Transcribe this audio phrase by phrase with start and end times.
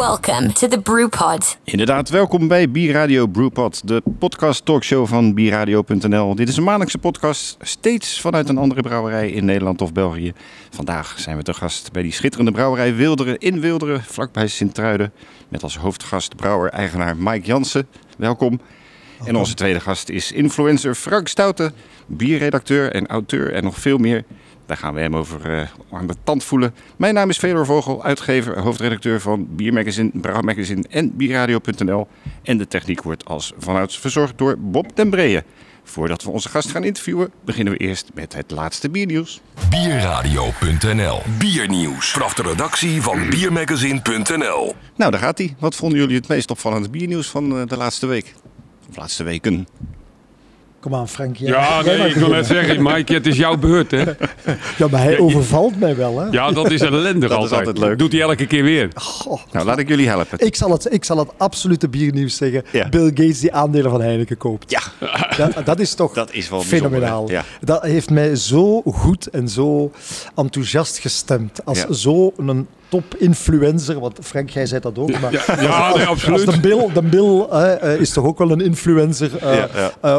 [0.00, 1.58] Welcome to the Brewpod.
[1.64, 6.34] Inderdaad, welkom bij Bierradio Brewpod, de podcast talkshow van bierradio.nl.
[6.34, 10.32] Dit is een maandelijkse podcast, steeds vanuit een andere brouwerij in Nederland of België.
[10.70, 15.12] Vandaag zijn we te gast bij die schitterende brouwerij Wilderen in Wilderen, vlakbij Sint-Truiden.
[15.48, 17.86] Met als hoofdgast brouwer-eigenaar Mike Jansen.
[18.16, 18.60] Welkom.
[19.24, 21.74] En onze tweede gast is influencer Frank Stouten,
[22.06, 24.24] bierredacteur en auteur en nog veel meer.
[24.70, 26.74] Daar gaan we hem over eh, aan de tand voelen.
[26.96, 32.08] Mijn naam is Fedor Vogel, uitgever, hoofdredacteur van Biermagazine, Brouwmagazine en Bierradio.nl.
[32.42, 35.42] En de techniek wordt als vanuit verzorgd door Bob den Breeën.
[35.84, 39.40] Voordat we onze gast gaan interviewen, beginnen we eerst met het laatste biernieuws.
[39.70, 42.10] Bierradio.nl Biernieuws.
[42.10, 45.54] Vanaf de redactie van Biermagazine.nl Nou, daar gaat hij.
[45.58, 48.34] Wat vonden jullie het meest opvallende biernieuws van eh, de laatste week?
[48.90, 49.66] Of laatste weken?
[50.80, 51.36] Kom aan, Frank.
[51.36, 54.02] jij- Ja, jij nee, ik wil net zeggen, Mike, het is jouw beurt, hè?
[54.76, 56.26] Ja, maar hij overvalt mij wel, hè?
[56.30, 57.66] Ja, dat is ellendig Dat is altijd.
[57.66, 57.98] altijd leuk.
[57.98, 58.88] Doet hij elke keer weer.
[58.94, 59.40] Goh.
[59.52, 60.38] Nou, laat ik jullie helpen.
[60.46, 62.64] Ik zal, het, ik zal het absolute biernieuws zeggen.
[62.72, 62.88] Ja.
[62.88, 64.70] Bill Gates die aandelen van Heineken koopt.
[64.70, 64.80] Ja,
[65.36, 67.30] Dat, dat is toch Dat is wel bijzonder, fenomenaal.
[67.30, 67.44] Ja.
[67.60, 69.90] Dat heeft mij zo goed en zo
[70.36, 71.64] enthousiast gestemd.
[71.64, 71.86] Als Ja.
[71.92, 75.20] zo'n top-influencer, want Frank, jij zei dat ook.
[75.20, 75.54] Maar Ja, ja,
[75.94, 76.50] nee, als absoluut.
[76.52, 79.90] de Bill, de Bill hè, eh, is toch ook wel een influencer, eh, Ja, ja.
[80.00, 80.18] eh,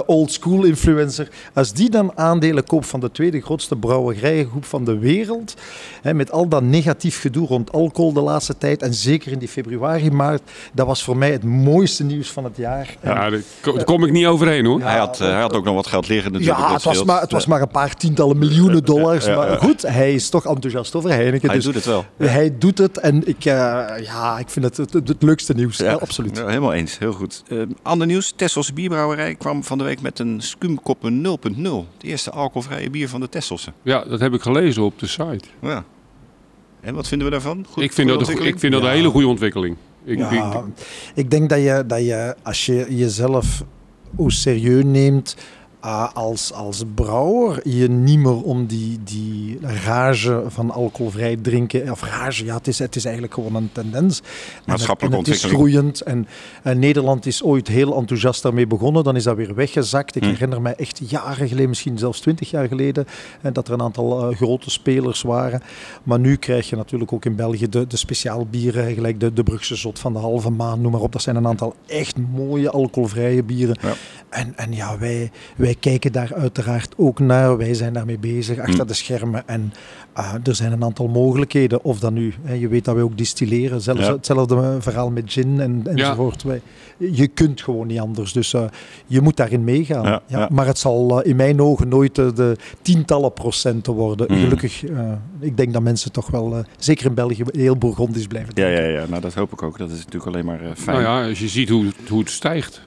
[0.59, 1.30] influencer.
[1.53, 5.53] Als die dan aandelen koopt van de tweede grootste brouwerijengroep van de wereld,
[6.02, 9.47] hè, met al dat negatief gedoe rond alcohol de laatste tijd, en zeker in die
[9.47, 10.41] februari, maart,
[10.73, 12.95] dat was voor mij het mooiste nieuws van het jaar.
[13.03, 14.81] Ja, daar ko- daar kom ik niet overheen, hoor.
[14.81, 16.59] hij, had, eh, hij had ook nog wat geld liggen natuurlijk.
[16.59, 19.25] ja, het was, maar, het was maar een paar tientallen miljoenen dollars.
[19.27, 21.47] Maar goed, hij is toch enthousiast over Heineken.
[21.47, 22.05] Hij dus doet het wel.
[22.17, 23.53] Hij doet het en ik, eh,
[24.03, 25.77] ja, ik vind het het, het, het leukste nieuws.
[25.77, 26.38] Ja, absoluut.
[26.38, 27.44] Ja, helemaal eens, heel goed.
[27.47, 31.62] Eh, ander nieuws, Tesselse Bierbrouwerij kwam van de week met een Skumkoppen 0.0.
[31.94, 33.72] Het eerste alcoholvrije bier van de Tesselse.
[33.81, 35.44] Ja, dat heb ik gelezen op de site.
[35.62, 35.84] Ja.
[36.81, 37.66] En wat vinden we daarvan?
[37.69, 39.75] Goed, ik vind dat, een, ik vind dat een hele goede ontwikkeling.
[40.03, 40.84] Ik, Ja, ik-
[41.16, 43.63] ik denk dat je, dat je, als je jezelf
[44.18, 45.35] au serieus neemt
[46.14, 52.46] als, als brouwer, je niet meer om die, die rage van alcoholvrij drinken, of rage,
[52.46, 54.20] ja, het is, het is eigenlijk gewoon een tendens.
[54.20, 54.25] En
[54.58, 56.28] het- Maatschappelijke en het is groeiend en,
[56.64, 60.16] en Nederland is ooit heel enthousiast daarmee begonnen, dan is dat weer weggezakt.
[60.16, 60.30] Ik Hm.
[60.30, 63.06] herinner mij echt jaren geleden, misschien zelfs twintig jaar geleden,
[63.41, 65.62] en dat er een aantal eh, grote spelers waren.
[66.03, 69.75] Maar nu krijg je natuurlijk ook in België de, de speciaalbieren, gelijk de, de Brugse
[69.75, 71.12] Zot van de halve maan, noem maar op.
[71.12, 73.78] Dat zijn een aantal echt mooie alcoholvrije bieren.
[73.81, 73.94] Ja.
[74.30, 77.58] En, en ja, wij, wij kijken daar uiteraard ook naar.
[77.58, 78.88] Wij zijn daarmee bezig, achter Mm.
[78.88, 79.48] de schermen.
[79.48, 79.74] En
[80.14, 81.84] ah, er zijn een aantal mogelijkheden.
[81.84, 83.82] Of dan nu, hè, je weet dat wij ook distilleren.
[83.82, 84.12] Zelfs Ja.
[84.12, 86.44] hetzelfde verhaal met gin en, enzovoort.
[86.44, 86.62] Wij,
[86.98, 88.34] je kunt gewoon niet anders.
[88.34, 88.64] Dus eh,
[89.08, 90.04] je moet daarin meegaan.
[90.04, 90.48] Ja, Ja, ja.
[90.52, 94.28] Maar het zal eh, in mijn ogen nooit eh, de tientallen procenten worden.
[94.32, 94.38] Mm.
[94.40, 98.52] Gelukkig, eh, ik denk dat mensen toch wel, eh, zeker in België, heel Bourgondisch blijven
[98.56, 98.84] Ja, drinken.
[98.92, 99.78] ja, ja, nou dat hoop ik ook.
[99.78, 101.02] Dat is natuurlijk alleen maar eh, fijn.
[101.02, 102.82] nou ja, als je ziet hoe, het- hoe het stijgt, eh,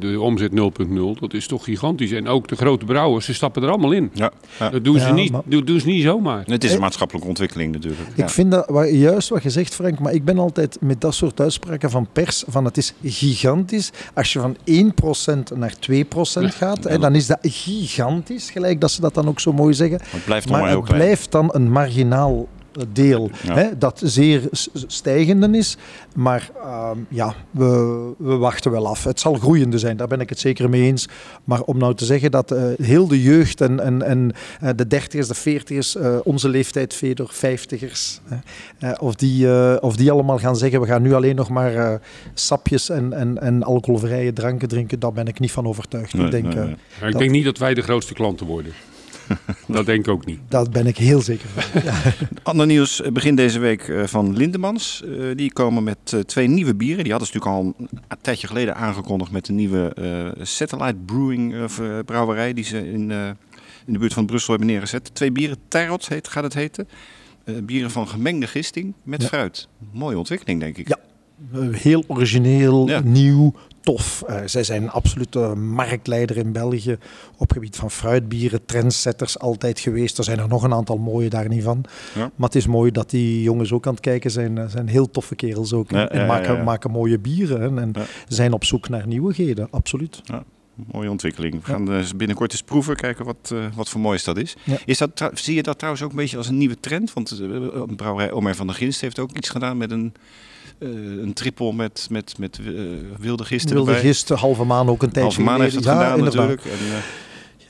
[0.00, 2.12] de omzet 0.0, dat is toch gigantisch.
[2.12, 4.10] En ook de grote brouwers, ze stappen er allemaal in.
[4.14, 4.70] Ja, ja.
[4.70, 6.42] Dat doen ze, Ja, niet, maar- doen, doen ze niet zomaar.
[6.46, 8.02] Het is een maatschappelijke ontwikkeling natuurlijk.
[8.14, 8.24] Ja.
[8.24, 11.40] Ik vind dat juist wat je zegt, Frank, maar ik ben altijd met dat soort
[11.40, 13.90] uitspraken van pers, van het is gigantisch.
[14.14, 19.00] Als je van 1% naar 2% gaat, hè, dan is dat gigantisch, gelijk dat ze
[19.00, 19.98] dat dan ook zo mooi zeggen.
[19.98, 23.54] Maar het blijft Maar het blijft dan een marginaal eh, deel, Ja.
[23.54, 24.42] hè, dat zeer
[24.86, 25.76] stijgende is.
[26.14, 29.04] Maar ehm, ja, we, we wachten wel af.
[29.04, 31.08] Het zal groeiende zijn, daar ben ik het zeker mee eens.
[31.44, 34.86] Maar om nou te zeggen dat eh, heel de jeugd en, en, en eh, de
[34.86, 38.20] dertigers, de veertigers, eh, onze leeftijd, Fedor, vijftigers,
[38.98, 41.94] of, die, eh, of die allemaal gaan zeggen, we gaan nu alleen nog maar eh,
[42.34, 46.14] sapjes en, en, en alcoholvrije dranken drinken, daar ben ik niet van overtuigd.
[46.14, 46.64] Nee, ik denk, nee, nee.
[46.64, 48.72] Maar ik Dat- denk niet dat wij de grootste klanten worden.
[49.68, 50.38] dat denk ik ook niet.
[50.48, 51.82] daar ben ik heel zeker van.
[51.82, 51.94] Ja.
[52.42, 55.02] Ander nieuws eh, begin deze week eh, van Lindemans.
[55.04, 57.02] Eh, die komen met twee nieuwe bieren.
[57.04, 57.74] Die hadden ze natuurlijk al
[58.08, 61.54] een tijdje geleden aangekondigd met een nieuwe eh, Satellite Brewing
[62.04, 63.26] brouwerij die ze in, eh,
[63.86, 65.14] in de buurt van Brussel hebben neergezet.
[65.14, 66.88] Twee bieren, Tarot heet, gaat het heten.
[67.44, 69.28] Eh, bieren van gemengde gisting met Ja.
[69.28, 69.68] fruit.
[69.92, 70.88] Mooie ontwikkeling denk ik.
[70.88, 70.98] Ja.
[71.70, 73.00] Heel origineel, Ja.
[73.04, 73.54] nieuw,
[73.84, 74.22] tof.
[74.26, 76.98] Eh, zij zijn absoluut eh, marktleider in België
[77.36, 80.18] op gebied van fruitbieren, trendsetters altijd geweest.
[80.18, 81.84] Er zijn er nog een aantal mooie daar niet van.
[82.14, 82.30] Ja.
[82.36, 84.58] Maar het is mooi dat die jongens ook aan het kijken zijn.
[84.58, 85.90] Eh, zijn heel toffe kerels ook.
[85.90, 87.92] Ja, en ja, maken, maken mooie bieren en
[88.28, 90.22] zijn op zoek naar nieuwigheden, absoluut.
[90.92, 91.54] Mooie ontwikkeling.
[91.54, 94.56] We gaan eh, binnenkort eens proeven, kijken wat, wat voor moois dat is.
[94.64, 94.76] Ja.
[94.84, 97.12] is dat, zie je dat trouwens ook een beetje als een nieuwe trend?
[97.12, 100.14] Want een brouwerij Omer van der Ginst heeft ook iets gedaan met een,
[100.78, 100.88] eh,
[101.22, 102.82] een trippel met, met, met eh,
[103.18, 104.06] wilde gisten Wilde erbij.
[104.06, 106.04] gist, halve maan ook een tijdje Halve maan heeft dat geleden.
[106.04, 106.48] Ja, gedaan inderdaad.
[106.48, 106.80] natuurlijk.
[106.80, 107.02] En, eh,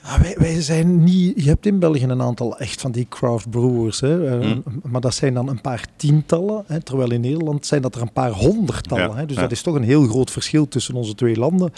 [0.05, 1.43] Ja, wij, wij zijn niet...
[1.43, 4.01] Je hebt in België een aantal echt van die craft brewers.
[4.01, 4.63] Hè, Hmm.
[4.83, 6.65] Maar dat zijn dan een paar tientallen.
[6.67, 9.09] Hè, terwijl in Nederland zijn dat er een paar honderdtallen.
[9.09, 9.43] Ja, Hè, dus ja.
[9.43, 11.73] dat is toch een heel groot verschil tussen onze twee landen.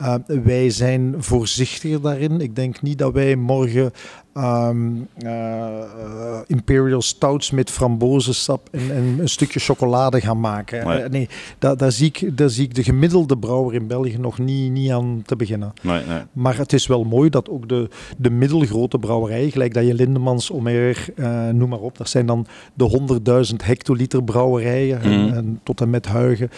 [0.00, 0.14] Uh,
[0.44, 2.40] wij zijn voorzichtiger daarin.
[2.40, 3.92] Ik denk niet dat wij morgen
[4.32, 10.86] ehm, uh, Imperial Stouts met frambozensap en, en, een stukje chocolade gaan maken.
[10.86, 14.18] Nee, uh, nee daar, daar, zie ik, daar zie ik de gemiddelde brouwer in België
[14.18, 15.72] nog niet, niet aan te beginnen.
[15.82, 16.20] Nee, nee.
[16.32, 20.52] Maar het is wel mooi dat ook de, de middelgrote brouwerijen, gelijk dat je Lindemans,
[20.52, 25.12] Omer, uh, noem maar op, dat zijn dan de 100.000 hectoliter brouwerijen mm.
[25.12, 26.50] en, en, tot en met Huigen,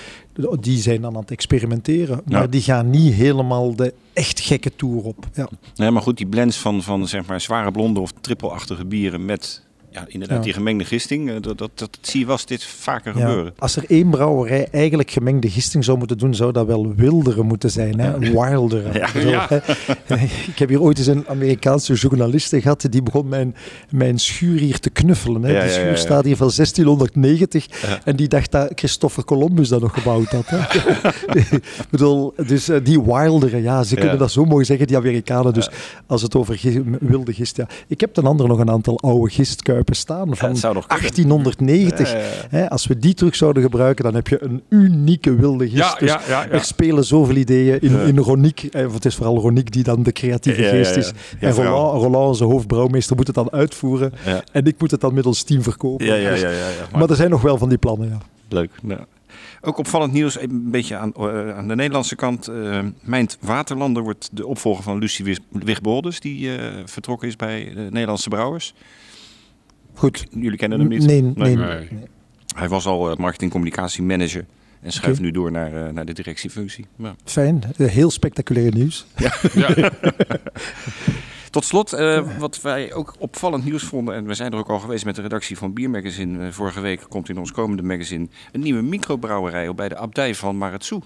[0.61, 2.21] die zijn dan aan het experimenteren.
[2.27, 2.47] Maar Ja.
[2.47, 5.27] die gaan niet helemaal de echt gekke tour op.
[5.35, 5.49] Ja.
[5.75, 9.63] Nee, maar goed, die blends van, van zeg maar zware blonde of trippelachtige bieren met
[9.93, 10.45] ja, inderdaad Ja.
[10.45, 13.53] die gemengde gisting, eh, dat, dat, dat zie je wel steeds vaker Ja, gebeuren.
[13.59, 17.71] Als er één brouwerij eigenlijk gemengde gisting zou moeten doen, zou dat wel wildere moeten
[17.71, 18.01] zijn.
[18.01, 18.19] Hè?
[18.19, 18.95] Wilder.
[18.99, 19.07] Ja.
[19.07, 19.47] Ik bedoel, Ja.
[20.05, 20.15] hè,
[20.47, 23.55] Ik heb hier ooit eens een Amerikaanse journaliste gehad, die begon mijn,
[23.91, 25.43] mijn schuur hier te knuffelen.
[25.43, 25.51] Hè?
[25.53, 25.97] Ja, die schuur ja, ja.
[25.97, 28.01] staat hier van 1690 Ja.
[28.05, 30.47] en die dacht dat Christopher Columbus dat nog gebouwd had.
[30.47, 30.59] Hè?
[31.57, 34.19] Ik bedoel, dus eh, die wildere, ja, ze kunnen Ja.
[34.19, 35.55] dat zo mooi zeggen, die Amerikanen.
[35.55, 35.71] Dus
[36.07, 36.61] als het over
[37.01, 37.67] wilde gist, ja.
[37.89, 40.87] Ik heb ten andere nog een aantal oude gistkuipen staan Ja, van het zou nog
[40.87, 41.03] kunnen.
[41.13, 42.13] 1890.
[42.13, 42.31] Ja, ja, ja.
[42.59, 45.77] Hè, als we die terug zouden gebruiken, dan heb je een unieke wilde gist.
[45.77, 46.51] Ja, Dus ja, ja, ja.
[46.51, 48.63] Er spelen zoveel ideeën in, in Roniek.
[48.65, 51.13] eh, het is vooral Roniek die dan de creatieve geest is.
[51.41, 51.53] En.
[51.53, 54.13] Roland, Roland, onze hoofdbrouwmeester, moet het dan uitvoeren.
[54.53, 56.07] En ik moet het dan middels team verkopen.
[56.07, 56.43] Ja, ja, Dus-.
[56.43, 58.19] Maar, Maar er zijn nog wel van die plannen, ja.
[58.49, 58.71] leuk.
[58.87, 59.07] Ja.
[59.65, 62.49] Ook opvallend nieuws, een beetje aan, eh, aan de Nederlandse kant.
[62.49, 66.51] eh Mijnt Waterlander wordt de opvolger van Lucie Wigboldes, die
[66.85, 68.75] vertrokken is bij de Nederlandse Brouwers.
[69.95, 70.27] Goed.
[70.31, 71.07] Jullie kennen hem niet?
[71.07, 71.33] Nee, nee.
[71.35, 71.57] Nee.
[71.57, 71.89] nee.
[72.57, 74.45] Hij was al eh, marketing-communicatie-manager
[74.83, 76.87] en schuift nu door naar, eh, naar de directiefunctie.
[76.97, 77.15] Ja.
[77.25, 77.63] Fijn.
[77.77, 79.07] Heel spectaculair nieuws.
[79.55, 79.73] Ja.
[81.51, 84.79] Tot slot, eh, wat wij ook opvallend nieuws vonden, en we zijn er ook al
[84.79, 86.47] geweest met de redactie van Biermagazine.
[86.47, 90.35] Eh, vorige week komt in ons komende magazine een nieuwe microbrouwerij op bij de abdij
[90.35, 90.99] van Maretsu.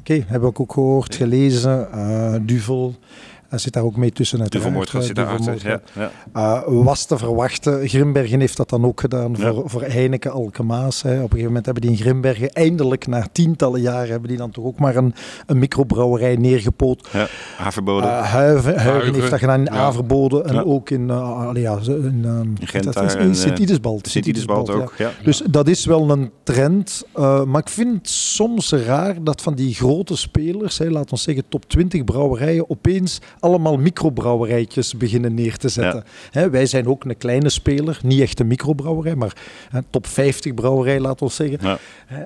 [0.00, 1.92] Oké, hebben we ook, ook gehoord, gelezen.
[1.92, 2.94] eh, Duvel.
[3.50, 4.38] Hij zit daar ook mee tussen.
[4.38, 5.52] De Eh, zit daarachter.
[5.52, 5.90] Duvel-Moordgat.
[5.94, 6.62] Ja, ja.
[6.68, 7.88] Uh, was te verwachten.
[7.88, 9.52] Grimbergen heeft dat dan ook gedaan Ja.
[9.52, 11.02] voor, voor Heineken Alkemaas.
[11.02, 11.10] Hè.
[11.10, 14.50] Op een gegeven moment hebben die in Grimbergen eindelijk na tientallen jaren hebben die dan
[14.50, 15.14] toch ook maar een,
[15.46, 17.08] een microbrouwerij neergepoot.
[17.12, 17.26] ja.
[17.56, 18.08] Haverboden.
[18.10, 18.78] Uh, Huiven,
[19.14, 19.78] heeft dat gedaan in ja.
[19.80, 24.08] Averboden en ook in, uh, allee, ja, in, Gent dat is in eh, Sint-Idesbald.
[24.08, 24.94] Sint-Idesbald ook.
[24.98, 25.10] Ja.
[25.24, 27.02] Dus dat is wel een trend.
[27.46, 31.44] Maar ik vind het soms raar dat van die grote spelers, hè, laat ons zeggen
[31.48, 36.04] top 20 brouwerijen, opeens allemaal microbrouwerijtjes beginnen neer te zetten.
[36.30, 39.36] Hè, wij zijn ook een kleine speler, niet echt een microbrouwerij, maar
[39.72, 41.58] een top 50 brouwerij, laat ons zeggen.
[41.62, 41.78] Ja.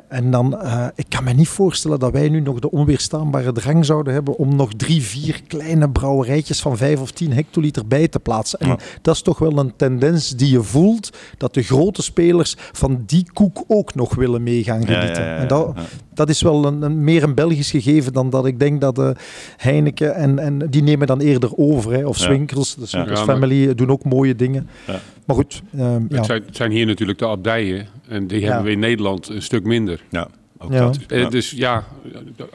[0.08, 3.84] En dan, uh, ik kan me niet voorstellen dat wij nu nog de onweerstaanbare drang
[3.84, 8.20] zouden hebben om nog drie, vier kleine brouwerijtjes van 5 of 10 hectoliter bij te
[8.20, 8.58] plaatsen.
[8.58, 8.78] En Ja.
[9.02, 13.26] dat is toch wel een tendens die je voelt, dat de grote spelers van die
[13.32, 15.22] koek ook nog willen mee gaan Ja, genieten.
[15.22, 15.40] ja, ja, ja.
[15.40, 15.82] En dat, Ja.
[16.14, 19.14] Dat is wel een, een, meer een Belgisch gegeven dan dat ik denk dat de
[19.56, 21.92] Heineken en, en die nemen dan eerder over.
[21.92, 22.24] Hè, of Ja.
[22.24, 24.68] Swinkels, de Swinkels Ja, maar- Family doen ook mooie dingen.
[24.86, 25.00] Ja.
[25.26, 26.16] Maar goed, ehm, ja.
[26.16, 27.86] Het, zijn, het zijn hier natuurlijk de abdijen.
[28.08, 30.00] En die hebben we in Nederland een stuk minder.
[30.10, 30.28] Ja,
[30.58, 30.98] ook dat.
[31.08, 31.28] Eh.
[31.30, 31.84] Dus ja,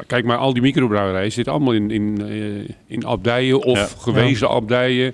[0.07, 3.87] kijk maar, al die microbrouwerijen zitten allemaal in, in, eh, in abdijen of Ja.
[3.97, 5.13] gewezen abdijen.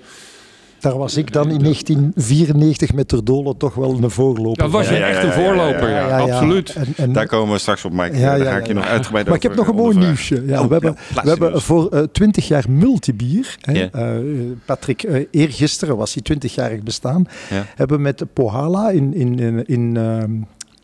[0.85, 4.63] Daar was ik dan in 1994 met Terdolen toch wel een voorloper.
[4.63, 6.73] Dat was je echt een ja, ja, voorloper, ja, ja, Ja, ja, absoluut.
[6.73, 8.17] En, en, Daar komen we straks op, Mike.
[8.17, 8.79] Ja, Daar ga ik je ja.
[8.79, 10.35] nog uitgebreid Maar ik heb over nog een mooi ondervragen.
[10.35, 10.53] nieuwsje.
[10.53, 13.57] Ja, Oh, we hebben, ja, we hebben voor eh 20 jaar multibier.
[13.61, 17.27] Hè, eh, Patrick, eh, eergisteren was hij 20-jarig bestaan.
[17.75, 20.31] Hebben we met Pohala in, in, in, in ehm,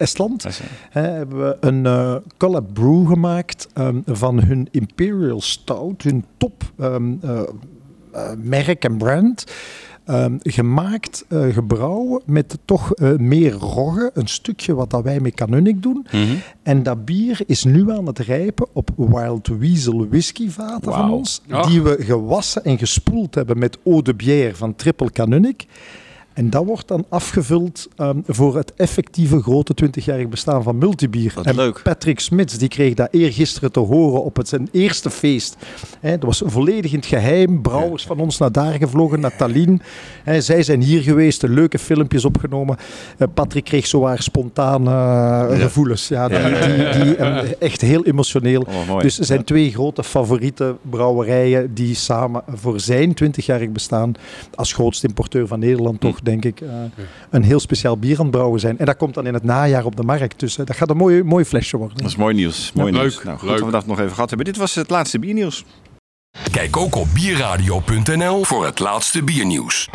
[0.01, 0.51] Estland eh,
[0.89, 6.63] hè, hebben we een eh collab brew gemaakt ehm, van hun Imperial Stout, hun top
[6.79, 7.41] ehm, eh,
[8.11, 9.45] eh, merk en brand.
[10.05, 14.11] Ehm, gemaakt, eh, gebrouwen met toch eh, meer rogge.
[14.13, 16.05] Een stukje wat dat wij met Canunic doen.
[16.11, 16.35] mhm.
[16.63, 21.41] En dat bier is nu aan het rijpen op Wild Weasel whiskyvaten van ons.
[21.67, 25.65] Die we gewassen en gespoeld hebben met eau de bière van Triple Canunic.
[26.33, 31.31] En dat wordt dan afgevuld ehm, voor het effectieve grote 20-jarig bestaan van Multibier.
[31.35, 31.81] Wat en leuk.
[31.83, 35.55] Patrick Smits die kreeg dat eergisteren te horen op het zijn eerste feest.
[36.01, 37.61] Dat was volledig in het geheim.
[37.61, 39.81] Brouwers van ons naar daar gevlogen, naar Tallinn.
[40.37, 42.77] Zij zijn hier geweest, leuke filmpjes opgenomen.
[43.17, 46.07] Eh, Patrick kreeg zowaar spontane eh, gevoelens.
[46.07, 48.61] Ja, die, die, die, eh, echt heel emotioneel.
[48.61, 49.03] Oh, mooi.
[49.03, 54.13] Dus er zijn twee grote favoriete brouwerijen die samen voor zijn 20-jarig bestaan
[54.55, 56.69] als grootste importeur van Nederland toch, denk ik, eh,
[57.29, 58.77] een heel speciaal bier aan het brouwen zijn.
[58.77, 60.39] En dat komt dan in het najaar op de markt.
[60.39, 61.97] Dus eh, dat gaat een mooi, mooi flesje worden.
[61.97, 62.71] Dat is mooi nieuws.
[62.73, 62.99] Mooi Ja.
[63.01, 63.15] nieuws.
[63.15, 63.57] Leuk, Nou, goed leuk.
[63.57, 64.47] dat we dat nog even gehad hebben.
[64.47, 65.65] Dit was het laatste biernieuws.
[66.51, 69.89] Kijk ook op bierradio.nl voor het laatste biernieuws.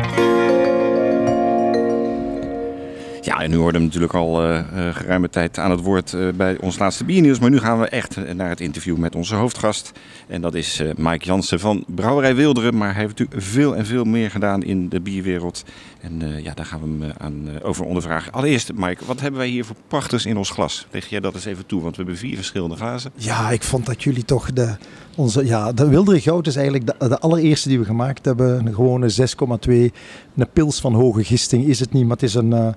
[3.27, 6.29] Ja, en nu hoorden we natuurlijk al eh, eh, geruime tijd aan het woord eh,
[6.35, 7.39] bij ons laatste biernieuws.
[7.39, 9.93] Maar nu gaan we echt naar het interview met onze hoofdgast.
[10.27, 12.77] En dat is eh, Mike Jansen van Brouwerij Wilderen.
[12.77, 15.65] Maar hij heeft natuurlijk veel en veel meer gedaan in de bierwereld.
[16.01, 18.33] En ja, daar gaan we hem aan, over ondervragen.
[18.33, 20.87] Allereerst, Mike, wat hebben wij hier voor prachters in ons glas?
[20.91, 23.13] Leg jij dat eens even toe, want we hebben vier verschillende glazen.
[23.15, 24.77] Ja, ik vond dat jullie toch de...
[25.17, 28.67] Onze, ja, de Wildere Goud is eigenlijk de, de allereerste die we gemaakt hebben.
[28.67, 29.73] Een gewone 6,2.
[30.37, 32.75] Een pils van hoge gisting is het niet, maar het is een...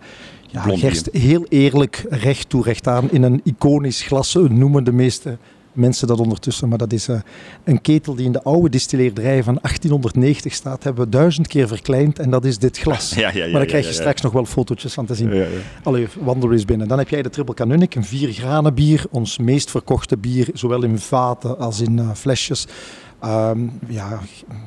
[0.52, 3.12] eh, ja, gerst, heel eerlijk, recht toe, recht aan.
[3.12, 5.38] In een iconisch glas noemen de meeste
[5.80, 6.70] mensen dat ondertussen.
[6.70, 7.20] Maar dat is eh,
[7.64, 10.84] een ketel die in de oude distilleerderij van 1890 staat.
[10.84, 13.14] Hebben we duizend keer verkleind en dat is dit glas.
[13.20, 15.46] Ja, ja, ja, maar daar ja, krijg je straks nog wel fotootjes van te zien.
[15.84, 16.88] Allee, wandel eens binnen.
[16.88, 19.06] Dan heb jij de Triple Canunic, een vier granen bier.
[19.10, 22.68] Ons meest verkochte bier, zowel in vaten als in eh, flesjes.
[23.22, 24.20] Ehm, ja,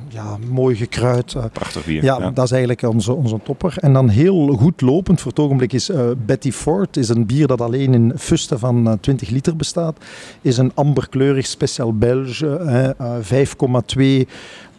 [0.07, 1.33] ja, mooi gekruid.
[1.33, 1.43] eh.
[1.53, 2.03] Prachtig bier.
[2.03, 3.75] ja, dat is eigenlijk onze, onze topper.
[3.79, 6.97] En dan heel goed lopend voor het ogenblik is eh, Betty Ford.
[6.97, 9.97] Is een bier dat alleen in fusten van eh, 20 liter bestaat.
[10.41, 12.47] Is een amberkleurig speciaal Belge.
[12.97, 14.27] eh, 5,2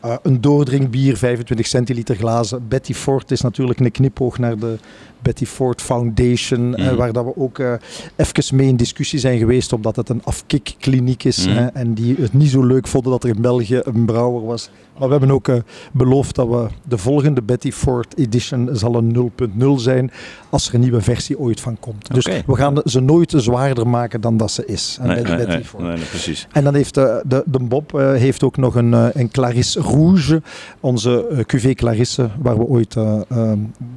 [0.05, 2.69] eh, een doordringbier, 25 centiliter glazen.
[2.69, 4.77] Betty Ford is natuurlijk een knipoog naar de
[5.23, 6.97] Betty Ford Foundation, eh, Mhm.
[6.97, 7.73] waar dat we ook eh
[8.17, 11.45] even mee in discussie zijn geweest, omdat het een afkikkliniek is.
[11.47, 14.71] Hè, en die het niet zo leuk vonden dat er in België een brouwer was.
[14.99, 15.49] Maar we hebben ook
[15.93, 20.11] beloofd dat we de volgende Betty Ford edition zal een 0.0 zijn,
[20.51, 22.15] als er een nieuwe versie ooit van komt.
[22.15, 24.99] Dus we gaan ze nooit zwaarder maken dan dat ze is.
[25.01, 25.83] En Nee, nee, Betty nee, Ford.
[25.83, 26.47] nee, nee, precies.
[26.53, 30.43] En dan heeft de, de, de Bob heeft ook nog een, een Clarisse Rouge,
[30.81, 33.53] onze eh, cuvée Clarisse, waar we ooit eh eh,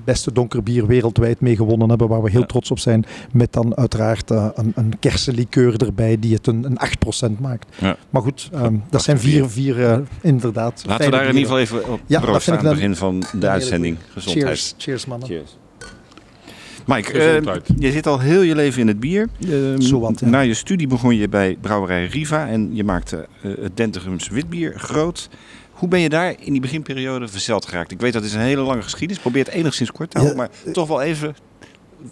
[0.06, 2.46] beste donkerbier wereldwijd mee gewonnen hebben, waar we heel Ja.
[2.46, 3.06] trots op zijn.
[3.32, 6.78] Met dan uiteraard eh, een, een kersenlikeur erbij die het een, een
[7.36, 7.66] 8% maakt.
[7.82, 7.96] Ja.
[8.10, 10.84] Maar goed, ehm, dat zijn vier, vier eh, inderdaad.
[10.88, 13.00] Laten we daar in ieder geval even op Ja, dat proosten vind aan ik het
[13.00, 13.98] dan begin van de uitzending.
[14.14, 14.46] Gezondheid.
[14.46, 15.28] Cheers, cheers mannen.
[15.28, 15.58] Cheers.
[16.86, 19.28] Mike, eh, je zit al heel je leven in het bier.
[19.50, 20.28] Ehm, Zowat, ja.
[20.28, 24.74] Na je studie begon je bij brouwerij Riva en je maakte eh, het Dentegums witbier
[24.80, 25.30] groot.
[25.78, 27.92] Hoe ben je daar in die beginperiode verzeld geraakt?
[27.92, 29.22] Ik weet dat is een hele lange geschiedenis.
[29.22, 31.36] Probeer het enigszins kort te houden, Ja, maar toch wel even.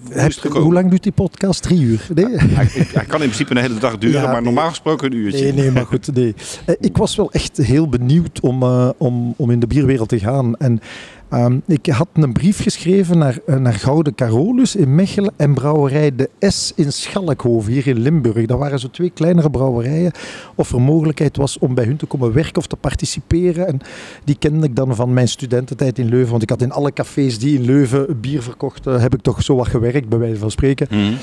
[0.03, 0.63] Hoe het gekomen?
[0.63, 1.61] hoe lang duurt die podcast?
[1.61, 2.07] Drie uur?
[2.13, 2.25] Nee?
[2.37, 5.41] Hij, hij kan in principe een hele dag duren, Ja, maar normaal gesproken een uurtje.
[5.43, 6.13] Nee, nee, maar goed.
[6.15, 6.35] Nee.
[6.65, 10.19] Eh, Ik was wel echt heel benieuwd om, eh, om, om in de bierwereld te
[10.19, 10.55] gaan.
[10.57, 10.79] En
[11.29, 16.15] ehm, ik had een brief geschreven naar, eh, naar Gouden Carolus in Mechelen en brouwerij
[16.15, 18.45] De S in Schalkhoven, hier in Limburg.
[18.45, 20.11] Dat waren zo twee kleinere brouwerijen.
[20.55, 23.67] Of er mogelijkheid was om bij hun te komen werken of te participeren.
[23.67, 23.79] En
[24.23, 26.31] die kende ik dan van mijn studententijd in Leuven.
[26.31, 29.55] Want ik had in alle cafés die in Leuven bier verkochten, heb ik toch zo
[29.55, 30.87] wat gewerkt, bij wijze van spreken.
[30.89, 31.13] Mhm.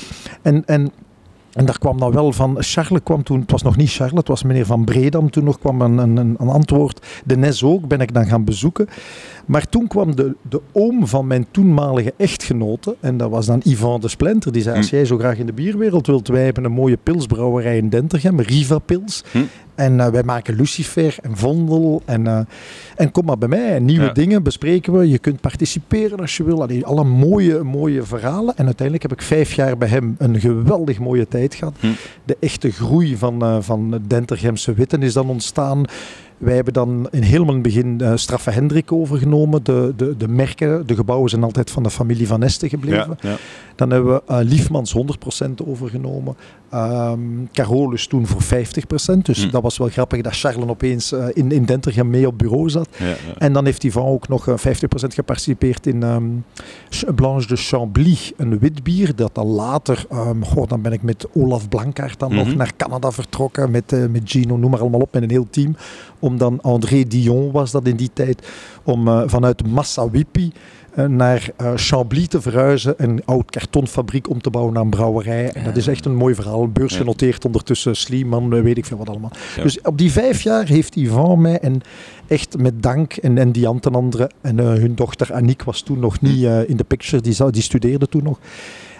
[0.41, 0.91] En, en,
[1.53, 4.27] en daar kwam dan wel van, Charles kwam toen, het was nog niet Charles, het
[4.27, 7.05] was meneer Van Bredam, toen nog kwam een, een, een antwoord.
[7.25, 8.87] De Nes ook, ben ik dan gaan bezoeken.
[9.45, 14.01] Maar toen kwam de, de oom van mijn toenmalige echtgenote, en dat was dan Ivan
[14.01, 16.71] de Splinter, die zei, als jij zo graag in de bierwereld wilt, wij hebben een
[16.71, 19.23] mooie pilsbrouwerij in Dentergem, Riva Pils.
[19.31, 19.39] Hm.
[19.75, 22.01] En eh, wij maken Lucifer en Vondel.
[22.05, 22.39] En, eh,
[22.95, 23.79] en kom maar bij mij.
[23.79, 24.11] Nieuwe Ja.
[24.13, 25.09] dingen bespreken we.
[25.09, 26.61] Je kunt participeren als je wil.
[26.61, 28.55] Allee, alle mooie, mooie verhalen.
[28.57, 31.75] En uiteindelijk heb ik vijf jaar bij hem een geweldig mooie tijd gehad.
[31.79, 31.87] Hm.
[32.25, 35.83] De echte groei van, eh van Dentergemse Witten is dan ontstaan.
[36.37, 39.63] Wij hebben dan in helemaal het begin eh Straffe Hendrik overgenomen.
[39.63, 43.17] De, de, de merken, de gebouwen zijn altijd van de familie Van Este gebleven.
[43.21, 43.35] Ja, ja.
[43.75, 44.95] Dan hebben we Liefmans
[45.45, 46.35] 100% overgenomen.
[46.73, 47.19] Ehm
[47.51, 49.25] Carolus toen voor 50%.
[49.25, 49.49] Dus Hm.
[49.51, 52.87] dat was wel grappig dat Charles opeens eh, in, in Dentergem mee op bureau zat.
[52.97, 53.15] Ja, ja.
[53.37, 54.59] En dan heeft Yvan ook nog eh, 50%
[55.13, 56.23] geparticipeerd in ehm,
[56.89, 59.15] Ch- Blanche de Chambly, een wit bier.
[59.15, 62.57] Dat dan later, ehm, goh, dan ben ik met Olaf Blankaert dan nog Mhm.
[62.57, 63.71] naar Canada vertrokken.
[63.71, 65.75] Met, eh, met Gino, noem maar allemaal op, met een heel team.
[66.19, 68.47] Om dan, André Dion was dat in die tijd,
[68.83, 70.51] om uh, vanuit Massawipi
[71.07, 75.51] naar uh, Chambly te verhuizen, een oud kartonfabriek om te bouwen naar een brouwerij.
[75.51, 76.67] En dat is echt een mooi verhaal.
[76.67, 79.31] Beurs genoteerd ondertussen, Slieman, weet ik veel wat allemaal.
[79.63, 81.81] Dus op die vijf jaar heeft Yvan mij en
[82.27, 84.29] echt met dank en, en die en anderen.
[84.41, 87.51] En uh, hun dochter Aniek was toen nog niet uh, in de picture, die, zou,
[87.51, 88.39] die studeerde toen nog.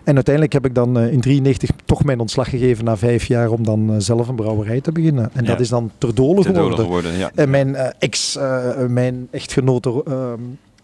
[0.03, 3.63] En uiteindelijk heb ik dan in 93 toch mijn ontslag gegeven na vijf jaar om
[3.63, 5.29] dan zelf een brouwerij te beginnen.
[5.33, 5.49] En Ja.
[5.49, 6.85] dat is dan ter dole Ter dole geworden.
[6.85, 7.31] geworden, ja.
[7.35, 10.33] En mijn uh, ex, uh, mijn echtgenote uh,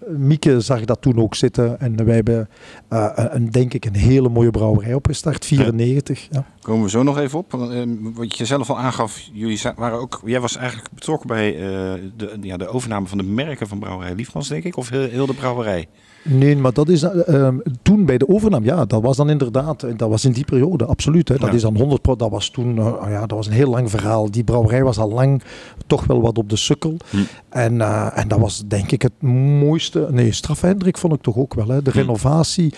[0.08, 1.80] Mieke zag dat toen ook zitten.
[1.80, 2.50] En wij hebben,
[2.90, 5.46] uh, een, denk ik, een hele mooie brouwerij opgestart.
[5.46, 6.28] 94.
[6.32, 6.46] Ja.
[6.62, 7.54] Komen we zo nog even op.
[7.54, 11.60] Uh, wat je zelf al aangaf, jullie waren ook, jij was eigenlijk betrokken bij uh,
[12.18, 15.26] de, ja, de overname van de merken van Brouwerij Liefmans, denk ik, of heel, heel
[15.26, 15.88] de brouwerij?
[16.24, 17.48] Nee, maar dat is uh,
[17.82, 21.28] toen bij de overname, ja, dat was dan inderdaad, dat was in die periode, absoluut.
[21.28, 21.56] Hè, dat Ja.
[21.56, 24.32] is dan 100 pro, dat was toen, uh, ja, dat was een heel lang verhaal.
[24.32, 25.42] Die brouwerij was al lang
[25.88, 26.98] toch wel wat op de sukkel.
[27.10, 27.18] Hm.
[27.50, 29.22] En, uh, en dat was denk ik het
[29.62, 31.68] mooiste, nee, Straf Hendrik vond ik toch ook wel.
[31.68, 31.82] Hè.
[31.82, 31.98] De Hm.
[31.98, 32.74] renovatie,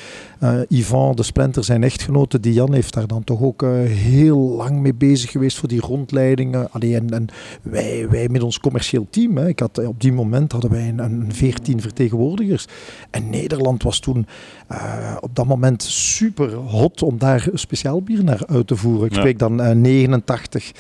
[0.68, 5.32] Yvan, de Splinter, zijn echtgenote, Diane heeft daar dan toch ook heel lang mee bezig
[5.32, 6.72] geweest voor die rondleidingen.
[6.72, 7.28] Allee, en, en
[7.62, 11.00] wij, wij met ons commercieel team, hè, ik had, op die moment hadden wij een,
[11.00, 12.66] een 14 vertegenwoordigers.
[13.10, 14.26] En Nederland was toen
[14.72, 14.78] uh,
[15.20, 19.06] op dat moment super hot om daar speciaal bier naar uit te voeren.
[19.06, 19.20] Ik Ja.
[19.20, 20.72] spreek dan uh, 89,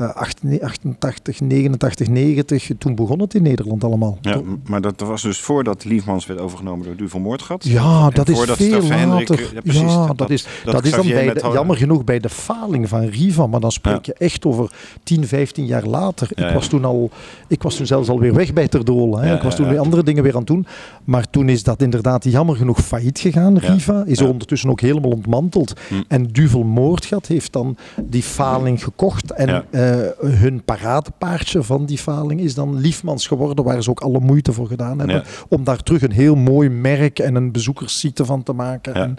[0.00, 2.70] uh, 88, 89, 90.
[2.78, 4.18] Toen begon het in Nederland allemaal.
[4.20, 7.64] Ja, maar dat was dus voordat Liefmans werd overgenomen door Duvel Moordgat.
[7.64, 9.44] ja, En dat is veel Hendrik, later.
[9.46, 12.04] eh, ja, precies, ja, dat- dat, is, dat dat is dan bij de, jammer genoeg
[12.04, 13.46] bij de faling van Riva.
[13.46, 14.70] Maar dan spreek je echt over
[15.02, 16.28] 10, 15 jaar later.
[16.34, 17.10] Ik, was toen al,
[17.48, 19.22] ik was toen zelfs alweer weg bij Terdolen.
[19.22, 19.34] Hè.
[19.36, 20.66] Ik was toen weer andere dingen weer aan het doen.
[21.04, 23.58] Maar toen is dat inderdaad jammer genoeg failliet gegaan.
[23.58, 24.26] Riva is Ja.
[24.26, 25.72] ondertussen ook helemaal ontmanteld.
[25.88, 25.94] Hm.
[26.08, 29.32] En Duvel Moordgat heeft dan die faling gekocht.
[29.32, 33.64] En eh, hun paradepaardje van die faling is dan Liefmans geworden.
[33.64, 37.18] Waar ze ook alle moeite voor gedaan hebben om daar terug een heel mooi merk
[37.18, 38.94] en een bezoekerssite van te maken.
[38.94, 39.16] En,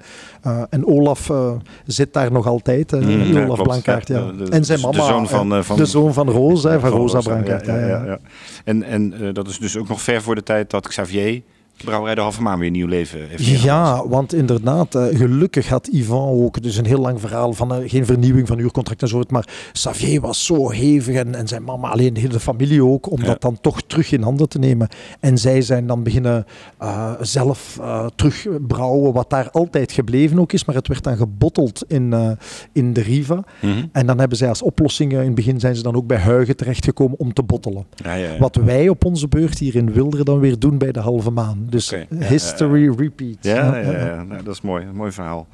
[0.47, 1.51] uh, en Olaf uh,
[1.85, 3.63] zit daar nog altijd, Mm, Olaf klopt.
[3.63, 4.07] Blankaart.
[4.07, 4.31] Ja.
[4.31, 6.79] De- en zijn de mama, zoon van, eh, eh, van- de zoon van Rosa, van,
[6.79, 7.65] Van Rosa Rosa, Blankaart.
[7.65, 8.19] ja, ja, ja, ja, ja.
[8.63, 11.41] En, en eh, dat is dus ook nog ver voor de tijd dat Xavier
[11.83, 13.45] Brouwerij de Halve Maan weer nieuw leven heeft.
[13.61, 17.89] Ja, want inderdaad, uh, gelukkig had Ivan ook, dus een heel lang verhaal van uh,
[17.89, 21.89] geen vernieuwing van uurcontract en zo, maar Xavier was zo hevig en, en zijn mama,
[21.89, 23.25] alleen de hele familie ook, om Ja.
[23.25, 24.87] dat dan toch terug in handen te nemen.
[25.19, 26.45] En zij zijn dan beginnen
[26.81, 27.79] uh, zelf
[28.15, 32.37] terug brouwen, wat daar altijd gebleven ook is, maar het werd dan gebotteld in,
[32.73, 33.35] in de Riva.
[33.35, 33.89] Mm -hmm.
[33.91, 36.55] En dan hebben zij als oplossing, in het begin zijn ze dan ook bij Huigen
[36.55, 37.85] terechtgekomen om te bottelen.
[37.95, 38.37] Ja, ja, ja.
[38.39, 41.67] Wat wij op onze beurt hier in Wilderen dan weer doen bij de Halve Maan.
[41.69, 42.07] Dus okay.
[42.27, 43.37] history ja, repeat.
[43.41, 44.23] Ja, ja.
[44.23, 44.85] Nou, dat is mooi.
[44.85, 45.47] Een mooi verhaal.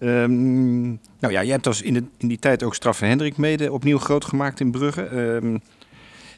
[0.00, 0.82] Um,
[1.20, 3.98] nou ja, je hebt als in, de, in die tijd ook Straffe Hendrik mede opnieuw
[3.98, 5.16] groot gemaakt in Brugge.
[5.16, 5.60] Um,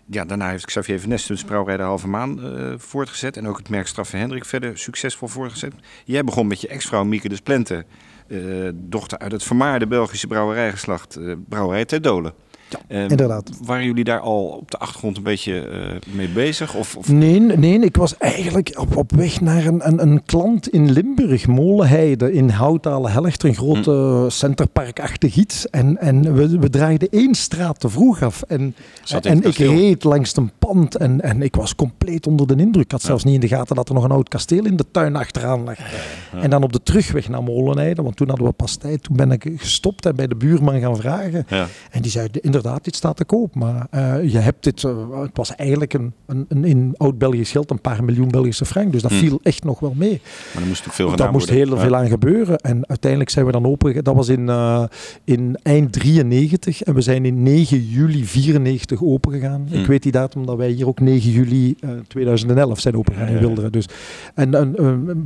[0.07, 3.37] ja, daarna heeft Xavier Van Nesten de brouwerij de Halve Maan uh, voortgezet.
[3.37, 5.73] En ook het merk Straffe Hendrik verder succesvol voortgezet.
[6.05, 7.85] Jij begon met je ex-vrouw Mieke de Splente.
[8.29, 12.33] Uh, dochter uit het vermaarde Belgische brouwerijgeslacht uh, Brouwerij Ter Dolen.
[12.69, 13.51] Ja, um, inderdaad.
[13.65, 16.75] Waren jullie daar al op de achtergrond een beetje uh, mee bezig?
[16.75, 17.09] Of, of?
[17.09, 21.47] Nee, nee, ik was eigenlijk op, op weg naar een, een, een klant in Limburg,
[21.47, 24.29] Molenheide, in Houtalen Helchter, een grote hm.
[24.31, 25.71] centerparkachtig iets.
[25.71, 28.43] En, en we, we draaiden één straat te vroeg af.
[28.43, 28.75] En,
[29.23, 32.85] en ik reed langs een pand en, en ik was compleet onder de indruk.
[32.85, 34.91] Ik had zelfs niet in de gaten dat er nog een oud kasteel in de
[34.91, 35.79] tuin achteraan lag.
[35.79, 36.41] Ja.
[36.41, 39.03] En dan op de terugweg naar Molenheide, want toen hadden we pas tijd.
[39.03, 41.47] Toen ben ik gestopt en bij de buurman gaan vragen.
[41.91, 43.55] En die zei, inderdaad, dit staat te koop.
[43.55, 47.71] Maar uh, je hebt dit, uh, het was eigenlijk een, een, een in oud-Belgisch geld
[47.71, 48.93] een paar miljoen Belgische frank.
[48.93, 49.21] Dus dat Hmm.
[49.21, 50.21] viel echt nog wel mee.
[50.55, 52.59] Maar er moest ook veel Daar moest heel veel aan gebeuren.
[52.59, 54.05] En uiteindelijk zijn we dan open.
[54.05, 54.85] Dat was in, uh,
[55.25, 59.67] in eind 93 en we zijn in 9 juli 94 open gegaan.
[59.69, 59.81] Hmm.
[59.81, 61.77] Ik weet die datum omdat wij hier ook 9 juli
[62.09, 63.73] 2011 zijn open gegaan in Wilderen.
[63.73, 63.89] Dus.
[64.35, 64.75] En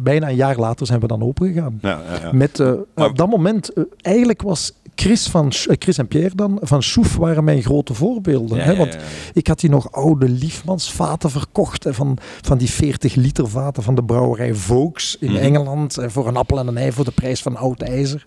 [0.02, 1.78] bijna een jaar later zijn we dan open gegaan.
[1.82, 2.32] Ja, ja, ja.
[2.32, 2.60] Met
[2.94, 7.62] op dat moment, eigenlijk was Chris, van, Chris en Pierre dan, van Soef waren mijn
[7.62, 8.56] grote voorbeelden.
[8.58, 8.76] Ja, hè?
[8.76, 8.98] Want ja,
[9.32, 11.84] ik had die nog oude Liefmansvaten verkocht.
[11.84, 11.94] Hè?
[11.94, 15.40] Van, van die 40 liter vaten van de brouwerij Vaux in Mhm.
[15.40, 15.94] Engeland.
[15.96, 18.26] hè, Voor een appel en een ei voor de prijs van oud ijzer.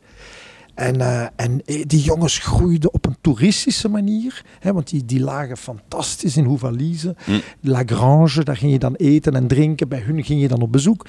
[0.73, 4.45] En, uh, en die jongens groeiden op een toeristische manier.
[4.59, 7.15] Hè, want die, die lagen fantastisch in Hoevalise.
[7.25, 7.41] Mm.
[7.61, 9.87] La Grange, daar ging je dan eten en drinken.
[9.87, 11.05] Bij hun ging je dan op bezoek.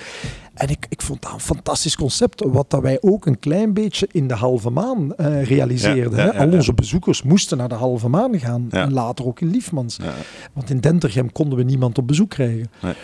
[0.54, 2.44] En ik, ik vond dat een fantastisch concept.
[2.46, 6.18] Wat dat wij ook een klein beetje in de halve maan uh, realiseerden.
[6.18, 6.38] Ja, ja, hè.
[6.38, 8.66] Al onze bezoekers moesten naar de halve maan gaan.
[8.70, 9.98] En later ook in Liefmans.
[10.52, 12.70] Want in Dentergem konden we niemand op bezoek krijgen.
[12.82, 12.94] Nee.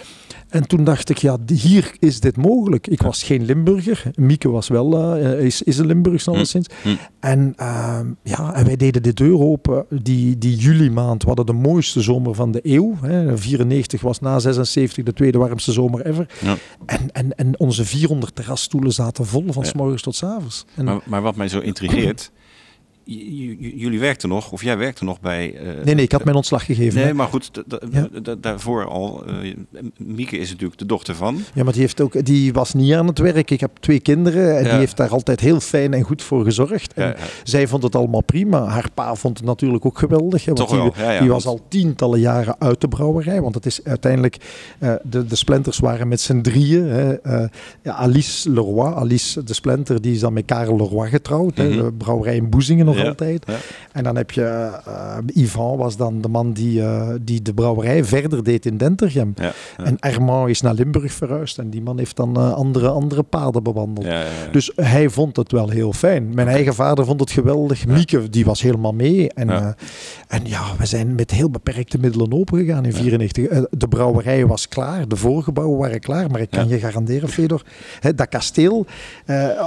[0.51, 2.87] En toen dacht ik, ja, hier is dit mogelijk.
[2.87, 4.03] Ik was geen Limburger.
[4.15, 6.67] Mieke was wel, eh, is, is een Limburgs alleszins.
[6.83, 6.89] hm.
[7.21, 11.23] En, ehm, ja, en wij deden de deur open die, die juli maand.
[11.23, 12.97] We hadden de mooiste zomer van de eeuw.
[13.01, 13.39] Hè.
[13.39, 16.27] 94 was na 76 de tweede warmste zomer ever.
[16.41, 16.57] Ja.
[16.87, 20.65] En, en, en onze 400 terrasstoelen zaten vol van s morgens tot s avonds.
[20.75, 22.31] En, Maar, maar wat mij zo intrigeert,
[23.75, 25.55] jullie werkten nog, of jij werkte nog bij...
[25.55, 26.95] eh, nee, nee, ik had mijn ontslag gegeven.
[26.99, 27.15] Nee, hè.
[27.15, 27.51] maar goed,
[27.93, 28.09] Ja.
[28.41, 29.25] daarvoor al.
[29.27, 29.55] eh,
[29.97, 31.39] Mieke is natuurlijk de dochter van.
[31.55, 33.51] Ja, maar die, heeft ook, die was niet aan het werk.
[33.51, 34.69] Ik heb twee kinderen en Ja.
[34.71, 36.93] die heeft daar altijd heel fijn en goed voor gezorgd.
[36.93, 37.17] En Ja.
[37.45, 38.65] Zij vond het allemaal prima.
[38.67, 40.45] Haar pa vond het natuurlijk ook geweldig.
[40.45, 43.41] Hè, want Toch die, die was al tientallen jaren uit de brouwerij.
[43.41, 44.37] Want het is uiteindelijk...
[44.79, 46.85] eh, de, de splenters waren met z'n drieën.
[46.85, 47.15] Hè.
[47.83, 51.57] Ja, Alice Leroy, Alice de splinter, die is dan met Karel Leroy getrouwd.
[51.57, 51.69] hè.
[51.69, 51.77] Mhm.
[51.85, 53.45] De brouwerij in Boezingen nog Ja, altijd.
[53.47, 53.57] ja.
[53.93, 54.43] En dan heb je...
[54.85, 59.33] eh, Yvan was dan de man die, eh, die de brouwerij verder deed in Dentergem.
[59.37, 59.53] Ja.
[59.77, 61.59] En Armand is naar Limburg verhuisd.
[61.59, 64.07] En die man heeft dan eh, andere, andere paden bewandeld.
[64.53, 66.35] Dus hij vond het wel heel fijn.
[66.35, 67.87] Mijn eigen vader vond het geweldig.
[67.87, 69.33] Mieke, die was helemaal mee.
[69.33, 69.75] En Ja.
[70.29, 73.79] en ja we zijn met heel beperkte middelen opengegaan in 1994.
[73.79, 76.31] de brouwerij was klaar, de voorgebouwen waren klaar.
[76.31, 77.63] Maar ik kan je garanderen, Fedor,
[78.01, 78.87] hè, dat kasteel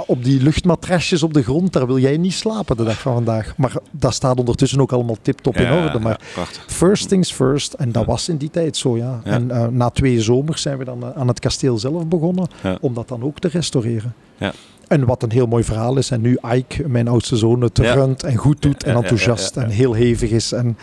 [0.06, 3.54] op die luchtmatrasjes op de grond, daar wil jij niet slapen de dag van vandaag.
[3.56, 5.98] Maar dat staat ondertussen ook allemaal tip-top in orde.
[5.98, 6.20] Maar.
[6.66, 7.72] First things first.
[7.72, 9.20] En dat was in die tijd zo, ja.
[9.24, 12.48] En eh, na twee zomers zijn we dan eh, aan het kasteel zelf begonnen
[12.80, 14.14] om dat dan ook te restaureren.
[14.36, 14.52] Ja.
[14.88, 16.10] En wat een heel mooi verhaal is.
[16.10, 19.92] En nu Ike, mijn oudste zoon, het runt en goed doet en enthousiast en heel
[19.92, 20.52] hevig is.
[20.52, 20.76] En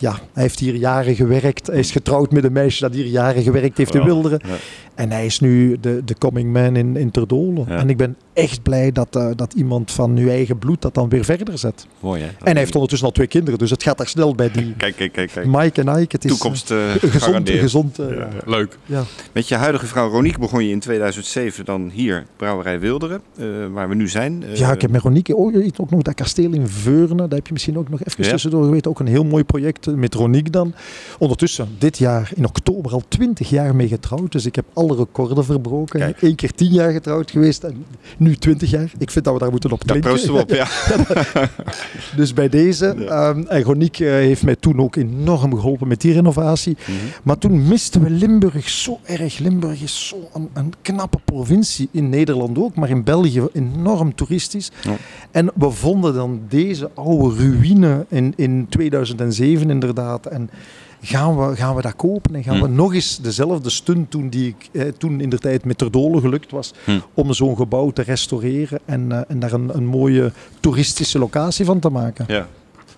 [0.00, 1.66] ja, hij heeft hier jaren gewerkt.
[1.66, 4.04] Hij is getrouwd met een meisje dat hier jaren gewerkt heeft in.
[4.04, 4.40] Wilderen.
[4.46, 4.54] Ja.
[4.94, 7.64] En hij is nu de, de coming man in, in Terdolen.
[7.68, 7.76] Ja.
[7.76, 11.08] En ik ben echt blij dat, eh, dat iemand van uw eigen bloed dat dan
[11.08, 11.86] weer verder zet.
[12.00, 12.26] Mooi, hè?
[12.26, 14.96] En hij heeft ondertussen al twee kinderen, dus het gaat daar snel bij die Kijk,
[14.96, 15.30] kijk, kijk.
[15.30, 15.46] kijk.
[15.46, 16.14] Mike en Ike.
[16.16, 17.50] Het is Toekomst eh, eh, gezond.
[17.50, 18.78] gezond Ja, leuk.
[18.86, 19.02] ja.
[19.32, 23.88] Met je huidige vrouw Roniek begon je in 2007 dan hier, Brouwerij Wilderen, eh, waar
[23.88, 24.44] we nu zijn.
[24.54, 27.14] Ja, ik heb met Roniek oh, je weet ook nog dat kasteel in Veurne.
[27.16, 28.30] Dat heb je misschien ook nog even Ja.
[28.30, 28.90] tussendoor geweten.
[28.90, 30.74] Ook een heel mooi project met Roniek dan.
[31.18, 34.32] Ondertussen, dit jaar in oktober al 20 jaar mee getrouwd.
[34.32, 36.00] Dus ik heb alle recorden verbroken.
[36.00, 36.22] Kijk.
[36.22, 37.84] Eén keer 10 jaar getrouwd geweest en
[38.16, 38.92] nu 20 jaar.
[38.98, 40.10] Ik vind dat we daar moeten op Daar klinken.
[40.10, 40.66] proosten we op, ja.
[42.16, 42.86] Dus bij deze.
[42.86, 46.76] ehm, en Roniek eh, heeft mij toen ook enorm geholpen met die renovatie.
[46.80, 46.92] Mhm.
[47.22, 49.38] Maar toen misten we Limburg zo erg.
[49.38, 51.88] Limburg is zo een, een knappe provincie.
[51.90, 54.70] In Nederland ook, maar in België enorm toeristisch.
[54.82, 54.96] Ja.
[55.30, 60.26] En we vonden dan deze oude ruïne in, in 2007 inderdaad.
[60.26, 60.50] En
[61.02, 62.62] gaan we, gaan we dat kopen en gaan Hm.
[62.62, 66.20] we nog eens dezelfde stunt doen die ik eh, toen in de tijd met Terdolen
[66.20, 66.72] gelukt was.
[66.84, 66.98] Hm.
[67.14, 71.78] Om zo'n gebouw te restaureren en, eh, en daar een, een mooie toeristische locatie van
[71.78, 72.24] te maken.
[72.28, 72.48] ja.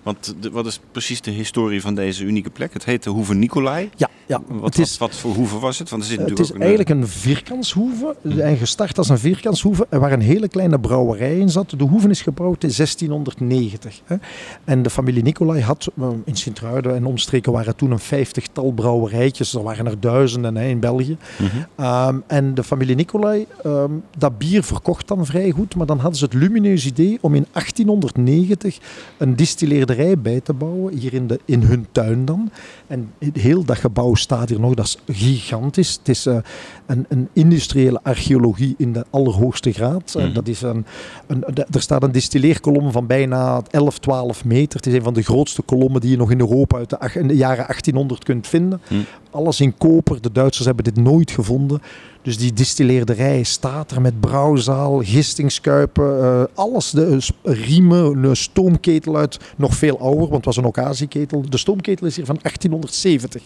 [0.03, 2.73] Want de- wat is precies de historie van deze unieke plek?
[2.73, 3.89] Het heet de Hoeve Nicolai.
[3.95, 4.41] Ja, ja.
[4.47, 5.89] Wat, het is, wat, wat voor hoeve was het?
[5.89, 8.15] Want er zit Het is een, eigenlijk een vierkantshoeve.
[8.37, 9.87] En gestart als een vierkantshoeve.
[9.89, 11.69] Er waar een hele kleine brouwerij in zat.
[11.77, 14.01] De hoeve is gebouwd in 1690.
[14.05, 14.15] Hè.
[14.63, 19.53] En de familie Nicolai had eh, in Sint-Truiden en omstreken waren toen een vijftigtal brouwerijtjes.
[19.53, 21.17] Er waren er duizenden hè, in België.
[21.39, 21.47] Mhm.
[21.75, 25.75] Ehm, en de familie Nicolai, ehm, dat bier verkocht dan vrij goed.
[25.75, 28.79] Maar dan hadden ze het lumineus idee om in 1890
[29.17, 30.93] een distilleerderij bij te bouwen.
[30.93, 32.51] Hier in, de, in hun tuin dan.
[32.91, 34.73] En heel dat gebouw staat hier nog.
[34.73, 35.91] Dat is gigantisch.
[35.97, 36.37] Het is eh,
[36.85, 40.13] een, een industriële archeologie in de allerhoogste graad.
[40.17, 40.33] Eh, Mhm.
[40.33, 40.85] dat is een,
[41.27, 44.77] een, er staat een distilleerkolom van bijna 11, 12 meter.
[44.77, 47.15] Het is een van de grootste kolommen die je nog in Europa uit de, ach-
[47.15, 48.81] in de jaren 1800 kunt vinden.
[48.89, 49.01] Mhm.
[49.31, 50.21] Alles in koper.
[50.21, 51.81] De Duitsers hebben dit nooit gevonden.
[52.21, 56.89] Dus die distilleerderij staat er met brouwzaal, gistingskuipen, eh, alles.
[56.89, 61.49] De eh, riemen, een stoomketel uit, nog veel ouder, want het was een occasieketel.
[61.49, 63.41] De stoomketel is hier van 1870.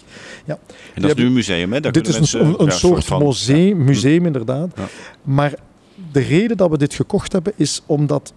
[0.45, 0.57] Ja.
[0.93, 1.79] En dat is nu een museum, hè?
[1.79, 4.71] Daar Dit is een, mensen, een, ja, soort van- museum, museum inderdaad.
[4.75, 4.87] Ja.
[5.23, 5.53] Maar
[6.11, 8.33] de reden dat we dit gekocht hebben is omdat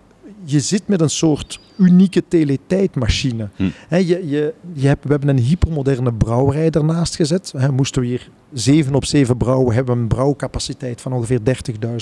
[0.50, 3.48] je zit met een soort unieke teletijdmachine.
[3.56, 3.62] Hm.
[3.90, 7.52] Je, je, je hebt, we hebben een hypermoderne brouwerij ernaast gezet.
[7.72, 11.40] Moesten we hier 7 op 7 brouwen, hebben we een brouwcapaciteit van ongeveer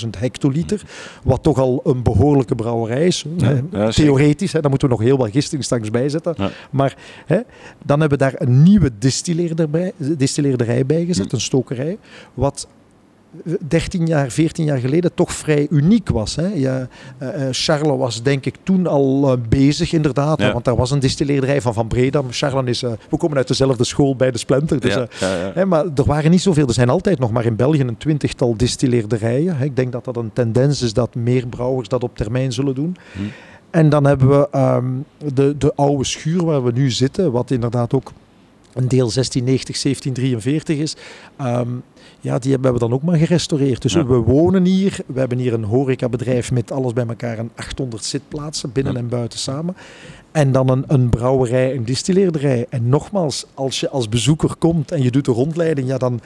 [0.04, 0.82] 30.000 hectoliter.
[1.22, 3.24] Wat toch al een behoorlijke brouwerij is.
[3.36, 3.90] Ja, ja.
[3.90, 6.34] Theoretisch, hè, daar moeten we nog heel wat gistingstanks bij zetten.
[6.36, 6.50] Ja.
[6.70, 6.96] Maar
[7.84, 11.34] dan hebben we daar een nieuwe distilleerderij, distilleerderij bij gezet, Hm.
[11.34, 11.98] een stokerij.
[12.34, 12.68] Wat
[13.68, 16.36] 13 jaar, 14 jaar geleden toch vrij uniek was.
[16.36, 16.46] Hè.
[16.54, 20.52] Ja, eh, eh, Charles was denk ik toen al eh, bezig inderdaad, Ja.
[20.52, 22.26] want daar was een distilleerderij van Van Bredam.
[22.30, 24.80] Charles is, we komen uit dezelfde school bij de Splinter.
[24.80, 25.06] Dus, Ja.
[25.54, 26.66] Hè, maar er waren niet zoveel.
[26.66, 29.56] Er zijn altijd nog maar in België een twintigtal distilleerderijen.
[29.56, 29.64] Hè.
[29.64, 32.96] Ik denk dat dat een tendens is dat meer brouwers dat op termijn zullen doen.
[33.12, 33.20] Hm.
[33.70, 34.86] En dan hebben we ehm,
[35.34, 38.12] de, de oude schuur waar we nu zitten, wat inderdaad ook
[38.72, 40.96] een deel 1690, 1743 is.
[41.36, 41.68] Ehm,
[42.26, 43.82] Ja, die hebben we dan ook maar gerestaureerd.
[43.82, 44.06] Dus Ja.
[44.06, 44.98] we wonen hier.
[45.06, 48.98] We hebben hier een horecabedrijf met alles bij elkaar een 800 zitplaatsen, binnen Ja.
[48.98, 49.76] en buiten samen.
[50.32, 52.66] En dan een, een brouwerij, een distilleerderij.
[52.68, 56.20] En nogmaals, als je als bezoeker komt en je doet de rondleiding, ja dan,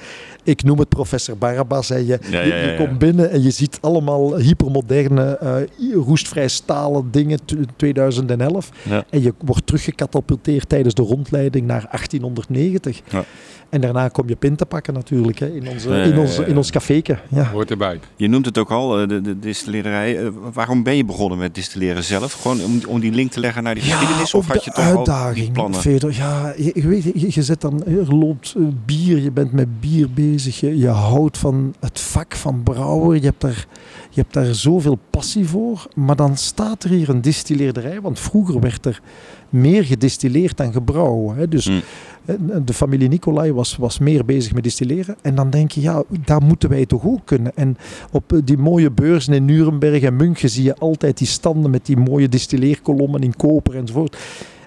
[0.44, 1.90] ik noem het professor Barabbas.
[1.90, 7.54] En je, Ja, komt binnen en je ziet allemaal hypermoderne, eh, roestvrij stalen dingen, t-
[7.76, 8.70] 2011.
[8.88, 9.04] Ja.
[9.10, 13.00] En je wordt teruggecatapulteerd tijdens de rondleiding naar 1890.
[13.10, 13.24] Ja.
[13.70, 16.36] En daarna kom je pinten pakken natuurlijk, hè, in, onze, Ja, ja, in, ja, ons,
[16.36, 16.44] ja.
[16.44, 17.18] in ons caféke.
[17.28, 17.44] Ja.
[17.44, 18.00] Hoort erbij.
[18.16, 20.18] Je noemt het ook al, eh, de, de distillerij.
[20.18, 22.32] Eh, waarom ben je begonnen met distilleren zelf?
[22.32, 24.34] Gewoon om, om die link te leggen naar die geschiedenis?
[24.34, 25.80] Of op had je toch al die uitdaging, plannen?
[25.80, 26.14] Feder.
[26.16, 29.80] Ja, je, je weet, je, je zit dan, er loopt eh, bier, je bent met
[29.80, 33.66] bier bezig, je, je houdt van het vak van brouwer, je hebt, daar,
[34.10, 35.86] je hebt daar zoveel passie voor.
[35.94, 39.00] Maar dan staat er hier een distilleerderij, want vroeger werd er
[39.48, 41.36] meer gedistilleerd dan gebrouwen.
[41.36, 41.48] Hè.
[41.48, 41.80] Dus Mm.
[42.24, 45.16] Eh, de familie Nicolai was, was meer bezig met distilleren.
[45.22, 47.52] En dan denk je, ja, daar moeten wij toch ook kunnen.
[47.56, 47.76] En
[48.12, 51.86] op eh, die mooie beurzen in Nuremberg en München zie je altijd die standen met
[51.86, 54.16] die mooie distilleerkolommen in koper enzovoort.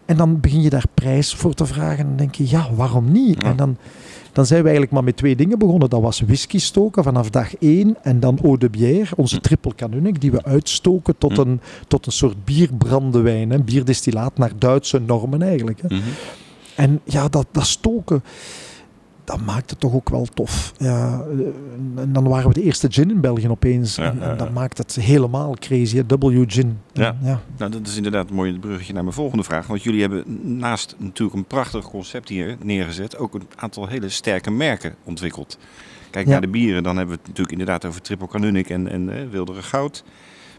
[0.06, 1.98] En dan begin je daar prijs voor te vragen.
[2.00, 3.42] En dan denk je, ja, waarom niet?
[3.42, 3.50] Ja.
[3.50, 3.78] En dan,
[4.32, 5.90] dan zijn we eigenlijk maar met twee dingen begonnen.
[5.90, 7.96] Dat was whisky stoken vanaf dag één.
[8.02, 9.42] En dan eau de bière, onze Hm.
[9.42, 11.40] triple canunic, die we uitstoken tot, Hm.
[11.42, 13.50] een, tot een soort bierbrandewijn.
[13.50, 13.60] Hè?
[13.60, 15.82] Bierdistillaat naar Duitse normen eigenlijk.
[15.82, 15.96] Hè?
[15.96, 16.04] Mhm.
[16.76, 18.24] En ja, dat, dat stoken,
[19.24, 20.74] dat maakt het toch ook wel tof.
[20.78, 23.96] Ja, eh, en dan waren we de eerste gin in België opeens.
[23.96, 25.96] Ja, en, dat maakt het helemaal crazy.
[25.98, 26.04] hè.
[26.20, 26.80] W gin.
[26.94, 27.18] Ja.
[27.22, 27.42] Ja.
[27.58, 29.68] Nou, dat is inderdaad een mooi bruggetje naar mijn volgende vraag.
[29.68, 30.24] Want jullie hebben
[30.58, 35.58] naast natuurlijk een prachtig concept hier neergezet, ook een aantal hele sterke merken ontwikkeld.
[36.10, 36.32] Kijk Ja.
[36.32, 39.30] naar de bieren, dan hebben we het natuurlijk inderdaad over Triple Canunic en, en eh,
[39.32, 40.04] Wildere Goud.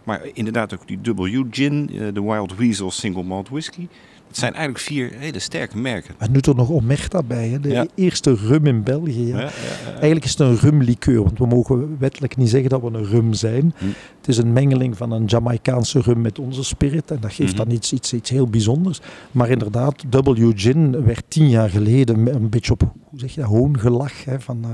[0.05, 3.89] Maar inderdaad ook die W Gin, eh, de Wild Weasel Single Malt Whisky.
[4.35, 6.15] Het zijn eigenlijk vier hele sterke merken.
[6.19, 7.49] En nu er nog Omerta bij.
[7.49, 7.61] Hè.
[7.61, 7.87] De Ja.
[7.95, 9.27] eerste rum in België.
[9.27, 9.51] Ja.
[9.93, 13.33] Eigenlijk is het een rumlikeur, want we mogen wettelijk niet zeggen dat we een rum
[13.33, 13.75] zijn.
[13.79, 13.85] Hm.
[14.17, 17.65] Het is een mengeling van een Jamaicaanse rum met onze spirit en dat geeft Mhm.
[17.65, 19.01] dan iets, iets, iets heel bijzonders.
[19.31, 23.51] Maar inderdaad, W Gin werd tien jaar geleden een beetje op, hoe zeg je dat,
[23.51, 24.71] hoongelach hè, van eh,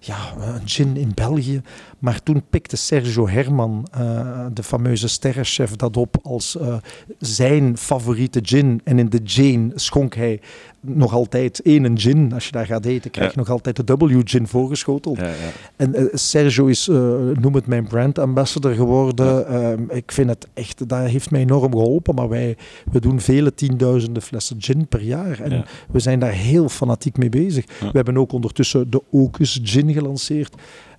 [0.00, 0.16] ja,
[0.54, 1.60] een gin in België.
[1.98, 6.76] Maar toen pikte Sergio Herman, eh, de fameuze sterrenchef, dat op als eh,
[7.18, 8.80] zijn favoriete gin.
[8.84, 10.40] En in de Jane schonk hij
[10.80, 12.32] nog altijd één gin.
[12.32, 13.40] Als je daar gaat eten, krijg je Ja.
[13.40, 15.16] nog altijd de W-gin voorgeschoteld.
[15.18, 15.32] Ja, ja.
[15.76, 16.96] En eh, Sergio is, eh,
[17.40, 19.46] noem het mijn brand ambassador geworden.
[19.48, 22.14] Ehm, ik vind het echt, dat heeft mij enorm geholpen.
[22.14, 22.56] Maar wij
[22.92, 25.40] we doen vele tienduizenden flessen gin per jaar.
[25.40, 27.64] En we zijn daar heel fanatiek mee bezig.
[27.80, 30.54] We hebben ook ondertussen de Ocus gin gelanceerd.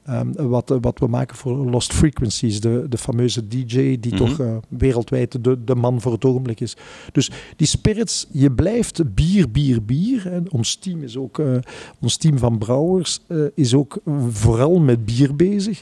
[0.07, 4.15] Ehm, wat, eh, wat we maken voor Lost Frequencies, de, de fameuze DJ die Mhm.
[4.15, 6.75] toch eh, wereldwijd de, de man voor het ogenblik is.
[7.11, 10.41] Dus die spirits, je blijft bier, bier, bier.
[10.49, 11.55] Ons team is ook, eh,
[11.99, 13.21] ons team van brouwers
[13.55, 15.81] is ook vooral met bier bezig.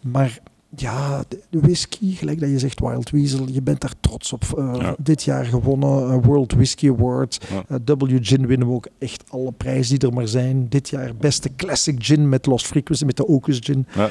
[0.00, 0.40] Maar
[0.76, 4.44] ja, de whisky, gelijk dat je zegt Wild Weasel, je bent daar trots op.
[4.58, 4.94] Eh, Ja.
[4.98, 7.38] Dit jaar gewonnen, eh, World Whisky Award.
[7.50, 7.64] Ja.
[7.68, 10.68] Eh, W Gin winnen we ook echt alle prijzen die er maar zijn.
[10.68, 13.86] Dit jaar beste classic gin met Lost Frequency, met de Ocus Gin.
[13.94, 14.10] Ja.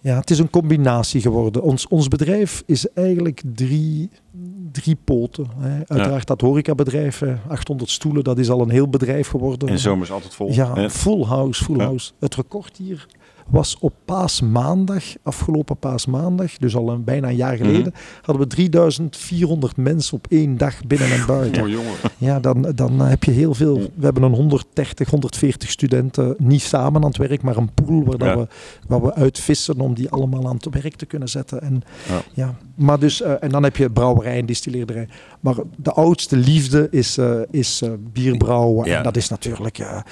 [0.00, 1.62] Ja, het is een combinatie geworden.
[1.62, 4.10] Ons, ons bedrijf is eigenlijk drie,
[4.72, 5.46] drie poten.
[5.58, 5.76] Hè.
[5.86, 9.68] Uiteraard dat horecabedrijf, eh, 800 stoelen, dat is al een heel bedrijf geworden.
[9.68, 10.52] En zomers altijd vol.
[10.52, 12.12] Ja, full house, full house.
[12.18, 13.06] Het record hier
[13.48, 18.22] was op paasmaandag, afgelopen paasmaandag, dus al een, bijna een jaar geleden, Mhm.
[18.22, 21.70] hadden we 3400 mensen op één dag binnen en buiten.
[21.70, 21.92] Jongen.
[22.18, 23.76] Ja, dan, dan heb je heel veel.
[23.78, 28.18] We hebben een 130, 140 studenten niet samen aan het werk, maar een pool waar,
[28.18, 28.36] dat Ja.
[28.38, 28.46] we,
[28.88, 31.60] waar we uitvissen om die allemaal aan het werk te kunnen zetten.
[31.62, 32.22] En, Ja.
[32.34, 32.54] ja.
[32.74, 35.08] maar dus, eh, en dan heb je brouwerij en distilleerderij.
[35.40, 38.86] Maar de oudste liefde is, eh, is eh, bierbrouwen.
[38.88, 38.96] Ja.
[38.96, 40.04] En dat is natuurlijk, ja,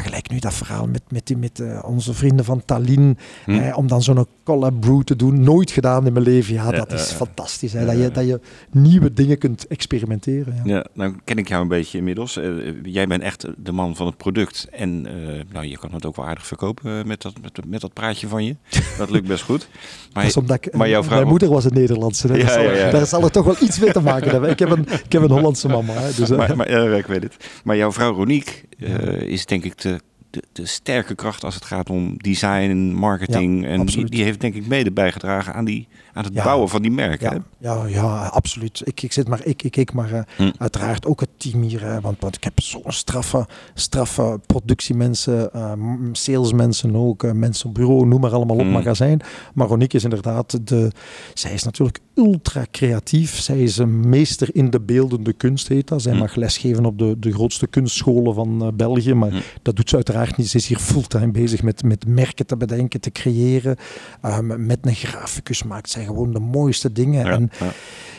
[0.00, 3.18] gelijk nu dat verhaal met, met, die, met onze vrienden van Tallinn.
[3.44, 3.50] Hm.
[3.50, 5.42] eh, om dan zo'n collab brew te doen.
[5.42, 6.54] Nooit gedaan in mijn leven.
[6.54, 7.14] Ja, dat is ja, ja.
[7.16, 7.72] fantastisch.
[7.72, 8.40] Hè, dat, je, dat je
[8.70, 10.60] nieuwe dingen kunt experimenteren.
[10.64, 10.84] Ja.
[10.94, 12.36] Nou ken ik jou een beetje inmiddels.
[12.36, 12.50] Eh,
[12.82, 14.66] jij bent echt de man van het product.
[14.72, 15.12] En eh,
[15.52, 18.28] nou, je kan het ook wel aardig verkopen eh, met dat, met, met dat praatje
[18.28, 18.56] van je.
[18.98, 19.68] Dat lukt best goed.
[20.12, 22.26] Maar, Dat is omdat ik, maar jouw vrouw- Mijn moeder was een Nederlandse.
[22.26, 22.34] hè.
[22.34, 22.90] Ja, Daar zal- ja, ja.
[22.90, 24.50] Daar zal het toch wel iets mee te maken hebben.
[24.50, 25.92] Ik heb een, ik heb een Hollandse mama.
[25.92, 27.36] Hè, dus, eh, maar, maar, ja, ik weet het.
[27.64, 30.00] Maar jouw vrouw Roniek eh, is denk ik de,
[30.34, 33.62] de, de sterke kracht als het gaat om design, marketing.
[33.62, 36.44] Ja, en die, heeft denk ik mede bijgedragen aan, die, aan het Ja.
[36.44, 37.44] bouwen van die merken.
[37.58, 38.82] ja, ja, ja, absoluut.
[38.84, 40.50] Ik, ik zit maar, ik, ik, ik maar eh, Hm.
[40.58, 41.82] uiteraard ook het team hier.
[41.82, 45.72] hè, want, want ik heb zo'n straffe, straffe productiemensen, eh,
[46.12, 48.70] salesmensen ook, eh, mensen op bureau, noem maar allemaal op, Hm.
[48.70, 49.20] magazijn.
[49.54, 50.90] Maar Ronique is inderdaad, de,
[51.34, 53.40] zij is natuurlijk ultra creatief.
[53.40, 56.02] Zij is een meester in de beeldende kunst, heet dat.
[56.02, 56.18] Zij Hm.
[56.18, 60.23] mag lesgeven op de, de grootste kunstscholen van eh, België, maar dat doet ze uiteraard
[60.26, 63.76] Ze is hier fulltime bezig met, met merken te bedenken, te creëren.
[64.24, 67.26] Um, met een graficus maakt zij gewoon de mooiste dingen.
[67.26, 67.72] Ja, en ja.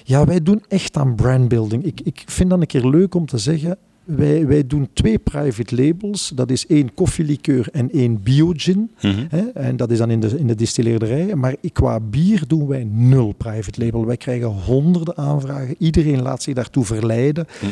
[0.04, 1.84] ja, wij doen echt aan brandbuilding.
[1.84, 3.78] Ik, ik vind dat een keer leuk om te zeggen.
[4.06, 6.32] Wij, wij doen twee private labels.
[6.36, 8.91] Dat is één koffielikeur en één biogin.
[9.02, 9.26] Mhm.
[9.30, 9.41] Hè?
[9.41, 11.36] En dat is dan in de, in de distilleerderij.
[11.36, 14.06] Maar qua bier doen wij nul private label.
[14.06, 15.76] Wij krijgen honderden aanvragen.
[15.78, 17.48] Iedereen laat zich daartoe verleiden.
[17.60, 17.65] Hm.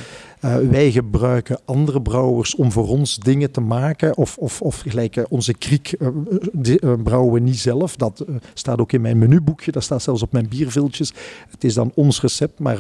[0.46, 4.18] Uh, wij gebruiken andere brouwers om voor ons dingen te maken.
[4.18, 6.08] Of, of, of gelijk uh, onze kriek uh,
[6.52, 7.96] die, brouwen we niet zelf.
[7.96, 9.72] Dat staat ook in mijn menuboekje.
[9.72, 11.14] Dat staat zelfs op mijn bierviltjes.
[11.50, 12.60] Het is dan ons recept.
[12.60, 12.78] Maar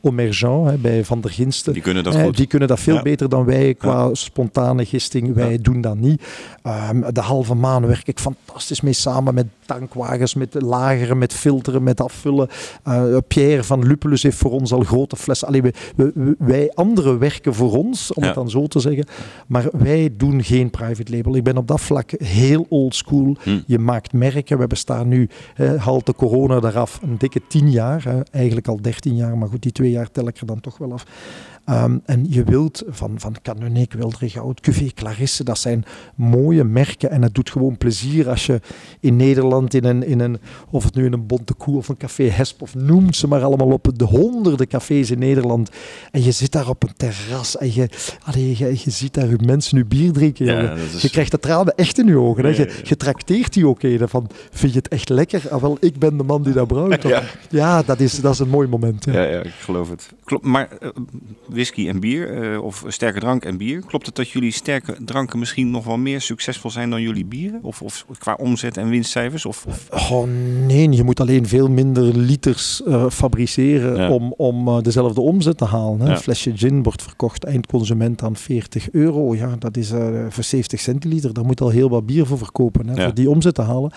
[0.00, 1.72] Omergent bij Van der Ginsten.
[1.72, 2.36] Die kunnen dat goed.
[2.36, 3.02] Die kunnen dat veel Ja.
[3.02, 4.14] beter dan wij qua Ja.
[4.14, 5.34] spontane gisting.
[5.34, 5.58] Wij Ja.
[5.60, 6.22] doen dat niet.
[6.90, 11.82] Um, de halve maan werk ik fantastisch mee samen met tankwagens, met lageren, met filteren,
[11.82, 12.48] met afvullen.
[13.28, 15.48] Pierre van Lupulus heeft voor ons al grote flessen.
[15.48, 15.62] Allee,
[16.38, 18.28] wij anderen werken voor ons, om Ja.
[18.28, 19.04] het dan zo te zeggen.
[19.46, 21.34] Maar wij doen geen private label.
[21.36, 23.36] Ik ben op dat vlak heel old school.
[23.42, 23.58] Hm.
[23.66, 24.58] Je maakt merken.
[24.58, 28.04] We bestaan nu, hè, haalt de corona eraf, een dikke tien jaar.
[28.04, 30.78] Hè, eigenlijk al dertien jaar, maar goed, die twee jaar tel ik er dan toch
[30.78, 31.04] wel af.
[31.70, 37.22] Um, en je wilt van, van Canonic, Wildregoud, Cuvée Clarisse, dat zijn mooie merken en
[37.22, 38.60] het doet gewoon plezier als je
[39.00, 40.38] in Nederland in een, in een
[40.70, 43.42] of het nu in een Bonte Koe of een Café Hesp of noemt ze maar
[43.42, 45.70] allemaal op de honderden cafés in Nederland
[46.10, 47.88] en je zit daar op een terras en je,
[48.24, 50.44] allee, je, je ziet daar mensen nu bier drinken.
[50.46, 52.44] Ja, is- Je krijgt de tranen echt in je ogen.
[52.44, 52.50] Hè?
[52.50, 55.42] Je, je trakteert die ook een van, vind je het echt lekker?
[55.50, 57.02] Ah, wel, ik ben de man die dat brouwt.
[57.02, 57.22] Ja.
[57.50, 59.04] ja dat, is, dat is een mooi moment.
[59.04, 59.12] Ja.
[59.12, 60.08] Ja, ja, ik geloof het.
[60.24, 60.88] Klopt, maar eh,
[61.60, 65.38] whisky en bier, eh, of sterke drank en bier, klopt het dat jullie sterke dranken
[65.38, 67.58] misschien nog wel meer succesvol zijn dan jullie bieren?
[67.62, 69.46] Of, of qua omzet en winstcijfers?
[69.46, 69.88] Of, of...
[70.10, 70.28] Oh
[70.66, 74.10] nee, je moet alleen veel minder liters eh, fabriceren Ja.
[74.10, 76.00] om, om eh, dezelfde omzet te halen.
[76.00, 76.06] Hè.
[76.06, 76.10] Ja.
[76.12, 79.34] Een flesje gin wordt verkocht eindconsument aan 40 euro.
[79.34, 79.88] Ja, dat is
[80.28, 81.32] voor 70 centiliter.
[81.34, 83.04] Daar moet al heel wat bier voor verkopen, hè, Ja.
[83.04, 83.92] voor die omzet te halen.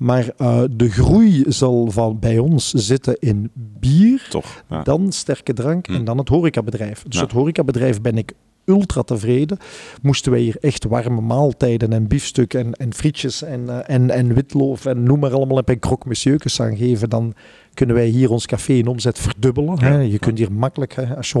[0.00, 4.64] Maar eh, de groei zal van bij ons zitten in bier, Toch?
[4.68, 4.82] Ja.
[4.82, 5.94] dan sterke drank Hm.
[5.94, 7.02] en dan het horecabedrijf.
[7.02, 7.22] Dus Ja.
[7.22, 8.32] het horecabedrijf ben ik
[8.64, 9.58] ultra tevreden.
[10.02, 14.34] Moesten wij hier echt warme maaltijden en biefstuk en, en frietjes en, eh, en, en
[14.34, 17.34] witloof en noem maar allemaal en monsieurtjes aan geven, dan
[17.80, 19.76] kunnen wij hier ons café in omzet verdubbelen.
[19.78, 19.84] Ja.
[19.86, 19.98] Hè.
[20.00, 21.38] Je kunt hier makkelijk, hè, als je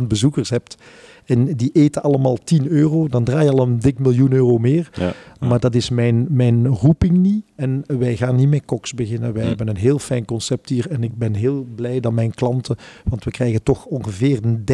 [0.00, 0.76] 120.000 bezoekers hebt
[1.24, 4.90] en die eten allemaal 10 euro, dan draai je al een dik miljoen euro meer.
[4.94, 5.12] Ja.
[5.40, 7.44] Maar dat is mijn, mijn roeping niet.
[7.56, 9.32] En wij gaan niet met koks beginnen.
[9.32, 9.48] Wij Hm.
[9.48, 10.90] hebben een heel fijn concept hier.
[10.90, 12.76] En ik ben heel blij dat mijn klanten...
[13.04, 14.64] Want we krijgen toch ongeveer een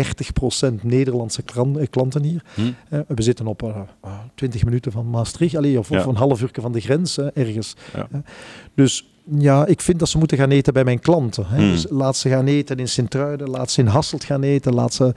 [0.78, 2.44] 30% Nederlandse eh, klanten hier.
[2.54, 2.60] Hm.
[2.88, 3.68] Eh, we zitten op eh,
[4.02, 5.56] eh, 20 minuten van Maastricht.
[5.56, 6.06] Allee, of, of Ja.
[6.06, 7.76] een half uur van de grens ergens.
[7.94, 8.08] Ja.
[8.74, 11.46] Dus ja, ik vind dat ze moeten gaan eten bij mijn klanten.
[11.46, 11.56] Hè.
[11.56, 11.70] Hmm.
[11.70, 15.12] Dus laat ze gaan eten in Sint-Truiden, laat ze in Hasselt gaan eten, laat ze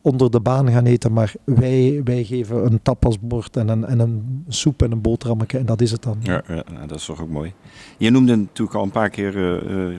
[0.00, 1.12] onder de baan gaan eten.
[1.12, 5.66] Maar wij, wij geven een tapasbord en een, en een soep en een boterhammetje en
[5.66, 6.18] dat is het dan.
[6.22, 7.52] Ja, ja, nou, dat is toch ook mooi.
[7.96, 9.98] Je noemde natuurlijk al een paar keer eh,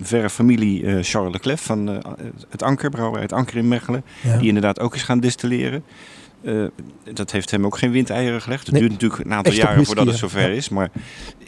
[0.00, 1.86] verre familie eh, Charles Leclerc van
[2.48, 4.04] het Anker, brouwerij het Anker in Mechelen.
[4.22, 4.38] Ja.
[4.38, 5.84] Die inderdaad ook is gaan distilleren.
[6.44, 6.64] Eh,
[7.12, 8.62] dat heeft hem ook geen windeieren gelegd.
[8.62, 8.80] Het Nee.
[8.80, 10.48] duurt natuurlijk een aantal jaren voordat het zover Ja.
[10.56, 10.68] is.
[10.68, 10.90] Maar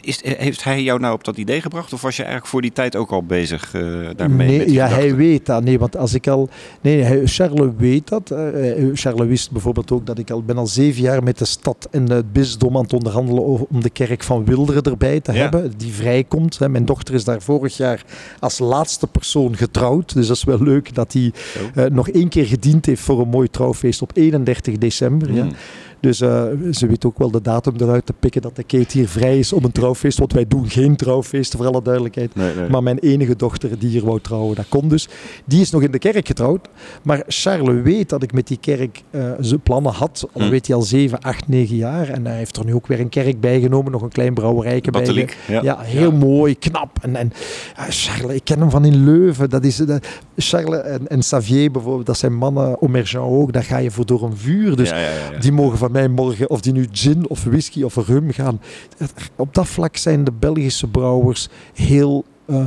[0.01, 1.93] is, heeft hij jou nou op dat idee gebracht?
[1.93, 3.81] Of was je eigenlijk voor die tijd ook al bezig eh,
[4.15, 4.57] daarmee?
[4.57, 5.63] Nee, ja, hij weet dat.
[5.63, 6.49] Nee, want als ik al.
[6.81, 8.31] Nee, hij, Charles weet dat.
[8.31, 11.45] Eh, eh, Charles wist bijvoorbeeld ook dat ik al ben al zeven jaar met de
[11.45, 15.31] stad en het bisdom aan het onderhandelen over, om de kerk van Wilderen erbij te
[15.31, 15.37] Ja.
[15.39, 16.59] hebben, die vrijkomt.
[16.59, 16.69] Hè.
[16.69, 18.03] Mijn dochter is daar vorig jaar
[18.39, 20.13] als laatste persoon getrouwd.
[20.13, 21.31] Dus dat is wel leuk dat hij
[21.75, 24.85] eh, nog één keer gediend heeft voor een mooi trouwfeest op 31 december.
[25.35, 25.49] Ja.
[25.99, 26.09] Hmm.
[26.09, 29.07] Dus eh, ze weet ook wel de datum eruit te pikken dat de Kate hier
[29.07, 30.17] vrij is om een trouwfeest.
[30.17, 32.35] Want wij doen geen trouwfeesten, voor alle duidelijkheid.
[32.35, 32.69] Nee, nee.
[32.69, 35.07] Maar mijn enige dochter die hier wou trouwen, dat kon dus.
[35.45, 36.67] Die is nog in de kerk getrouwd.
[37.03, 40.27] Maar Charles weet dat ik met die kerk eh, zijn plannen had.
[40.33, 40.49] Al Hm.
[40.49, 42.09] weet hij al 7, 8, 9 jaar.
[42.09, 43.91] En hij heeft er nu ook weer een kerk bijgenomen.
[43.91, 45.05] Nog een klein brouwerijke bij.
[45.47, 45.61] Ja.
[45.61, 46.97] Ja, heel mooi, knap.
[47.01, 47.31] En, en
[47.89, 49.49] Charles, ik ken hem van in Leuven.
[49.49, 49.81] Dat is,
[50.35, 53.53] Charles en, en Xavier bijvoorbeeld, dat zijn mannen, Omergent ook.
[53.53, 54.75] Daar ga je voor door een vuur.
[54.75, 55.39] Dus ja.
[55.39, 58.61] die mogen van mij morgen, of die nu gin of whisky of rum gaan.
[59.35, 62.25] Op dat vlak zijn de Belgische brouwers heel.
[62.45, 62.63] eh,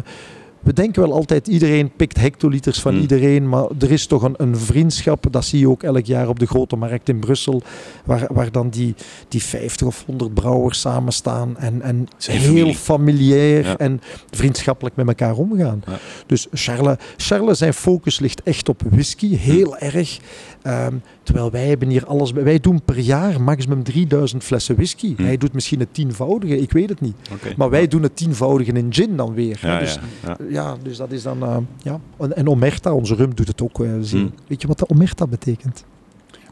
[0.60, 3.00] we denken wel altijd, iedereen pikt hectoliters van Hmm.
[3.00, 6.38] iedereen, maar er is toch een, een vriendschap, dat zie je ook elk jaar op
[6.38, 7.62] de grote markt in Brussel,
[8.04, 8.94] waar, waar dan die,
[9.28, 12.74] die 50 of 100 brouwers samen staan en, en heel familie.
[12.74, 13.76] familiair Ja.
[13.76, 15.82] en vriendschappelijk met elkaar omgaan.
[15.86, 15.98] Ja.
[16.26, 20.18] Dus Charles, Charles, zijn focus ligt echt op whisky, heel erg.
[20.62, 20.94] Ehm,
[21.30, 25.14] terwijl wij hebben hier alles, wij doen per jaar maximum 3000 flessen whisky.
[25.16, 25.22] Hm.
[25.24, 27.16] Hij doet misschien het tienvoudige, ik weet het niet.
[27.56, 29.58] Maar wij doen het tienvoudige in gin dan weer.
[29.62, 30.46] Ja, dus, ja, ja.
[30.48, 32.00] ja, dus dat is dan, eh, ja.
[32.18, 33.80] En, en Omerta, onze rum, doet het ook.
[33.84, 34.20] eh, zeer.
[34.20, 34.28] Hm.
[34.46, 35.84] Weet je wat de Omerta betekent?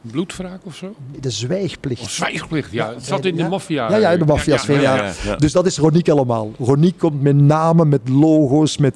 [0.03, 0.95] bloedwraak of zo?
[1.21, 2.03] De zwijgplicht.
[2.03, 2.95] Of zwijgplicht, ja.
[2.95, 3.91] Het zat in de maffia.
[3.91, 4.97] Ja, ja, in de maffiasfeer, ja.
[4.97, 5.37] ja, ja.
[5.37, 6.51] Dus dat is Roniek allemaal.
[6.59, 8.95] Roniek komt met namen, met logo's, met...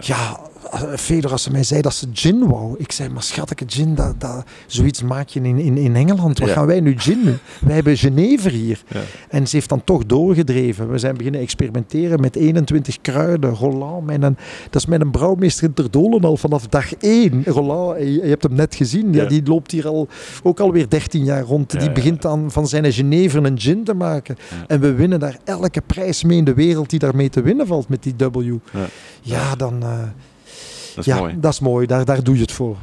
[0.00, 0.32] Ja, eh,
[0.96, 2.74] Fedor, als ze mij zei dat ze gin wou.
[2.78, 6.38] Ik zei, maar schattige gin, dat, dat, zoiets maak je in, in, in Engeland.
[6.38, 6.54] Wat Ja.
[6.54, 7.38] gaan wij nu gin doen?
[7.60, 8.82] Wij hebben Genever hier.
[8.88, 9.00] Ja.
[9.28, 10.90] En ze heeft dan toch doorgedreven.
[10.90, 13.54] We zijn beginnen experimenteren met 21 kruiden.
[13.54, 14.36] Roland, mijn, dat
[14.74, 17.42] is mijn brouwmeester in Terdolen al vanaf dag 1.
[17.44, 19.12] Roland, je, je hebt hem net gezien.
[19.12, 19.22] Ja.
[19.22, 19.28] Ja.
[19.28, 20.08] die loopt hier al
[20.42, 21.80] ook alweer 13 jaar rond.
[21.80, 24.36] Die begint dan van zijn Genever een gin te maken.
[24.66, 27.88] En we winnen daar elke prijs mee in de wereld die daarmee te winnen valt
[27.88, 28.36] met die W.
[28.72, 28.86] Ja.
[29.22, 29.82] Ja, dan...
[29.82, 29.98] eh,
[30.98, 31.40] Dat is ja, mooi.
[31.40, 31.86] dat is mooi.
[31.86, 32.76] Daar, daar doe je het voor.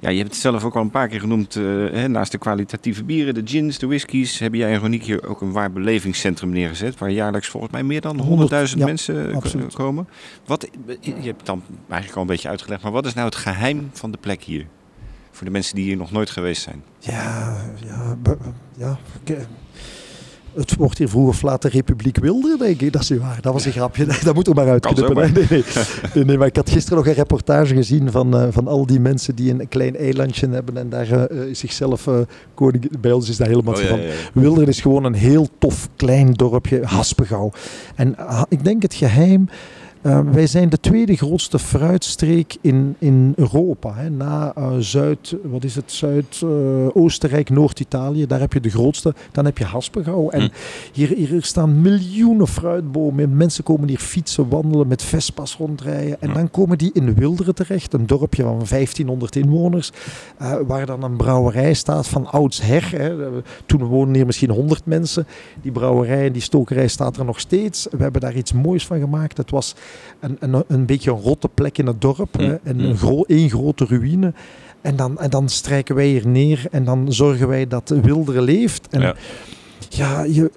[0.00, 1.56] Ja, je hebt het zelf ook al een paar keer genoemd.
[1.56, 1.62] eh,
[1.92, 5.40] hè, naast de kwalitatieve bieren, de gins, de whiskies, heb jij en Roniek hier ook
[5.40, 6.98] een waar belevingscentrum neergezet.
[6.98, 9.74] Waar jaarlijks volgens mij meer dan 100.000 Honderd, ja, mensen eh, absoluut.
[9.74, 10.08] komen.
[10.46, 10.68] Wat,
[11.00, 13.90] je hebt het dan eigenlijk al een beetje uitgelegd, maar wat is nou het geheim
[13.92, 14.66] van de plek hier?
[15.30, 16.82] Voor de mensen die hier nog nooit geweest zijn.
[16.98, 18.16] Ja, ja,
[18.76, 18.98] ja.
[20.54, 22.92] Het wordt hier vroeg of laat de Republiek Wilde, denk ik.
[22.92, 23.38] Dat is niet waar.
[23.40, 24.06] Dat was een grapje.
[24.24, 25.16] Dat moet er maar uitknippen.
[25.16, 25.64] Nee, nee,
[26.14, 26.24] nee.
[26.24, 29.34] nee, maar ik had gisteren nog een reportage gezien van, eh, van al die mensen
[29.34, 32.08] die een klein eilandje hebben en daar eh, eh, zichzelf
[32.54, 33.00] koning...
[33.00, 34.00] Bij ons is dat helemaal Oh, ja, van.
[34.00, 34.12] ja, ja.
[34.34, 37.52] Wilderen is gewoon een heel tof klein dorpje, Haspengouw.
[37.94, 39.48] En ah, ik denk het geheim.
[40.02, 43.94] Eh, wij zijn de tweede grootste fruitstreek in, in Europa.
[43.94, 44.10] Hè.
[44.10, 45.92] Na eh, Zuid, wat is het?
[45.92, 48.26] Zuid-Oostenrijk, Noord-Italië.
[48.26, 49.14] Daar heb je de grootste.
[49.32, 50.30] Dan heb je Haspengouw.
[50.30, 50.48] En Hm.
[50.92, 53.24] hier, hier staan miljoenen fruitbomen.
[53.24, 56.20] En mensen komen hier fietsen, wandelen, met Vespa's rondrijden.
[56.20, 56.34] En Ja.
[56.34, 57.92] dan komen die in Wilderen terecht.
[57.92, 59.90] Een dorpje van 1500 inwoners.
[60.38, 62.90] eh, waar dan een brouwerij staat van oudsher.
[62.90, 63.16] Hè.
[63.66, 65.26] Toen woonden hier misschien 100 mensen.
[65.62, 67.86] Die brouwerij en die stokerij staat er nog steeds.
[67.90, 69.36] We hebben daar iets moois van gemaakt.
[69.36, 69.74] Het was
[70.20, 72.38] een, een, een beetje een rotte plek in het dorp.
[72.38, 72.54] Hè.
[72.62, 74.32] En een gro één grote ruïne.
[74.80, 78.88] En dan, en dan strijken wij hier neer en dan zorgen wij dat Wilderen leeft.
[78.90, 79.14] En Ja.
[79.94, 80.50] Ja, je,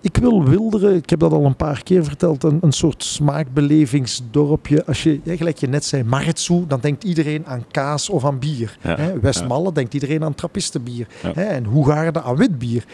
[0.00, 4.84] ik wil Wilderen, ik heb dat al een paar keer verteld, een, een soort smaakbelevingsdorpje.
[4.86, 8.38] Als je, ja, gelijk je net zei, Martsoe, dan denkt iedereen aan kaas of aan
[8.38, 8.78] bier.
[8.82, 9.20] Ja, Hè?
[9.20, 11.06] Westmalle denkt iedereen aan trappistenbier.
[11.22, 11.42] Hè?
[11.42, 12.84] En Hoegaarden aan wit bier.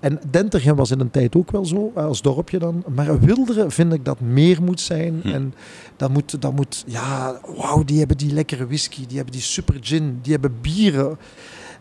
[0.00, 2.84] En Dentergem was in een tijd ook wel zo, eh, als dorpje dan.
[2.94, 5.20] Maar Wilderen vind ik dat meer moet zijn.
[5.22, 5.28] Hm.
[5.28, 5.54] En
[5.96, 9.76] dat moet, dat moet, ja, wauw, die hebben die lekkere whisky, die hebben die super
[9.80, 11.18] gin, die hebben bieren.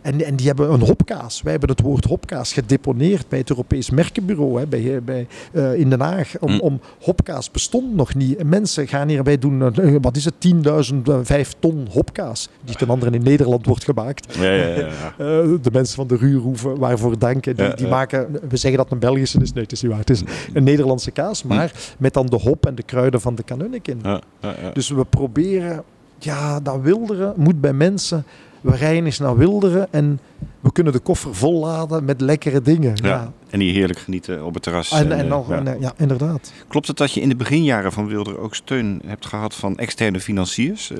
[0.06, 1.42] En, en die hebben een hopkaas.
[1.42, 5.90] Wij hebben het woord hopkaas gedeponeerd bij het Europees Merkenbureau hè, bij, bij, eh, in
[5.90, 6.34] Den Haag.
[6.40, 6.60] Om, Hm.
[6.60, 8.38] om hopkaas bestond nog niet.
[8.38, 12.50] En mensen gaan hier, wij doen, eh, wat is het, 10.000, eh, vijf ton hopkaas.
[12.64, 14.36] Die ten andere in Nederland wordt gemaakt.
[14.36, 15.14] Ja, ja, ja, ja.
[15.26, 15.26] Eh,
[15.62, 17.56] de mensen van de Ruurhoeven, waarvoor danken.
[17.56, 19.54] Die, die maken, we zeggen dat een Belgische is.
[19.54, 20.00] Nee, het is niet waar.
[20.00, 23.44] Het is een Nederlandse kaas, maar met dan de hop en de kruiden van de
[23.44, 24.00] Kanunnik in.
[24.04, 24.72] Ja, ja, ja.
[24.74, 25.84] Dus we proberen,
[26.20, 28.26] ja, dat wilderen moet bij mensen.
[28.66, 30.20] We rijden eens naar Wilderen en
[30.60, 32.92] we kunnen de koffer volladen met lekkere dingen.
[32.96, 33.08] Ja.
[33.08, 33.32] Ja.
[33.50, 34.92] En hier heerlijk genieten op het terras.
[34.92, 35.56] En, En, en eh, nog, ja.
[35.58, 36.52] en, eh, ja, inderdaad.
[36.68, 40.20] Klopt het dat je in de beginjaren van Wilder ook steun hebt gehad van externe
[40.20, 40.92] financiers?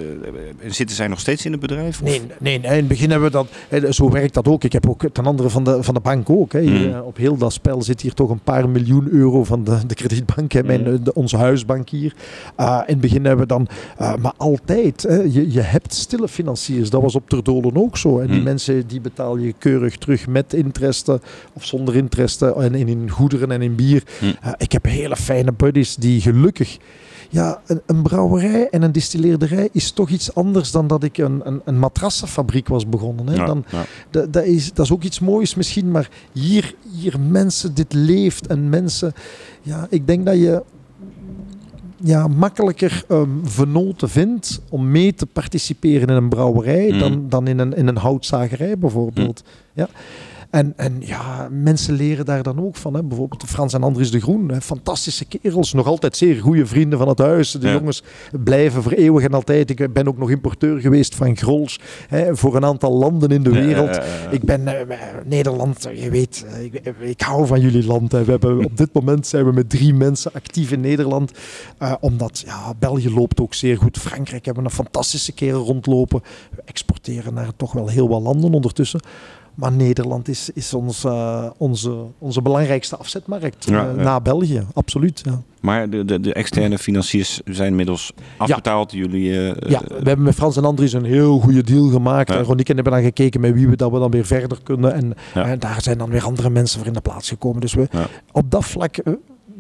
[0.60, 2.02] En zitten zij nog steeds in het bedrijf?
[2.04, 3.96] Nee, nee, nee, in het begin hebben we dat.
[3.96, 4.64] Zo werkt dat ook.
[4.64, 6.54] Ik heb ook ten andere van de, van de bank ook.
[6.54, 6.62] Hè.
[6.62, 7.00] Mm.
[7.00, 10.52] op heel dat spel zit hier toch een paar miljoen euro van de, de kredietbank.
[10.52, 11.04] Hè, mijn, Mm.
[11.04, 12.14] de, onze huisbank hier.
[12.56, 13.68] Ah, in het begin hebben we dan.
[13.98, 16.90] ah, maar altijd, hè, je, je hebt stille financiers.
[16.90, 18.20] Dat was op Terdolen ook zo.
[18.20, 18.44] En die Mm.
[18.44, 19.02] mensen die
[19.36, 21.22] betaal je keurig terug met interesten
[21.54, 22.56] of zonder interesten.
[22.56, 24.04] En in, goederen en in bier.
[24.42, 26.78] Ah, ik heb hele fijne buddies die gelukkig.
[27.30, 31.42] Ja, een, een brouwerij en een distilleerderij is toch iets anders dan dat ik een,
[31.44, 33.28] een, een matrassenfabriek was begonnen.
[33.28, 33.36] Hè.
[33.36, 33.86] Ja, Dan, ja.
[34.10, 38.48] dat, dat, is, dat is ook iets moois misschien, maar hier, hier mensen, dit leeft
[38.48, 39.14] en mensen...
[39.62, 40.64] Ja, ik denk dat je
[42.04, 47.00] ja, makkelijker ehm venoten vindt om mee te participeren in een brouwerij Mm.
[47.00, 49.44] dan, dan in, een, in een houtzagerij bijvoorbeeld.
[49.74, 49.88] Ja.
[50.56, 52.94] En, en ja, mensen leren daar dan ook van.
[52.94, 53.04] Hè.
[53.04, 54.50] Bijvoorbeeld Frans en Andries de Groen.
[54.50, 54.62] Hè.
[54.62, 55.74] Fantastische kerels.
[55.74, 57.52] Nog altijd zeer goede vrienden van het huis.
[57.52, 57.74] De Ja.
[57.74, 58.04] jongens
[58.44, 59.70] blijven voor eeuwig en altijd.
[59.70, 61.80] Ik ben ook nog importeur geweest van Grols.
[62.08, 63.96] Hè, voor een aantal landen in de wereld.
[63.96, 64.30] ja, ja, ja.
[64.30, 68.12] Ik ben eh, Nederland, je weet, eh, ik, ik hou van jullie land.
[68.12, 68.24] Hè.
[68.24, 71.32] We hebben, op dit moment zijn we met drie mensen actief in Nederland.
[71.78, 73.98] Eh, omdat ja, België loopt ook zeer goed.
[73.98, 76.22] Frankrijk hebben we een fantastische kerel rondlopen.
[76.56, 79.00] We exporteren naar toch wel heel wat landen ondertussen.
[79.56, 84.04] Maar Nederland is, is ons, eh, onze, onze belangrijkste afzetmarkt Ja, eh, ja.
[84.04, 84.64] na België.
[84.74, 85.22] Absoluut.
[85.26, 85.42] Ja.
[85.62, 88.92] Maar de, de, de externe financiers zijn inmiddels afbetaald.
[88.92, 92.30] Jullie, eh, Ja, we hebben met Frans en Andries een heel goede deal gemaakt.
[92.30, 92.38] Ja.
[92.38, 94.94] En Roniek en hebben dan gekeken met wie we dat we dan weer verder kunnen.
[94.94, 95.46] En, Ja.
[95.46, 97.62] en daar zijn dan weer andere mensen voor in de plaats gekomen.
[97.62, 98.08] Dus we, Ja.
[98.32, 98.98] op dat vlak,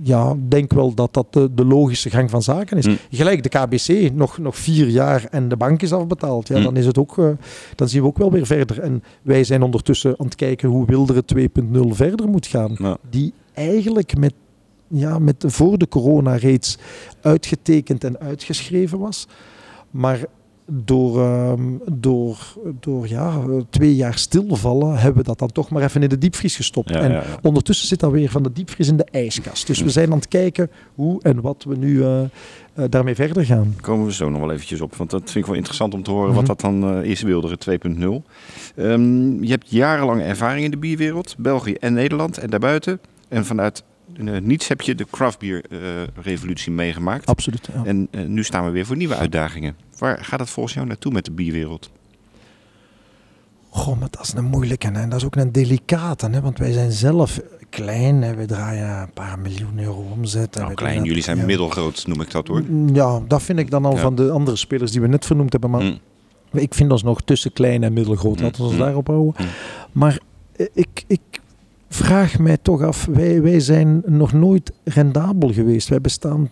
[0.07, 2.87] ja, denk wel dat dat de, de logische gang van zaken is.
[2.87, 2.97] Mm.
[3.11, 6.47] Gelijk de KBC, nog, nog vier jaar en de bank is afbetaald.
[6.47, 6.63] Ja, Mm.
[6.63, 7.29] dan, is het ook, eh,
[7.75, 8.79] dan zien we ook wel weer verder.
[8.79, 12.75] En wij zijn ondertussen aan het kijken hoe Wilderen 2.0 verder moet gaan.
[12.77, 12.97] Ja.
[13.09, 14.33] Die eigenlijk met,
[14.87, 16.77] ja, met voor de corona reeds
[17.21, 19.27] uitgetekend en uitgeschreven was.
[19.91, 20.19] Maar
[20.67, 21.61] door, ehm,
[21.91, 22.37] door,
[22.79, 26.55] door ja, twee jaar stilvallen hebben we dat dan toch maar even in de diepvries
[26.55, 26.89] gestopt.
[26.89, 27.39] Ja, en ja, ja.
[27.41, 29.67] ondertussen zit dat weer van de diepvries in de ijskast.
[29.67, 32.27] Dus we zijn aan het kijken hoe en wat we nu eh, eh,
[32.89, 33.75] daarmee verder gaan.
[33.81, 34.95] komen we zo nog wel eventjes op.
[34.95, 36.35] Want dat vind ik wel interessant om te horen Mhm.
[36.35, 38.23] wat dat dan eh, is, Wilderen 2.0.
[38.75, 42.99] Ehm, je hebt jarenlange ervaring in de bierwereld, België en Nederland en daarbuiten.
[43.27, 43.83] En vanuit
[44.41, 47.25] niets heb je de craftbeer-revolutie meegemaakt.
[47.25, 47.69] Absoluut.
[47.73, 47.85] Ja.
[47.85, 49.75] En eh, nu staan we weer voor nieuwe uitdagingen.
[49.97, 51.89] Waar gaat het volgens jou naartoe met de bierwereld?
[53.69, 55.07] Goh, maar dat is een moeilijke hè.
[55.07, 56.29] dat is ook een delicate.
[56.29, 56.41] Hè?
[56.41, 58.35] Want wij zijn zelf klein, hè.
[58.35, 60.55] we draaien een paar miljoen euro omzet.
[60.55, 61.45] Nou, klein, jullie zijn ja.
[61.45, 62.63] middelgroot, noem ik dat hoor.
[62.93, 64.01] Ja, dat vind ik dan al Ja.
[64.01, 65.69] van de andere spelers die we net vernoemd hebben.
[65.69, 65.99] Maar Mm.
[66.51, 68.39] ik vind ons nog tussen klein en middelgroot.
[68.39, 68.79] Laten we ons Mm.
[68.79, 69.33] daarop houden.
[69.37, 69.45] Mm.
[69.91, 70.19] Maar
[70.55, 71.21] eh, ik, ik
[71.95, 75.87] vraag mij toch af, wij, wij zijn nog nooit rendabel geweest.
[75.89, 76.49] Wij bestaan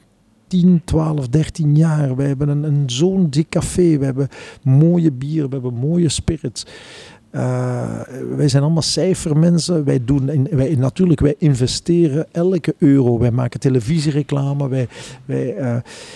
[0.48, 2.16] 10, 12, 13 jaar.
[2.16, 3.98] Wij hebben een, een zo'n dik café.
[3.98, 4.28] We hebben
[4.64, 6.66] mooie bier, we hebben mooie spirits.
[7.34, 8.00] Eh,
[8.36, 9.84] wij zijn allemaal cijfermensen.
[9.84, 13.20] Wij doen in, wij, natuurlijk, wij investeren elke euro.
[13.20, 14.70] Wij maken televisiereclame.
[14.70, 14.88] Wij,
[15.26, 15.76] wij, eh,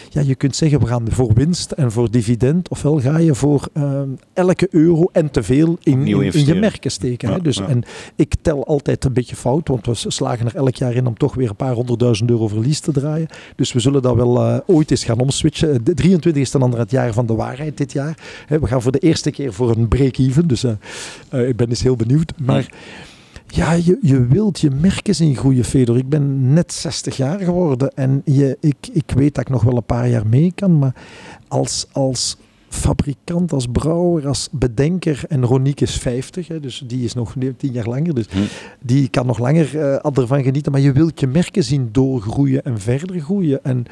[0.10, 2.70] ja, je kunt zeggen, we gaan voor winst en voor dividend.
[2.70, 4.02] Ofwel ga je voor eh,
[4.34, 7.30] elke euro en te veel in, in, in je merken steken.
[7.30, 7.42] Ja, hè.
[7.42, 7.68] Dus, ja.
[7.68, 7.84] En
[8.16, 11.36] ik tel altijd een beetje fout, want we slagen er elk jaar in om toch
[11.36, 13.28] weer een paar honderdduizend euro verlies te draaien.
[13.56, 15.84] Dus we zullen dat wel ooit eens gaan omswitchen.
[15.84, 18.18] De 23 is dan het jaar van de waarheid dit jaar.
[18.48, 20.48] Hè, we gaan voor de eerste keer voor een break-even.
[20.48, 20.66] Dus
[21.30, 22.34] eh, ik ben eens heel benieuwd.
[22.38, 22.70] Maar
[23.48, 25.98] ja, je, je wilt je merken zien groeien, Fedor.
[25.98, 29.76] Ik ben net 60 jaar geworden en je, ik, ik weet dat ik nog wel
[29.76, 30.80] een paar jaar mee kan.
[30.80, 30.96] Maar
[31.48, 32.38] als, als
[32.70, 37.72] fabrikant, als brouwer, als bedenker, en Roniek is 50, hè, dus die is nog 10
[37.72, 38.16] jaar langer.
[38.16, 38.38] Dus Hm.
[38.82, 40.72] die kan nog langer eh, ervan genieten.
[40.72, 43.64] Maar je wilt je merken zien doorgroeien en verder groeien.
[43.64, 43.86] En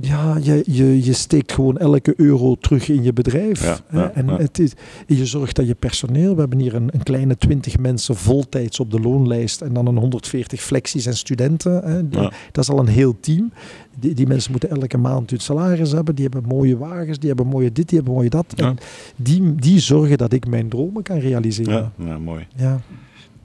[0.00, 3.64] ja, je, je, je steekt gewoon elke euro terug in je bedrijf.
[3.64, 4.00] Ja, hè.
[4.00, 4.36] ja, en ja.
[4.36, 4.72] Het is,
[5.06, 8.90] je zorgt dat je personeel, we hebben hier een, een kleine 20 mensen voltijds op
[8.90, 11.82] de loonlijst en dan een 140 flexies en studenten.
[11.84, 12.08] Hè.
[12.08, 13.52] Dat, is al een heel team.
[14.00, 16.14] Die, die mensen moeten elke maand hun salaris hebben.
[16.14, 18.52] Die hebben mooie wagens, die hebben mooie dit, die hebben mooie dat.
[18.56, 18.76] En
[19.16, 21.92] die, die zorgen dat ik mijn dromen kan realiseren.
[21.96, 22.46] Ja, mooi.
[22.56, 22.80] ja.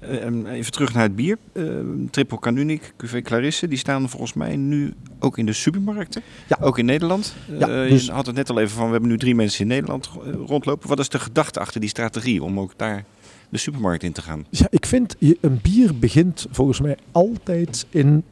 [0.10, 1.38] Eh, en even terug naar het bier.
[1.54, 1.64] Eh,
[2.12, 6.22] Triple Canunic, Cuvée Clarisse, die staan volgens mij nu ook in de supermarkten.
[6.48, 6.58] Ja.
[6.62, 7.36] Ook in Nederland.
[7.60, 9.62] Ja, Eh, dus- Je had het net al even van, we hebben nu drie mensen
[9.62, 10.90] in Nederland eh, rondlopen.
[10.90, 13.04] Wat is de gedachte achter die strategie om ook daar
[13.50, 14.46] de supermarkt in te gaan?
[14.50, 18.24] Ja, ik vind, een bier begint volgens mij altijd in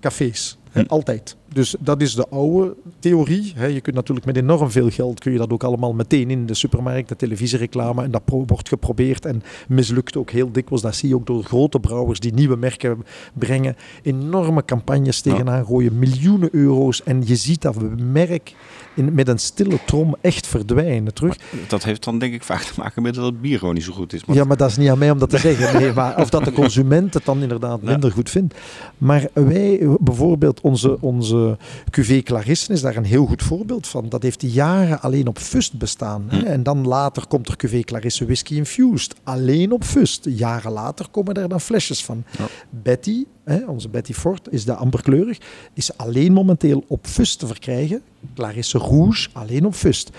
[0.00, 0.56] cafés.
[0.72, 0.84] Hm.
[0.86, 1.36] Altijd.
[1.52, 3.54] Dus dat is de oude theorie.
[3.56, 6.54] Je kunt natuurlijk met enorm veel geld kun je dat ook allemaal meteen in de
[6.54, 8.02] supermarkt, de televisiereclame.
[8.02, 10.82] En dat wordt geprobeerd en mislukt ook heel dikwijls.
[10.82, 13.04] Dat zie je ook door grote brouwers die nieuwe merken
[13.34, 13.76] brengen.
[14.02, 17.02] Enorme campagnes tegenaan gooien, miljoenen euro's.
[17.02, 18.54] En je ziet dat merk
[18.94, 21.36] in, met een stille trom echt verdwijnen terug.
[21.68, 23.92] Dat heeft dan denk ik vaak te maken met dat het bier gewoon niet zo
[23.92, 24.22] goed is.
[24.26, 25.80] Ja, maar dat is niet aan mij om dat te zeggen.
[25.80, 28.54] Nee, maar of dat de consument het dan inderdaad minder goed vindt.
[28.98, 31.58] Maar wij, bijvoorbeeld onze, onze
[31.90, 34.08] cuvée Clarisse is daar een heel goed voorbeeld van.
[34.08, 36.24] Dat heeft jaren alleen op Fust bestaan.
[36.28, 36.38] Hè?
[36.38, 36.44] Hm.
[36.44, 39.14] En dan later komt er cuvée Clarisse Whisky Infused.
[39.22, 40.26] Alleen op Fust.
[40.30, 42.24] Jaren later komen er dan flesjes van.
[42.38, 42.44] Ja.
[42.70, 43.24] Betty,
[43.66, 45.38] onze Betty Fort, is de amberkleurig.
[45.74, 48.02] Is alleen momenteel op Fust te verkrijgen.
[48.34, 50.10] Clarisse Rouge, alleen op Fust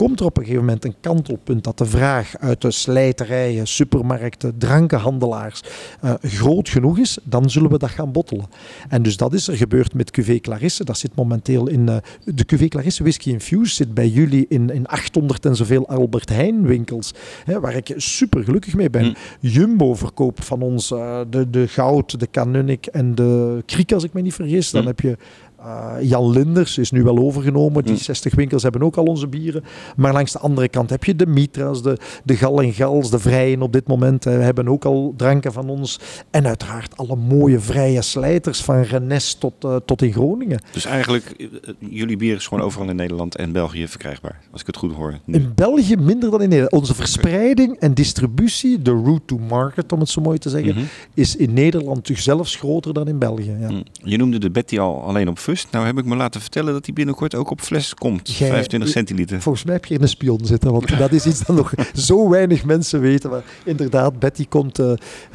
[0.00, 4.58] komt er op een gegeven moment een kantelpunt dat de vraag uit de slijterijen, supermarkten,
[4.58, 5.62] drankenhandelaars
[6.00, 8.46] eh, groot genoeg is, dan zullen we dat gaan bottelen.
[8.88, 10.84] En dus dat is er gebeurd met Cuvée Clarisse.
[10.84, 14.86] Dat zit momenteel in eh, de Cuvée Clarisse Whisky Infused zit bij jullie in, in
[14.86, 19.04] 800 en zoveel Albert Heijn winkels, hè, waar ik super gelukkig mee ben.
[19.04, 19.14] Mm.
[19.40, 24.12] Jumbo verkoopt van ons eh, de, de Goud, de Canunic en de Kriek, als ik
[24.12, 24.70] me niet vergis.
[24.70, 24.86] Dan Mm.
[24.86, 25.16] heb je
[25.64, 27.82] eh, Jan Linders is nu wel overgenomen.
[27.82, 27.98] Die Mm.
[27.98, 29.64] 60 winkels hebben ook al onze bieren.
[29.96, 33.18] Maar langs de andere kant heb je de Mitra's, de, de Gal en Gals, de
[33.18, 34.24] Vrijen op dit moment.
[34.24, 35.98] hebben ook al dranken van ons.
[36.30, 40.60] En uiteraard alle mooie vrije slijters van Rennes tot, eh, tot in Groningen.
[40.72, 41.46] Dus eigenlijk, eh,
[41.78, 44.40] jullie bier is gewoon overal in Nederland en België verkrijgbaar.
[44.52, 45.18] Als ik het goed hoor.
[45.24, 45.34] nu.
[45.34, 46.72] In België minder dan in Nederland.
[46.72, 50.84] Onze verspreiding en distributie, de route to market om het zo mooi te zeggen, Mhm.
[51.14, 53.56] is in Nederland zelfs groter dan in België.
[53.60, 53.70] Ja.
[53.70, 53.82] Mm.
[53.92, 55.68] Je noemde de Betty al alleen op Fust.
[55.70, 58.36] Nou heb ik me laten vertellen dat die binnenkort ook op fles komt.
[58.36, 59.40] Jij- 25 centiliter.
[59.40, 62.28] Volgens mij heb je hier een spion zitten, want dat is iets dat nog zo
[62.28, 63.30] weinig mensen weten.
[63.30, 64.92] Maar inderdaad, Betty komt, eh,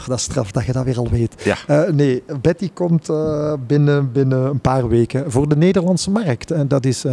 [0.08, 1.44] dat is straf dat je dat weer al weet.
[1.44, 1.58] Ja.
[1.68, 6.52] Eh, nee, Betty komt eh, binnen, binnen een paar weken voor de Nederlandse markt.
[6.52, 7.06] En dat, is,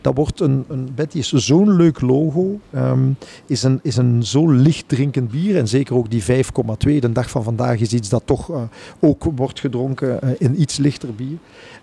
[0.00, 3.08] dat wordt een, een, Betty is zo'n leuk logo, ehm,
[3.46, 5.56] is een, is een zo licht drinkend bier.
[5.56, 8.50] En zeker ook die 5,2, de dag van vandaag, is iets dat toch
[9.00, 11.38] ook wordt gedronken in iets lichter bier.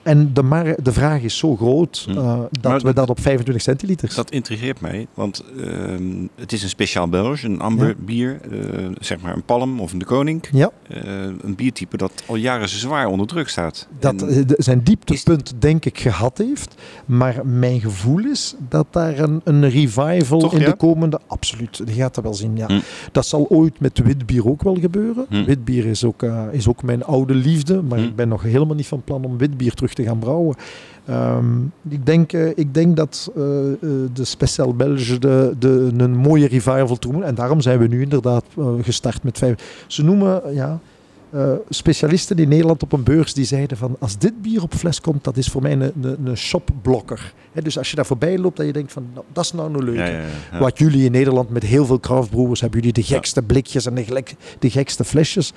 [0.08, 2.18] En de, mar- de vraag is zo groot Hm.
[2.18, 4.16] eh, dat Maar we dat- dat op 25 centiliters...
[4.16, 6.04] Dat intrigeert mij, want ehm,
[6.36, 7.94] het is een speciaal Belge, een amber Ja.
[8.06, 10.44] bier, eh, zeg maar een palm of een de koning.
[10.52, 11.02] Ja, Eh,
[11.42, 13.88] een biertype dat al jaren zwaar onder druk staat.
[14.00, 16.76] dat En- zijn dieptepunt denk ik gehad heeft.
[17.06, 20.66] Maar mijn gevoel is dat daar een, een revival Toch, in ja?
[20.66, 21.20] de komende...
[21.28, 22.66] Absoluut, je gaat dat wel zien, ja.
[22.68, 22.80] Hm.
[23.12, 25.26] Dat zal ooit met witbier ook wel gebeuren.
[25.30, 25.44] Hm.
[25.44, 27.82] Witbier is ook, is ook mijn oude liefde.
[27.82, 30.56] Maar ik ben nog helemaal niet van plan om witbier terug te gaan brouwen.
[31.08, 33.76] Ehm, ik, denk, eh, ik denk dat eh, eh,
[34.14, 37.24] de Special Belge de, de, een mooie revival toe moet.
[37.24, 38.46] En daarom zijn we nu inderdaad
[38.82, 39.84] gestart met vijf.
[39.88, 40.42] Ze noemen...
[40.54, 40.80] ja,
[41.70, 45.24] specialisten in Nederland op een beurs die zeiden van als dit bier op fles komt,
[45.24, 47.34] dat is voor mij een, een, een shopblokker.
[47.64, 49.84] Dus als je daar voorbij loopt, dat je denkt van nou, dat is nou een
[49.84, 50.00] leuke.
[50.00, 50.60] ja, ja, ja, ja.
[50.60, 54.24] Wat jullie in Nederland met heel veel craftbrewers hebben jullie de gekste blikjes en de,
[54.60, 55.54] de gekste flesjes.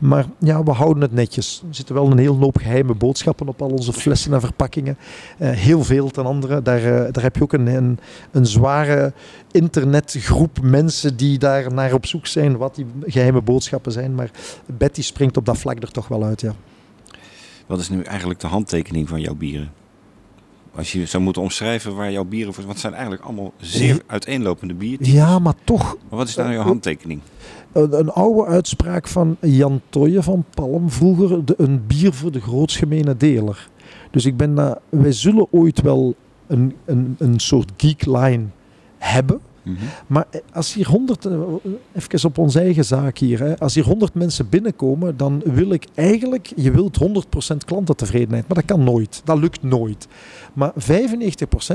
[0.00, 1.62] Maar ja, we houden het netjes.
[1.68, 4.98] Er zitten wel een heel hoop geheime boodschappen op al onze flessen en verpakkingen.
[5.38, 6.62] Eh, heel veel ten andere.
[6.62, 7.98] Daar, eh, daar heb je ook een, een,
[8.30, 9.12] een zware
[9.50, 14.14] internetgroep mensen die daar naar op zoek zijn wat die geheime boodschappen zijn.
[14.14, 14.30] Maar
[14.66, 16.54] Betty springt op dat vlak er toch wel uit, ja.
[17.66, 19.79] Wat is nu eigenlijk de handtekening van jouw bieren?
[20.74, 22.62] Als je zou moeten omschrijven waar jouw bieren voor...
[22.62, 25.12] Want het zijn eigenlijk allemaal zeer uiteenlopende biertypes.
[25.12, 27.20] Ja, maar toch Maar wat is nou jouw Eh, handtekening?
[27.72, 32.40] Een, een oude uitspraak van Jan Toye van Palm vroeger, de, een bier voor de
[32.40, 33.68] grootgemene deler.
[34.10, 36.14] Dus ik ben, dat- wij zullen ooit wel
[36.46, 38.44] een, een, een soort geek line
[38.98, 39.40] hebben.
[39.62, 39.76] Mhm.
[40.06, 41.32] Maar als hier honderd, eh,
[41.92, 45.86] even op onze eigen zaak hier, hè, als hier honderd mensen binnenkomen, dan wil ik
[45.94, 49.20] eigenlijk, je wilt 100% klantentevredenheid, maar dat kan nooit.
[49.24, 50.06] Dat lukt nooit.
[50.52, 50.76] Maar 95%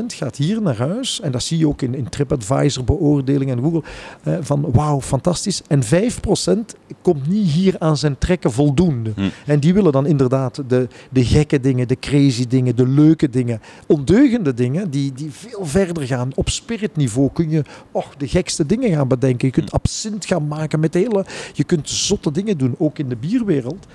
[0.06, 3.84] gaat hier naar huis, en dat zie je ook in, in TripAdvisor beoordelingen en Google,
[4.24, 5.62] eh, van wauw, fantastisch.
[5.68, 9.12] En 5% komt niet hier aan zijn trekken voldoende.
[9.16, 9.22] Hm.
[9.46, 13.62] En die willen dan inderdaad de, de gekke dingen, de crazy dingen, de leuke dingen,
[13.88, 16.32] ondeugende dingen, die, die veel verder gaan.
[16.36, 19.48] Op spiritniveau kun je och, de gekste dingen gaan bedenken.
[19.48, 21.26] Je kunt absint gaan maken met hele...
[21.54, 23.86] Je kunt zotte dingen doen, ook in de bierwereld.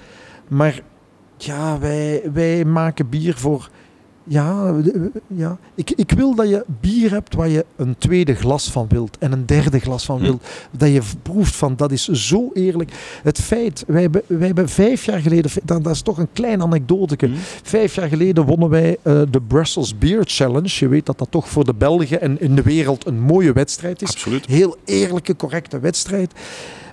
[0.49, 0.83] Maar
[1.37, 3.71] ja, wij, wij maken bier voor...
[4.31, 4.75] Ja,
[5.27, 5.59] ja.
[5.75, 9.33] Ik, ik wil dat je bier hebt waar je een tweede glas van wilt en
[9.33, 10.23] een derde glas van Hm.
[10.23, 10.43] wilt.
[10.71, 12.93] Dat je proeft van, dat is zo eerlijk.
[13.23, 16.63] Het feit, wij hebben, wij hebben vijf jaar geleden, dat, dat is toch een klein
[16.63, 17.17] anekdote.
[17.19, 17.31] Hm.
[17.63, 20.69] Vijf jaar geleden wonnen wij eh, de Brussels Beer Challenge.
[20.79, 24.03] Je weet dat dat toch voor de Belgen en in de wereld een mooie wedstrijd
[24.03, 24.09] is.
[24.09, 24.47] Absoluut.
[24.47, 26.33] Heel eerlijke, correcte wedstrijd.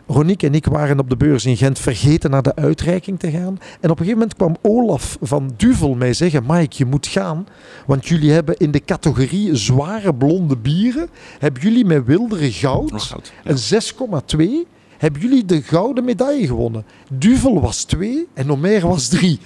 [0.07, 3.59] Roniek en ik waren op de beurs in Gent vergeten naar de uitreiking te gaan.
[3.79, 7.47] En op een gegeven moment kwam Olaf van Duvel mij zeggen: Mike, je moet gaan.
[7.85, 11.09] Want jullie hebben in de categorie zware blonde bieren.
[11.39, 16.85] Hebben jullie met wildere goud een 6,2 hebben jullie de gouden medaille gewonnen.
[17.09, 19.39] Duvel was 2 en Omer was 3.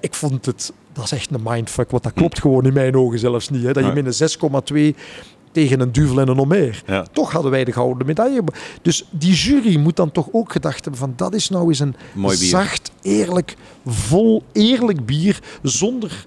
[0.00, 3.18] Ik vond het, dat is echt een mindfuck, want dat klopt gewoon in mijn ogen
[3.18, 3.62] zelfs niet.
[3.62, 4.98] Hè, dat je met een 6,2
[5.56, 6.82] tegen een Duvel en een Omer.
[6.86, 7.06] Ja.
[7.12, 8.42] Toch hadden wij de gouden medaille.
[8.82, 11.96] Dus die jury moet dan toch ook gedacht hebben van dat is nou eens een
[12.12, 12.48] Mooi bier.
[12.48, 16.26] zacht, eerlijk, vol, eerlijk bier zonder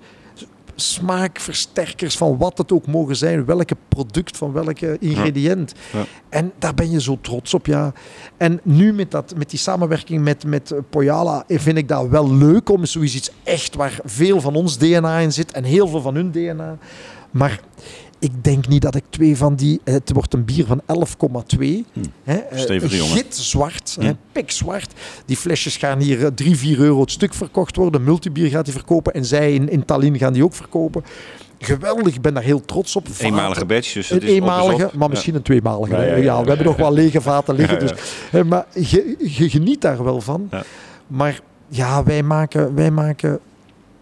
[0.76, 5.74] smaakversterkers van wat het ook mogen zijn, welke product van welke ingrediënt.
[5.94, 6.06] Ja.
[6.30, 7.94] En daar ben je zo trots op, ja.
[8.38, 12.70] En nu met, dat, met die samenwerking met, met Poyala vind ik dat wel leuk
[12.70, 16.32] om zoiets echt waar veel van ons DNA in zit en heel veel van hun
[16.32, 16.78] DNA.
[17.32, 17.60] Maar
[18.20, 19.80] ik denk niet dat ik twee van die...
[19.84, 21.86] eh, Het wordt een bier van 11,2.
[22.24, 23.16] hè, eh, Stevige jongen.
[23.18, 24.06] Gitzwart, Hm.
[24.06, 24.94] hè, pikzwart.
[25.26, 28.04] Die flesjes gaan hier eh, 3, 4 euro het stuk verkocht worden.
[28.04, 29.14] Multibier gaat die verkopen.
[29.14, 31.04] En zij in, in Tallinn gaan die ook verkopen.
[31.60, 33.08] Geweldig, ik ben daar heel trots op.
[33.08, 35.94] Vaten- Eenmalige badge, dus een op eenmalige, maar misschien een tweemalige.
[35.96, 37.80] Ja, Ja, ja, ja, we hebben nog wel lege vaten liggen.
[37.80, 37.92] Dus,
[38.32, 40.50] eh, maar je, je geniet daar wel van.
[41.08, 43.40] Maar ja, wij maken, wij maken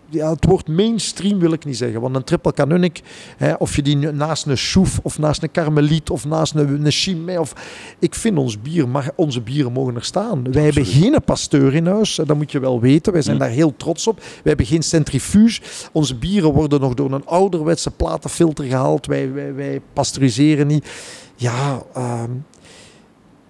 [0.10, 2.02] ja, het woord mainstream wil ik niet zeggen.
[2.02, 3.02] Want een triple canonic,
[3.38, 6.92] hè, of je die naast een Chouf of naast een Karmeliet of naast een, een
[6.92, 7.38] Chimay.
[7.38, 7.54] Of,
[8.00, 10.52] ik vind ons bier, mag, onze bieren mogen er staan.
[10.52, 13.14] Wij hebben geen pasteur in huis, dat moet je wel weten.
[13.14, 13.42] Wij zijn Mm.
[13.42, 14.20] daar heel trots op.
[14.20, 15.62] Wij hebben geen centrifuge.
[15.92, 19.06] Onze bieren worden nog door een ouderwetse platenfilter gehaald.
[19.06, 20.88] Wij, wij, wij pasteuriseren niet.
[21.36, 22.32] Ja, ehm,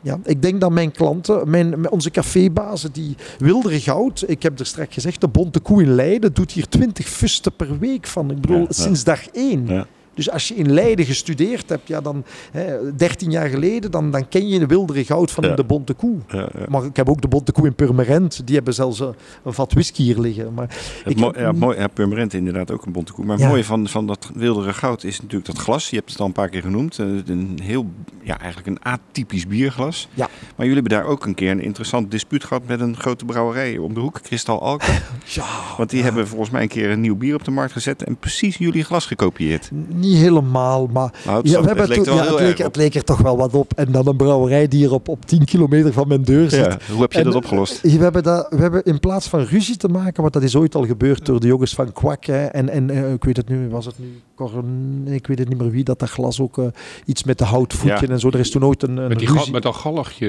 [0.02, 4.66] Ja, ik denk dat mijn klanten, mijn, onze cafébazen, die wildere goud, ik heb er
[4.66, 8.32] straks gezegd, de Bonte Koe in Leiden doet hier 20 fusten per week van.
[8.32, 8.74] Ik bedoel, Ja, ja.
[8.84, 9.68] sinds dag één.
[9.68, 9.88] Ja.
[10.18, 14.28] Dus als je in Leiden gestudeerd hebt, ja, dan hè, 13 jaar geleden, dan, dan
[14.30, 15.55] ken je de wildere goud van Ja.
[15.55, 16.15] de Bonte Koe.
[16.28, 16.49] Ja.
[16.70, 18.41] Maar ik heb ook de Bonte Koe in Purmerend.
[18.45, 19.13] Die hebben zelfs een,
[19.43, 20.53] een vat whisky hier liggen.
[20.53, 20.68] Maar
[21.03, 23.26] Het ik, mo- ja, mooi, ja, Purmerend inderdaad ook een bonte koe.
[23.26, 25.89] Maar het mooie van, van dat wildere goud is natuurlijk dat glas.
[25.89, 26.99] Je hebt het al een paar keer genoemd.
[26.99, 27.86] Eh, Een heel,
[28.24, 30.07] ja, eigenlijk een atypisch bierglas.
[30.13, 30.30] Ja.
[30.55, 33.78] Maar jullie hebben daar ook een keer een interessant dispuut gehad met een grote brouwerij
[33.78, 34.93] om de hoek, Kristal Alken.
[35.26, 35.45] ja,
[35.78, 38.18] Want die hebben volgens mij een keer een nieuw bier op de markt gezet en
[38.18, 39.70] precies jullie glas gekopieerd.
[40.08, 42.38] Niet helemaal, maar Nou, het, ja, we hebben het leek er toen- wel ja, heel
[42.39, 42.74] het, erg leek, op.
[42.74, 43.74] het leek er toch wel wat op.
[43.76, 46.66] En dan een brouwerij die hier op, op 10 kilometer van mijn deur zit.
[46.66, 47.84] Ja, hoe heb je En, dat opgelost?
[47.84, 50.55] eh, We hebben, dat, we hebben in plaats van ruzie te maken, want dat is
[50.55, 52.26] ooit al gebeurd door de jongens van Kwak.
[52.26, 55.49] Hè, en en eh, ik weet het nu, was het nu Corn, ik weet het
[55.49, 56.66] niet meer wie, dat dat glas ook eh,
[57.05, 58.14] iets met de houtvoetje Ja.
[58.14, 58.28] en zo.
[58.28, 59.51] Er is toen ooit een, een Met, die ga- ruzie.
[59.53, 60.28] met dat galgje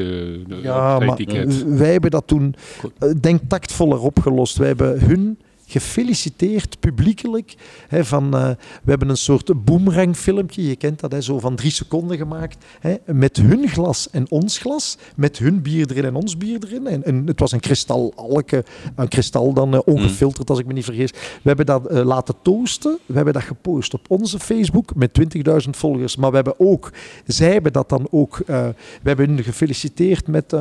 [0.48, 1.64] de, Ja, maar etiket.
[1.78, 2.54] wij hebben dat toen,
[3.20, 4.56] denk tactvoller opgelost.
[4.56, 5.38] Wij hebben hun
[5.68, 7.54] gefeliciteerd publiekelijk.
[7.88, 8.48] Hè, van, eh,
[8.82, 12.64] we hebben een soort boomerang filmpje, je kent dat, hè, zo van drie seconden gemaakt.
[12.80, 17.04] Hè, met hun glas en ons glas, met hun bier erin en ons bier erin.
[17.04, 18.64] En, het was een kristal, alke,
[18.96, 21.10] een kristal dan eh, ongefilterd als ik me niet vergis.
[21.10, 25.70] We hebben dat eh, laten toasten, we hebben dat gepost op onze Facebook met 20.000
[25.70, 26.16] volgers.
[26.16, 26.92] Maar we hebben ook,
[27.26, 30.56] zij hebben dat dan ook, we hebben hun gefeliciteerd met,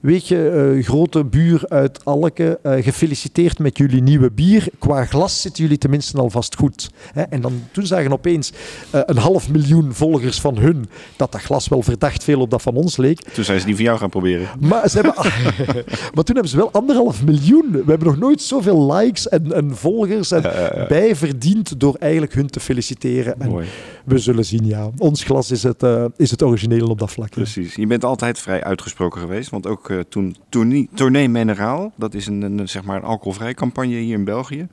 [0.00, 4.68] weet je, grote buur uit Alke, gefeliciteerd met jullie nieuwe bier.
[4.78, 6.90] Qua glas zitten jullie tenminste alvast goed.
[7.30, 8.52] En dan, toen zagen opeens
[8.90, 12.62] eh, een half miljoen volgers van hun dat dat glas wel verdacht veel op dat
[12.62, 13.20] van ons leek.
[13.20, 14.48] Toen zijn ze die van jou gaan proberen.
[14.60, 15.14] Maar, ze hebben,
[16.14, 17.70] maar toen hebben ze wel anderhalf miljoen.
[17.70, 20.42] We hebben nog nooit zoveel likes en, en volgers en
[20.88, 23.40] bijverdiend door eigenlijk hun te feliciteren.
[23.40, 23.66] En Mooi,
[24.06, 24.90] we zullen zien, ja.
[24.98, 27.30] Ons glas is het, eh, is het origineel op dat vlak.
[27.30, 27.74] precies.
[27.74, 32.26] Je bent altijd vrij uitgesproken geweest, want ook eh, toen Tournee, Tournee Mineraal, dat is
[32.26, 34.68] een, een, zeg maar een alcoholvrij campagne hier in België,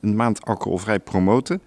[0.00, 1.60] een maand alcoholvrij promoten.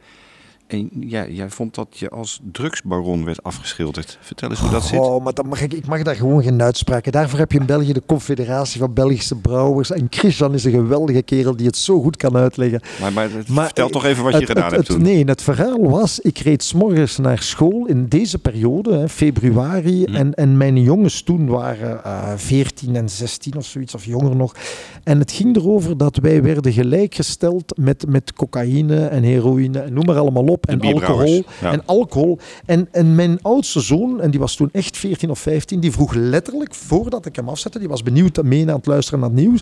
[0.70, 4.18] En ja, jij vond dat je als drugsbaron werd afgeschilderd.
[4.22, 5.00] Vertel eens hoe dat zit.
[5.00, 7.12] Oh, maar dan mag ik, ik mag daar gewoon geen uitspraken.
[7.12, 9.92] Daarvoor heb je in België de Confederatie van Belgische Brouwers.
[9.92, 12.82] En Christian is een geweldige kerel die het zo goed kan uitleggen.
[13.02, 13.30] Maar, maar,
[13.66, 15.06] vertel toch even wat Het- je gedaan het- hebt het- toen.
[15.06, 20.04] Nee, het verhaal was, ik reed s'morgens naar school in deze periode, hè, februari.
[20.04, 20.16] Hm.
[20.16, 24.56] En, en mijn jongens toen waren eh 14 en 16 of zoiets, of jonger nog.
[25.04, 30.06] En het ging erover dat wij werden gelijkgesteld met, met cocaïne en heroïne en noem
[30.06, 30.59] maar allemaal op.
[30.62, 31.44] En alcohol.
[31.62, 31.72] ja.
[31.72, 32.40] En alcohol.
[32.66, 36.14] En, en mijn oudste zoon, en die was toen echt 14 of 15, die vroeg
[36.14, 39.60] letterlijk, voordat ik hem afzette, die was benieuwd mee aan het luisteren naar het nieuws.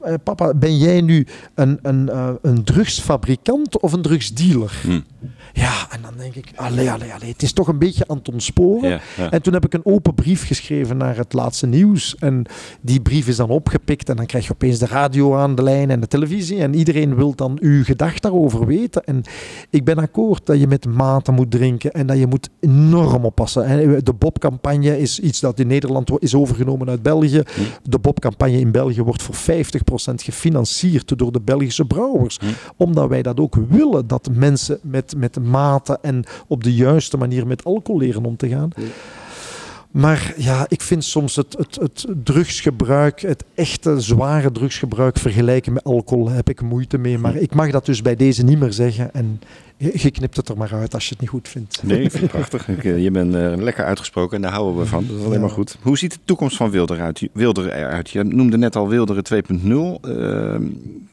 [0.00, 4.80] eh, papa, ben jij nu een, een, eh, een drugsfabrikant of een drugsdealer?
[4.82, 5.00] Hm.
[5.56, 8.28] Ja, en dan denk ik, allee, allee, allee, het is toch een beetje aan het
[8.28, 8.88] ontsporen.
[8.88, 9.30] Ja, ja.
[9.30, 12.16] En toen heb ik een open brief geschreven naar het laatste nieuws.
[12.18, 12.44] En
[12.80, 15.90] die brief is dan opgepikt en dan krijg je opeens de radio aan de lijn
[15.90, 16.60] en de televisie.
[16.60, 19.04] En iedereen wil dan uw gedacht daarover weten.
[19.04, 19.22] En
[19.70, 23.64] ik ben akkoord dat je met mate moet drinken en dat je moet enorm oppassen.
[23.64, 27.42] En De Bob-campagne is iets dat in Nederland is overgenomen uit België.
[27.82, 32.38] De Bob-campagne in België wordt voor 50% gefinancierd door de Belgische brouwers.
[32.76, 37.46] Omdat wij dat ook willen, dat mensen met, met mate en op de juiste manier
[37.46, 38.70] met alcohol leren om te gaan.
[39.90, 45.84] Maar ja, ik vind soms het, het, het drugsgebruik, het echte zware drugsgebruik vergelijken met
[45.84, 47.18] alcohol, heb ik moeite mee.
[47.18, 49.14] Maar ik mag dat dus bij deze niet meer zeggen.
[49.14, 49.40] En
[49.76, 51.82] je knipt het er maar uit als je het niet goed vindt.
[51.82, 52.68] Nee, ik vind het prachtig.
[52.68, 55.04] Eh, Je bent eh, lekker uitgesproken en daar houden we van.
[55.06, 55.40] Dat is alleen Ja.
[55.40, 55.76] maar goed.
[55.82, 57.28] Hoe ziet de toekomst van Wilder uit?
[57.32, 58.10] Wilder eruit?
[58.10, 60.00] Je noemde net al Wilderen 2.0.
[60.10, 60.62] Ehm,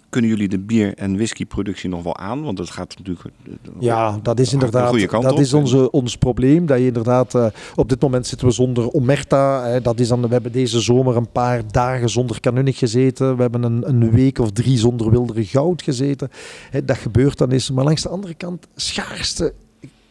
[0.10, 2.44] kunnen jullie de bier- en whiskyproductie nog wel aan?
[2.44, 5.40] Want dat gaat natuurlijk eh, Ja, dat is de inderdaad goede kant dat op.
[5.40, 6.66] is onze, ons probleem.
[6.66, 7.36] Dat je inderdaad,
[7.76, 9.64] op dit moment zitten we zonder Omerta.
[9.66, 13.36] hè, dat is dan, we hebben deze zomer een paar dagen zonder Canunnig gezeten.
[13.36, 16.30] We hebben een, een week of drie zonder Wildere Goud gezeten.
[16.70, 17.72] Hè, dat gebeurt dan eens.
[17.72, 19.54] Maar langs de andere kant, schaarste.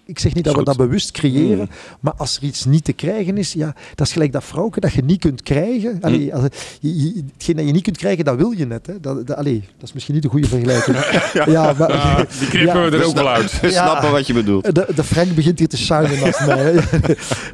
[0.05, 1.69] Ik- zeg niet dat we dat bewust creëren, Mm.
[2.01, 4.93] maar als er iets niet te krijgen is, ja, dat is gelijk dat vrouwke dat
[4.93, 5.99] je niet kunt krijgen.
[6.01, 6.45] Allee, als,
[6.81, 8.87] je, je- hetgeen dat je niet kunt krijgen, dat wil je net.
[8.87, 9.01] Hè.
[9.01, 10.97] Dat, dat, allee, dat is misschien niet een goede vergelijking.
[11.55, 11.75] ja.
[11.79, 13.61] maar, die knippen Ja, we er ook wel uit.
[13.61, 14.75] We snappen wat je bedoelt.
[14.75, 16.75] de, de Frank begint hier te shinen naast mij.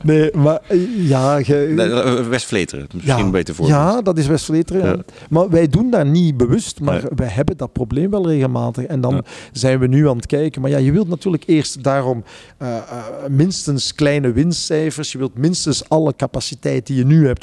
[0.02, 1.36] Nee, maar eh, ja...
[1.38, 3.78] Je, Nee, eh, West-Vleteren, misschien een beter voorbeeld.
[3.78, 5.04] ja, dat is West-Vleteren.
[5.30, 7.10] Maar wij doen dat niet bewust, maar Nee.
[7.16, 8.84] wij hebben dat probleem wel regelmatig.
[8.84, 10.60] En dan zijn we nu aan het kijken.
[10.62, 12.24] Maar ja, je wilt natuurlijk eerst daarom
[12.58, 12.82] eh, eh,
[13.28, 15.12] minstens kleine winstcijfers.
[15.12, 17.42] Je wilt minstens alle capaciteit die je nu hebt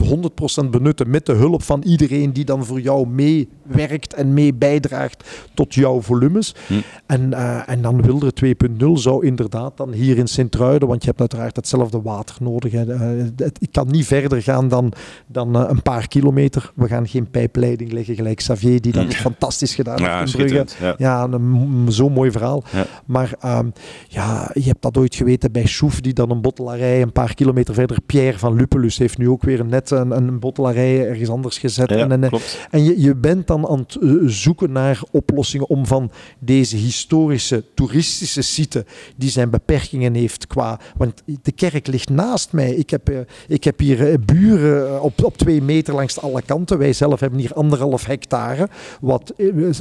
[0.65, 5.23] 100% benutten met de hulp van iedereen die dan voor jou meewerkt en mee bijdraagt
[5.53, 6.55] tot jouw volumes.
[6.67, 6.73] Hm.
[7.05, 11.19] En, eh, en dan Wilderen 2.0 zou inderdaad dan hier in Sint-Truiden, want je hebt
[11.19, 12.71] uiteraard hetzelfde water nodig.
[12.71, 12.85] Hè.
[12.85, 14.93] Het- ik kan niet verder gaan dan,
[15.27, 16.71] dan een paar kilometer.
[16.75, 20.83] We gaan geen pijpleiding leggen gelijk Xavier, die dat fantastisch gedaan Ja, heeft in Brugge.
[20.83, 20.95] Ja.
[20.97, 22.63] Ja, een zo'n mooi verhaal.
[22.71, 22.85] Ja.
[23.05, 23.67] Maar ehm,
[24.07, 27.73] ja, je hebt dat ooit geweten bij Schoef, die dan een bottelarij een paar kilometer
[27.73, 27.97] verder.
[28.05, 31.89] Pierre van Lupulus heeft nu ook weer net een, een bottelarij ergens anders gezet.
[31.89, 32.67] Ja, en, en, klopt.
[32.71, 37.63] en je, je bent dan aan het eh, zoeken naar oplossingen om van deze historische,
[37.73, 40.79] toeristische site, die zijn beperkingen heeft qua...
[40.97, 42.75] Want de kerk ligt naast mij.
[42.75, 46.41] Ik heb, eh, ik heb hier eh, buren eh, op, op twee meter langs alle
[46.41, 46.77] kanten.
[46.77, 48.69] Wij zelf hebben hier anderhalf hectare,
[49.01, 49.33] wat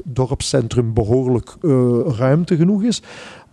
[0.04, 3.02] dorpscentrum behoorlijk eh, ruimte genoeg is.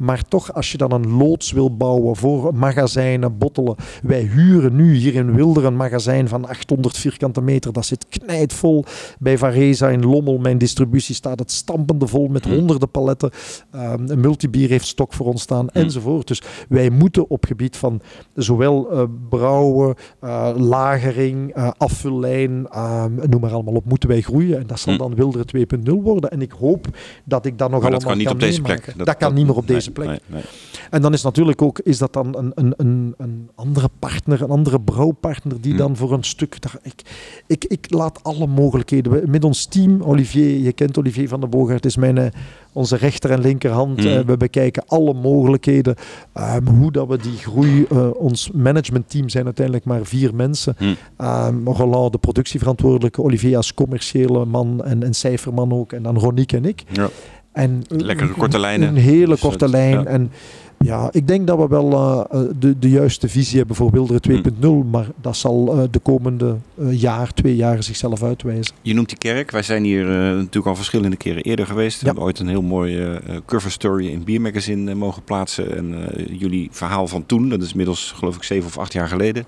[0.02, 3.76] Maar toch, als je dan een loods wil bouwen voor magazijnen, bottelen.
[4.04, 7.74] Wij huren nu hier in Wilder een magazijn van 800 vierkante meter.
[7.74, 8.86] Dat zit knijtvol.
[9.20, 13.32] Bij Varesa in Lommel, mijn distributie, staat het stampende vol met honderden paletten.
[13.72, 16.28] Ehm, een multibier heeft stok voor ons staan, enzovoort.
[16.28, 18.02] Dus wij moeten op gebied van
[18.36, 24.60] zowel eh, brouwen, eh, lagering, eh, afvullijn, ehm, noem maar allemaal op, moeten wij groeien.
[24.60, 25.00] En dat zal Hm.
[25.00, 26.32] dan Wilderen 2.0 worden.
[26.32, 26.88] En ik hoop
[27.24, 28.94] dat ik dat nog Maar allemaal dat kan niet op deze plek.
[29.06, 30.08] Dat, kan niet meer op nee, plek.
[30.08, 30.42] nee, nee.
[30.90, 34.50] En dan is natuurlijk ook, is dat dan een, een, een, een andere partner, een
[34.50, 35.78] andere brouwpartner die Hm.
[35.78, 36.62] dan voor een stuk...
[36.62, 37.02] daar- Ik,
[37.48, 39.30] ik, ik laat alle mogelijkheden.
[39.32, 42.26] Met ons team, Olivier, je kent Olivier van den Boogaard, is mijn, eh,
[42.74, 44.00] onze rechter en linkerhand.
[44.02, 44.08] Hm.
[44.08, 45.96] Eh, we bekijken alle mogelijkheden.
[46.34, 47.86] ehm, hoe dat we die groei...
[47.90, 50.76] eh, ons managementteam zijn uiteindelijk maar vier mensen.
[50.78, 50.94] Hm.
[51.18, 55.92] Ehm, Roland, de productieverantwoordelijke, Olivier als commerciële man en, en cijferman ook.
[55.94, 56.84] En dan Ronique en ik.
[56.92, 57.10] Ja.
[57.52, 58.88] En Lekkere korte lijnen.
[58.90, 59.92] Een hele korte lijn.
[60.00, 60.06] ja.
[60.06, 60.32] En
[60.80, 64.44] ja, ik denk dat we wel eh, eh, de, de juiste visie hebben voor Wilderen
[64.86, 64.90] 2.0.
[64.92, 66.56] Maar dat zal eh, de komende
[66.90, 68.76] jaar, twee jaar zichzelf uitwijzen.
[68.82, 69.52] Je noemt die kerk.
[69.52, 71.94] Wij zijn hier natuurlijk al verschillende keren eerder geweest.
[71.94, 72.06] We Ja.
[72.06, 75.78] hebben ooit een heel mooie cover story in Beer Magazine mogen plaatsen.
[75.78, 75.96] En
[76.38, 79.46] jullie verhaal van toen, dat is inmiddels geloof ik zeven of acht jaar geleden,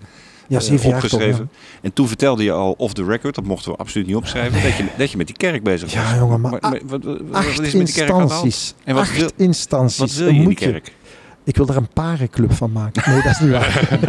[0.48, 1.50] Ja, eh, opgeschreven.
[1.52, 1.58] Ja.
[1.82, 4.78] En toen vertelde je al off the record, dat mochten we absoluut niet opschrijven, dat,
[4.78, 6.04] je, dat je met die kerk bezig was.
[6.04, 8.76] Ja, jongen, maar wat, wat, wat Acht is met die kerk aan de hand?
[8.84, 9.98] En wat Acht wil- instanties.
[9.98, 10.92] Wat wil je in die kerk?
[11.46, 13.12] Ik wil er een parenclub van maken.
[13.12, 14.00] Nee, dat is niet waar.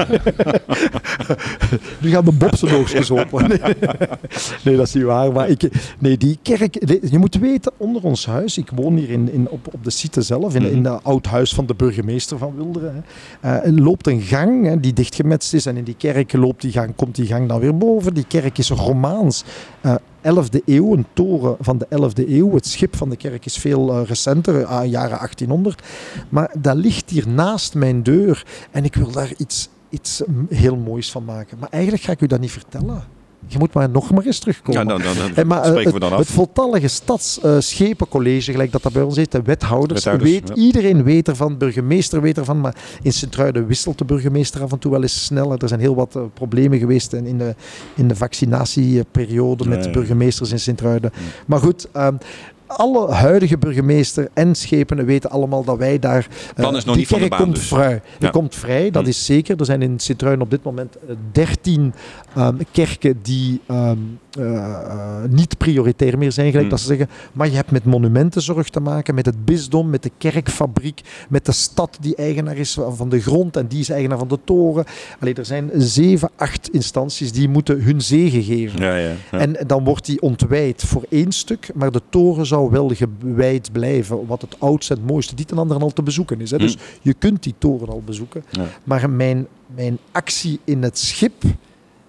[2.00, 3.48] nu gaan de bobsenoogstjes open.
[3.48, 3.58] Nee.
[4.64, 5.32] nee, dat is niet waar.
[5.32, 5.68] Maar ik,
[5.98, 6.74] nee, die kerk...
[7.10, 8.58] Je moet weten, onder ons huis...
[8.58, 10.72] Ik woon hier in, in, op, op de site zelf, in, Mhm.
[10.72, 13.04] in het oud huis van de burgemeester van Wilderen.
[13.40, 15.66] Er loopt een gang hè, die dichtgemetst is.
[15.66, 18.14] En in die kerk loopt die gang, komt die gang dan weer boven.
[18.14, 19.44] Die kerk is Romaans.
[19.80, 19.94] Eh
[20.24, 22.54] 11e eeuw, een toren van de 11e eeuw.
[22.54, 25.82] Het schip van de kerk is veel eh, recenter, eh, jaren 1800.
[26.28, 30.76] Maar dat ligt hier naast mijn deur en ik wil daar iets, iets mm, heel
[30.76, 31.58] moois van maken.
[31.58, 33.13] Maar eigenlijk ga ik u dat niet vertellen.
[33.46, 34.82] Je moet maar nog maar eens terugkomen.
[34.82, 36.18] Ja, dan, dan, dan Hey, maar, eh, spreken we het, dan af.
[36.18, 40.54] het voltallige stadsschepencollege, gelijk dat dat bij ons heet, de wethouders, Wethouders, weet, ja.
[40.54, 44.90] iedereen weet ervan, burgemeester weet ervan, maar in Sint-Truiden wisselt de burgemeester af en toe
[44.90, 45.62] wel eens sneller.
[45.62, 47.54] Er zijn heel wat eh, problemen geweest in, in de,
[47.94, 51.12] in de vaccinatieperiode met de burgemeesters in Sint-Truiden.
[51.46, 52.14] Maar goed, ehm,
[52.76, 56.26] alle huidige burgemeester en schepenen weten allemaal dat wij daar...
[56.48, 57.66] eh, Plan is nog die kerk baan komt dus.
[57.68, 58.00] vrij.
[58.18, 58.30] Die Ja.
[58.30, 59.08] komt vrij, dat Hm.
[59.08, 59.58] is zeker.
[59.58, 61.94] Er zijn in Sint-Truiden op dit moment eh, 13
[62.34, 63.96] ehm, kerken die ehm,
[64.38, 66.70] eh, eh, niet prioritair meer zijn, gelijk Hm.
[66.70, 67.08] dat ze zeggen.
[67.32, 71.52] Maar je hebt met monumentenzorg te maken, met het bisdom, met de kerkfabriek, met de
[71.52, 74.84] stad die eigenaar is van de grond en die is eigenaar van de toren.
[75.20, 78.80] Allee, er zijn zeven, acht instanties die moeten hun zegen geven.
[78.80, 79.38] Ja, ja, ja.
[79.38, 84.26] En dan wordt die ontwijd voor één stuk, maar de toren zou wel gewijd blijven,
[84.26, 86.50] wat het oudste en het mooiste die ten anderen al te bezoeken is.
[86.50, 86.58] Hè.
[86.58, 86.80] Dus Hm.
[87.02, 88.44] je kunt die toren al bezoeken.
[88.50, 88.64] Ja.
[88.84, 91.42] Maar mijn, mijn actie in het schip,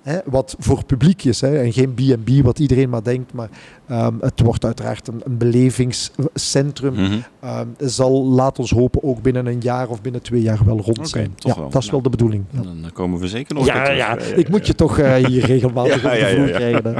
[0.01, 3.49] hè, wat voor publiek is, hè, en geen B&B, wat iedereen maar denkt, maar
[3.87, 7.17] ehm, het wordt uiteraard een, een belevingscentrum, Mhm.
[7.39, 11.09] ehm, zal, laat ons hopen, ook binnen een jaar of binnen twee jaar wel rond
[11.09, 11.33] zijn.
[11.35, 11.69] toch ja, wel.
[11.69, 12.43] Dat is wel de bedoeling.
[12.49, 12.61] Ja.
[12.61, 14.35] Dan dan komen we zeker nog Ja, ja, terug.
[14.35, 16.53] ik moet je toch eh, hier regelmatig Ja, op de ja, ja, vloer ja.
[16.55, 16.93] krijgen.
[16.93, 16.99] hè.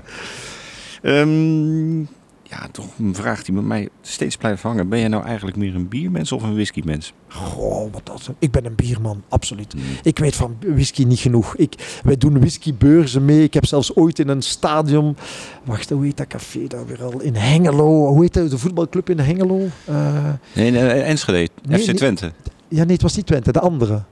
[2.50, 4.90] Ja, toch een vraag die met mij steeds blijft hangen.
[4.90, 7.14] Ben jij nou eigenlijk meer een biermens of een whiskymens?
[7.28, 9.74] Goh, wat dat, ik ben een bierman, absoluut.
[10.04, 11.56] Ik weet van whisky niet genoeg.
[11.56, 13.44] Ik, wij doen whiskybeurzen mee.
[13.44, 15.16] Ik heb zelfs ooit in een stadion...
[15.64, 17.22] Wacht, hoe heet dat café daar weer al?
[17.22, 18.08] In Hengelo.
[18.08, 19.68] Hoe heet dat, de voetbalclub in Hengelo?
[19.86, 20.14] Eh,
[20.54, 22.32] Nee, nee, Enschede, Nee, FC Twente.
[22.68, 24.04] ja, nee, het was niet Twente, de andere.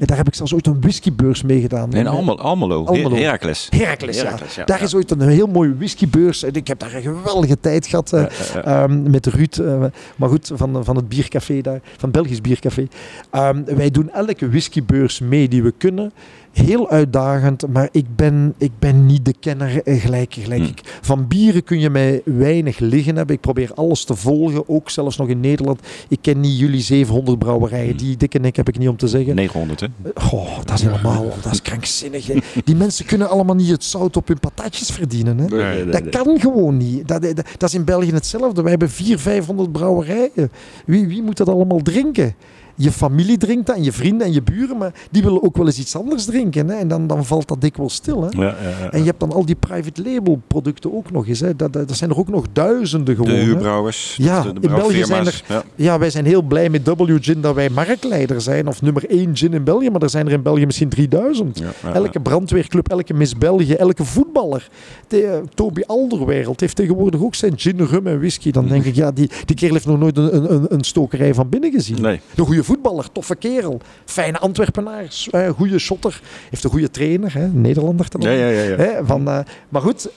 [0.00, 1.92] En daar heb ik zelfs ooit een whiskybeurs mee gedaan.
[1.92, 2.84] In Almelo, Almelo.
[2.84, 3.08] Almelo.
[3.10, 3.66] Her- Heracles.
[3.70, 4.64] Heracles, ja.
[4.64, 6.42] Daar is ooit een heel mooie whiskybeurs.
[6.42, 8.24] En ik heb daar een geweldige tijd gehad eh,
[8.64, 9.58] ehm, met Ruud.
[9.58, 9.84] eh,
[10.16, 12.86] maar goed, van, van het biercafé daar, van Belgisch Biercafé.
[13.30, 16.12] Ehm, wij doen elke whiskybeurs mee die we kunnen.
[16.56, 20.34] Heel uitdagend, maar ik ben, ik ben niet de kenner eh, gelijk.
[20.34, 20.68] gelijk Hmm.
[20.70, 20.98] ik.
[21.00, 23.34] Van bieren kun je mij weinig liggen hebben.
[23.34, 25.80] Ik probeer alles te volgen, ook zelfs nog in Nederland.
[26.08, 27.88] Ik ken niet jullie 700 brouwerijen.
[27.88, 27.96] Hmm.
[27.96, 29.34] Die dikke nek heb ik niet om te zeggen.
[29.34, 29.86] 900, hè?
[30.14, 32.26] Goh, dat is helemaal, dat is krankzinnig.
[32.26, 32.34] hè.
[32.64, 35.38] Die mensen kunnen allemaal niet het zout op hun patatjes verdienen.
[35.38, 35.46] Hè.
[35.46, 36.10] Nee, nee, Dat nee.
[36.10, 37.08] kan gewoon niet.
[37.08, 38.62] Dat, dat, dat is in België hetzelfde.
[38.62, 40.50] We hebben 400, 500 brouwerijen.
[40.86, 42.34] Wie, wie moet dat allemaal drinken?
[42.76, 45.66] Je familie drinkt dat en je vrienden en je buren, maar die willen ook wel
[45.66, 46.68] eens iets anders drinken.
[46.68, 46.74] Hè?
[46.74, 48.22] En dan, dan valt dat dikwijls stil.
[48.22, 48.28] Hè?
[48.30, 48.90] Ja, ja, ja.
[48.90, 51.40] En je hebt dan al die private label producten ook nog eens.
[51.40, 51.56] Hè?
[51.56, 53.30] Dat, dat, dat zijn er ook nog duizenden gewoon.
[53.30, 54.14] De huurbrouwers.
[54.18, 55.64] Ja, de, in België zijn brouwfirma's.
[55.74, 55.98] Ja.
[55.98, 58.68] Wij zijn heel blij met W Gin dat wij marktleider zijn.
[58.68, 59.90] Of nummer 1 gin in België.
[59.90, 61.58] Maar er zijn er in België misschien 3000.
[61.58, 64.68] Ja, ja, Elke brandweerclub, elke Miss België, elke voetballer.
[65.08, 68.50] De, eh, Toby Alderweireld heeft tegenwoordig ook zijn gin, rum en whisky.
[68.50, 71.48] Dan denk ik, ja, die, die kerel heeft nog nooit een, een, een stokerij van
[71.48, 72.00] binnen gezien.
[72.00, 72.20] Nee.
[72.36, 73.80] Goede voetballer, toffe kerel.
[74.04, 76.20] Fijne Antwerpenaar, eh, goede shotter.
[76.50, 78.08] Heeft een goede trainer, hè, Nederlander.
[78.08, 78.62] te Ja, ja, ja.
[78.62, 78.76] ja.
[78.76, 79.38] Hè, van, eh,
[79.68, 80.08] maar goed,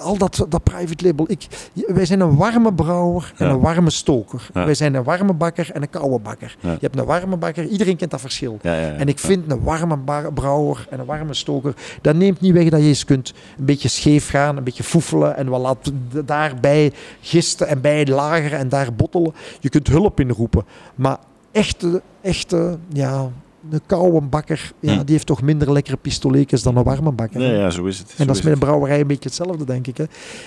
[0.00, 1.24] al dat, dat private label.
[1.28, 1.46] Ik,
[1.86, 3.52] wij zijn een warme brouwer en Ja.
[3.52, 4.48] een warme stoker.
[4.54, 4.64] Ja.
[4.64, 6.56] Wij zijn een warme bakker en een koude bakker.
[6.60, 6.70] Ja.
[6.70, 8.58] Je hebt een warme bakker, iedereen kent dat verschil.
[8.62, 9.98] En ik vind een warme
[10.34, 13.88] brouwer en een warme stoker, dat neemt niet weg dat je eens kunt een beetje
[13.88, 15.92] scheef gaan, een beetje foefelen en wat laat
[16.24, 19.34] daarbij gisten en bij lageren en daar bottelen.
[19.60, 20.64] Je kunt hulp inroepen.
[20.94, 21.18] Maar
[21.52, 23.30] echte, echte, ja,
[23.70, 24.98] een koude bakker, ja, Hm.
[25.04, 27.40] die heeft toch minder lekkere pistoletjes dan een warme bakker.
[27.40, 28.08] Nee, ja, zo is het.
[28.10, 29.96] En Zo dat is met een brouwerij een beetje hetzelfde, denk ik.
[29.96, 30.04] Hè.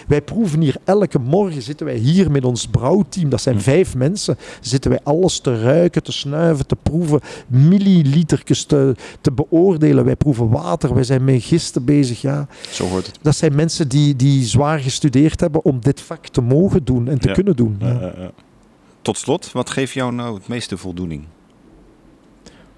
[0.07, 3.61] Wij proeven hier elke morgen, zitten wij hier met ons brouwteam, dat zijn Hm.
[3.61, 10.05] vijf mensen, zitten wij alles te ruiken, te snuiven, te proeven, millilitertjes te, te beoordelen.
[10.05, 12.21] Wij proeven water, wij zijn met gisten bezig.
[12.21, 12.47] Ja.
[12.69, 13.19] Zo hoort het.
[13.21, 17.19] Dat zijn mensen die, die zwaar gestudeerd hebben om dit vak te mogen doen en
[17.19, 17.33] te Ja.
[17.33, 17.75] kunnen doen.
[17.79, 18.31] Ja.
[19.01, 21.23] Tot slot, wat geeft jou nou het meeste voldoening?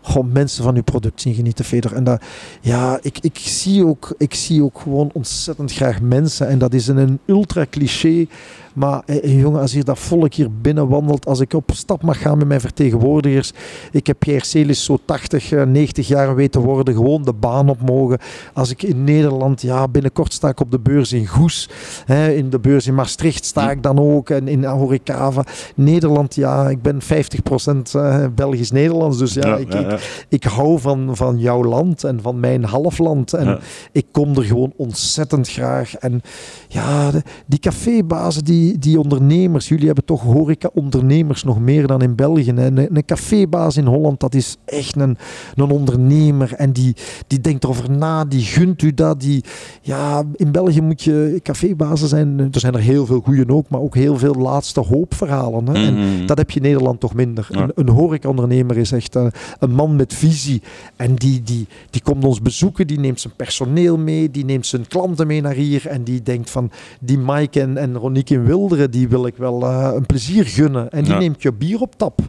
[0.05, 1.93] Gewoon mensen van uw product zien genieten, Feder.
[1.93, 2.21] En dat,
[2.61, 6.47] ja, ik, ik, zie ook, ik zie ook gewoon ontzettend graag mensen.
[6.47, 8.27] En dat is een, een ultra cliché.
[8.75, 12.21] Maar eh, jongen, als hier dat volk hier binnen wandelt, als ik op stap mag
[12.21, 13.51] gaan met mijn vertegenwoordigers.
[13.91, 17.81] Ik heb Pierre Celis zo 80, eh, 90 jaar weten worden, gewoon de baan op
[17.81, 18.17] mogen.
[18.53, 21.69] Als ik in Nederland, ja, binnenkort sta ik op de beurs in Goes.
[22.05, 24.29] Hè, in de beurs in Maastricht sta ik dan ook.
[24.29, 25.43] En in Horecava.
[25.75, 29.17] Nederland, ja, ik ben 50% eh, Belgisch-Nederlands.
[29.17, 33.33] Dus ja, ik, ik, ik hou van, van jouw land en van mijn halfland.
[33.33, 33.59] En
[33.91, 35.95] ik kom er gewoon ontzettend graag.
[35.95, 36.21] En
[36.67, 42.15] ja, de- die cafébazen, die, die ondernemers, jullie hebben toch horeca-ondernemers nog meer dan in
[42.15, 42.51] België.
[42.55, 42.65] hè.
[42.65, 45.17] Een, een cafébaas in Holland, dat is echt een,
[45.55, 46.53] een ondernemer.
[46.53, 46.95] En die,
[47.27, 49.19] die denkt erover na, die gunt u dat.
[49.21, 49.43] Die,
[49.81, 52.39] ja, in België moet je cafébazen zijn.
[52.39, 55.67] Er zijn er heel veel goeie ook, maar ook heel veel laatste hoopverhalen.
[55.67, 55.73] Hè.
[55.85, 56.25] En Mhm.
[56.25, 57.47] dat heb je in Nederland toch minder.
[57.51, 57.61] Ja.
[57.63, 60.61] Een, een horecaondernemer is echt een, een man met visie.
[60.95, 64.87] En die, die, die komt ons bezoeken, die neemt zijn personeel mee, die neemt zijn
[64.87, 65.87] klanten mee naar hier.
[65.87, 68.45] En die denkt van, die Mike en, en Ronique in
[68.89, 70.89] Die wil ik wel eh, een plezier gunnen.
[70.91, 71.19] En die Ja.
[71.19, 72.19] neemt je bier op tap.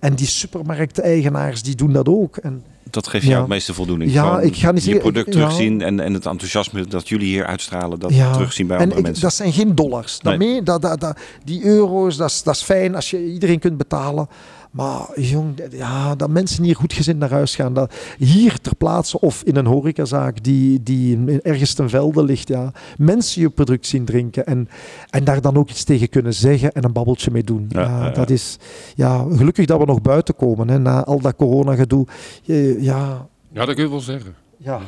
[0.00, 2.36] En die supermarkteigenaars, die doen dat ook.
[2.36, 4.12] En Dat geeft jou het meeste voldoening.
[4.12, 7.46] Ja, Gewoon ik ga niet je product terugzien en, en het enthousiasme dat jullie hier
[7.46, 8.32] uitstralen, dat Ja.
[8.32, 9.22] terugzien bij en andere ik- mensen.
[9.24, 10.18] dat zijn geen dollars.
[10.18, 10.48] Dat Nee.
[10.48, 14.28] mee, dat, dat, dat, die euro's, dat is fijn als je iedereen kunt betalen.
[14.74, 17.74] Maar jong, ja, dat mensen hier goed gezind naar huis gaan.
[17.74, 22.48] Dat hier ter plaatse of in een horecazaak die, die ergens ten velde ligt.
[22.48, 24.46] Ja, mensen je product zien drinken.
[24.46, 24.68] En,
[25.10, 27.66] en daar dan ook iets tegen kunnen zeggen en een babbeltje mee doen.
[27.68, 28.10] Ja, Ja, ja, ja.
[28.10, 28.56] Dat is,
[28.94, 30.68] ja, gelukkig dat we nog buiten komen.
[30.68, 32.06] Hè, na al dat corona-gedoe.
[32.42, 34.34] Ja, Ja, dat kun je wel zeggen.
[34.56, 34.80] ja.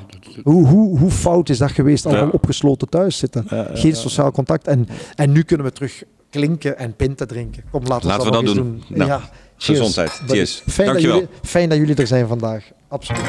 [0.42, 2.06] Hoe, hoe, hoe fout is dat geweest?
[2.06, 2.30] Allemaal Ja.
[2.32, 3.46] opgesloten thuis zitten.
[3.48, 3.96] Ja, ja, Geen ja.
[3.96, 4.66] sociaal contact.
[4.66, 7.62] En, en nu kunnen we terug klinken en pinten drinken.
[7.70, 8.82] Kom, laten we, we dat eens doen.
[8.88, 8.96] doen.
[8.98, 9.20] Nou, ja,
[9.58, 9.78] cheers.
[9.78, 10.22] gezondheid.
[10.26, 10.62] Cheers.
[10.66, 11.16] Fijn dat, Dankjewel.
[11.16, 12.64] jullie, fijn dat jullie er zijn vandaag.
[12.88, 13.24] Absoluut.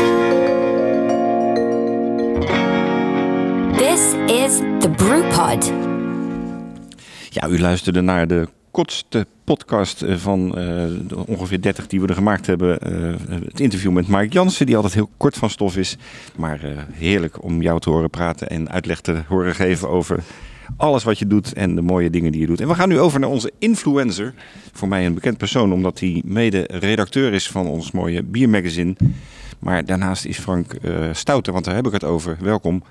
[3.78, 5.71] This is the Brewpod.
[7.30, 10.63] Ja, u luisterde naar de kortste podcast eh, van eh,
[11.07, 12.80] de ongeveer 30 die we er gemaakt hebben.
[12.80, 12.91] Eh,
[13.45, 15.97] het interview met Mark Jansen, die altijd heel kort van stof is.
[16.36, 20.19] Maar eh, heerlijk om jou te horen praten en uitleg te horen geven over
[20.78, 22.61] alles wat je doet en de mooie dingen die je doet.
[22.61, 24.34] En we gaan nu over naar onze influencer.
[24.74, 28.95] Voor mij een bekend persoon, omdat hij mede redacteur is van ons mooie biermagazine.
[29.59, 32.38] Maar daarnaast is Frank eh Stouter, want daar heb ik het over.
[32.41, 32.84] Welkom.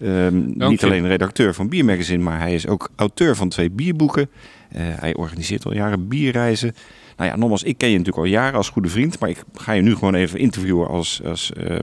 [0.00, 4.30] Ehm, niet alleen redacteur van Biermagazine, maar hij is ook auteur van twee bierboeken.
[4.68, 6.74] Eh, hij organiseert al jaren bierreizen.
[7.16, 9.18] Nou ja, nogmaals, ik ken je natuurlijk al jaren als goede vriend.
[9.18, 11.76] Maar ik ga je nu gewoon even interviewen als, als eh,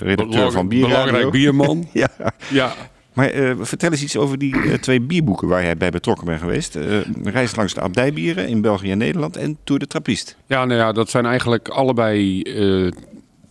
[0.00, 1.04] redacteur van Bierradio.
[1.04, 1.86] Belangrijk bierman.
[1.92, 2.08] Ja,
[2.50, 2.74] ja.
[3.16, 6.40] Maar eh, vertel eens iets over die eh, twee bierboeken waar jij bij betrokken bent
[6.40, 6.76] geweest.
[6.76, 10.36] Eh, Reis langs de abdijbieren in België en Nederland en Tour de Trappist.
[10.46, 12.42] Ja, nou ja, dat zijn eigenlijk allebei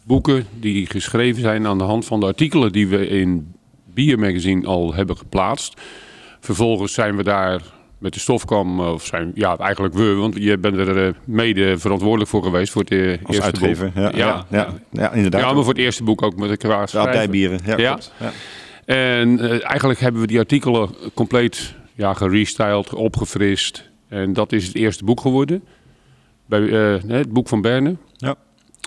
[0.03, 3.53] boeken die geschreven zijn aan de hand van de artikelen die we in
[3.93, 5.81] Biermagazine al hebben geplaatst.
[6.39, 7.61] Vervolgens zijn we daar
[7.97, 12.43] met de stofkam, of zijn, ja, eigenlijk we, want je bent er mede verantwoordelijk voor
[12.43, 13.91] geweest voor het Als eerste uitgever.
[13.91, 14.03] boek.
[14.03, 15.41] Ja, ja, ja, ja, inderdaad.
[15.41, 17.59] Ja, maar voor het eerste boek ook met de qua de abdijbieren.
[17.77, 17.99] Ja.
[18.85, 23.89] En eh, eigenlijk hebben we die artikelen compleet ja, gerestyled, opgefrist.
[24.09, 25.63] En dat is het eerste boek geworden.
[26.45, 27.95] Bij, eh, het boek van Berne.
[28.17, 28.35] Ja.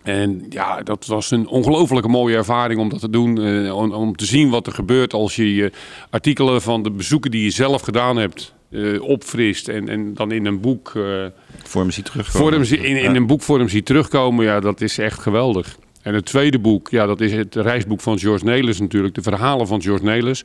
[0.02, 3.40] En ja, dat was een ongelooflijke mooie ervaring om dat te doen.
[3.42, 5.72] eh, om, om te zien wat er gebeurt als je je
[6.10, 9.68] artikelen van de bezoeken die je zelf gedaan hebt eh, opfrist.
[9.68, 11.24] En, en dan in een boek eh,
[11.64, 12.26] Vorm zie terug.
[12.30, 14.44] vorm, zie- in, in een boekvorm ziet terugkomen.
[14.44, 15.76] Ja, dat is echt geweldig.
[16.08, 19.14] En het tweede boek, ja, dat is het reisboek van George Nelis natuurlijk.
[19.14, 20.42] De verhalen van George Nelis.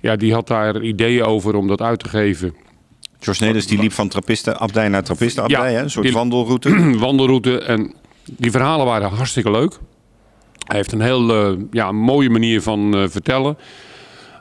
[0.00, 2.54] Ja, die had daar ideeën over om dat uit te geven.
[3.20, 5.70] George Nelis die liep van Trappistenabdij naar Trappistenabdij.
[5.72, 5.82] Ja, hè?
[5.82, 6.70] Een soort die- wandelroute.
[6.98, 7.58] wandelroute.
[7.58, 9.78] En die verhalen waren hartstikke leuk.
[10.66, 13.58] Hij heeft een heel eh, ja, mooie manier van eh, vertellen.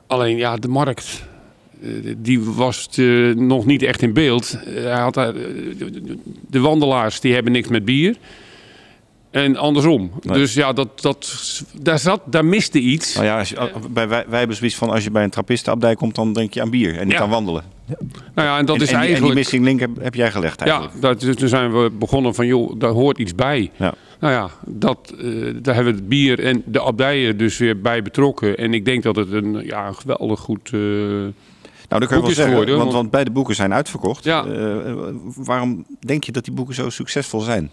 [0.08, 1.24] Alleen ja, de markt.
[1.82, 2.90] eh, die was
[3.36, 4.58] nog niet echt in beeld.
[4.66, 8.16] Hij had, de wandelaars die hebben niks met bier.
[9.32, 10.12] En andersom.
[10.22, 10.38] Nee.
[10.38, 11.34] Dus ja, dat, dat,
[11.82, 13.14] daar, zat, daar miste iets.
[13.14, 15.96] Nou ja, als je, bij, wij, wij hebben zoiets van als je bij een Trappistenabdij
[15.96, 17.22] komt, dan denk je aan bier en niet Ja.
[17.22, 17.64] aan wandelen.
[18.36, 19.34] Nou ja, en dat en, is en die, en die eigenlijk...
[19.36, 21.02] missing link heb, heb jij gelegd Ja, eigenlijk.
[21.02, 23.72] dat, dus toen zijn we begonnen van, joh, daar hoort iets bij.
[23.76, 23.94] Ja.
[24.20, 25.26] Nou ja, dat, eh,
[25.62, 28.58] daar hebben we het bier en de abdijen dus weer bij betrokken.
[28.58, 30.70] En ik denk dat het een, ja, een geweldig goed...
[30.74, 31.32] eh, Nou,
[31.90, 34.24] dat kun je wel zeggen, geworden, want, want- want beide boeken zijn uitverkocht.
[34.24, 34.46] Ja.
[34.46, 34.94] Eh,
[35.36, 37.72] waarom denk je dat die boeken zo succesvol zijn?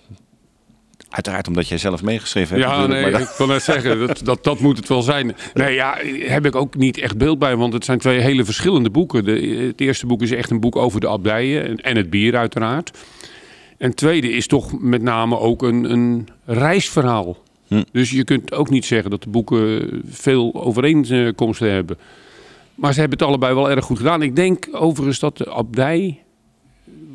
[1.17, 2.71] Uiteraard omdat jij zelf meegeschreven hebt.
[2.71, 5.37] ja, nee, maar ik wil net zeggen, dat, dat, dat moet het wel zijn.
[5.55, 8.91] Nee, ja, heb ik ook niet echt beeld bij, want het zijn twee hele verschillende
[8.91, 9.25] boeken.
[9.25, 12.37] De, het eerste boek is echt een boek over de abdijen en, en het bier
[12.37, 12.91] uiteraard.
[13.79, 17.37] En het tweede is toch met name ook een, een reisverhaal.
[17.67, 17.83] Hm.
[17.93, 21.99] Dus je kunt ook niet zeggen dat de boeken veel overeenkomsten hebben.
[22.75, 24.23] Maar ze hebben het allebei wel erg goed gedaan.
[24.23, 26.23] Ik denk overigens dat de abdij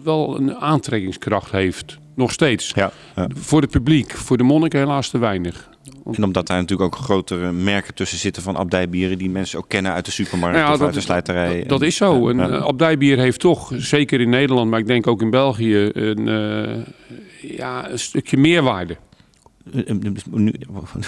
[0.03, 1.99] wel een aantrekkingskracht heeft.
[2.22, 2.72] Nog steeds.
[2.76, 3.28] Ja, ja.
[3.36, 4.11] Voor het publiek.
[4.11, 5.69] Voor de monniken helaas te weinig.
[6.13, 9.91] En omdat daar natuurlijk ook grotere merken tussen zitten van abdijbieren die mensen ook kennen
[9.91, 11.59] uit de supermarkt Nou ja, of uit de slijterij.
[11.59, 12.13] Dat, dat is zo.
[12.13, 12.57] Ja, Een ja.
[12.57, 17.57] eh, abdijbier heeft toch, zeker in Nederland, maar ik denk ook in België, een, eh,
[17.57, 18.97] ja, een stukje meerwaarde.
[20.32, 20.53] Nu,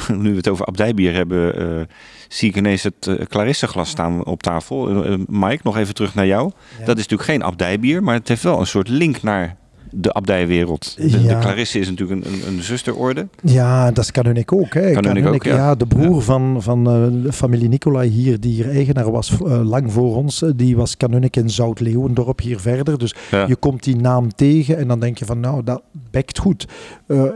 [0.07, 1.85] nu we het over abdijbier hebben, eh,
[2.27, 4.85] zie ik ineens het uh, Clarisse-glas staan op tafel.
[5.27, 6.51] Mike, nog even terug naar jou.
[6.79, 6.85] Ja.
[6.85, 9.57] Dat is natuurlijk geen abdijbier, maar het heeft wel een soort link naar
[9.93, 10.95] de abdijwereld.
[10.97, 11.37] De, de.
[11.39, 13.27] Clarisse is natuurlijk een, een, een zusterorde.
[13.41, 14.73] Ja, dat is Kanunic ook.
[14.73, 14.97] Hè.
[15.27, 15.75] Ook, ja.
[15.75, 19.91] de broer van, van eh, de familie Nicolai hier, die hier eigenaar was eh, lang
[19.91, 22.97] voor ons, eh, die was Kanunic in Zout-Leeuwendorp hier verder.
[22.97, 23.15] Dus
[23.47, 25.81] je komt die naam tegen en dan denk je van, nou, dat
[26.11, 26.67] bekt goed.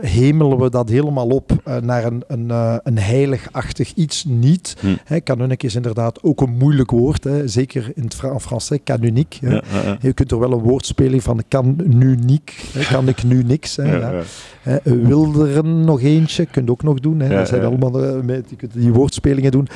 [0.00, 1.52] Hemelen we dat helemaal op
[1.82, 2.50] naar een, een,
[2.82, 4.76] een heiligachtig iets niet.
[4.80, 4.86] Hm.
[5.04, 7.48] Hè, Kanunic is inderdaad ook een moeilijk woord, hè.
[7.48, 9.46] zeker in het Fra en Français, canonique.
[9.46, 9.54] hè.
[9.54, 9.96] Ja, ja, ja.
[10.00, 12.47] Je kunt er wel een woordspeling van kan nu niek,
[12.90, 13.76] kan ik nu niks.
[13.76, 14.10] Hè, Ja, ja.
[14.10, 14.22] ja.
[14.62, 17.20] Hè, Wilderen nog eentje, kun je ook nog doen.
[17.20, 17.28] Hè.
[17.28, 19.68] Dat zijn allemaal eh, kunt die woordspelingen doen.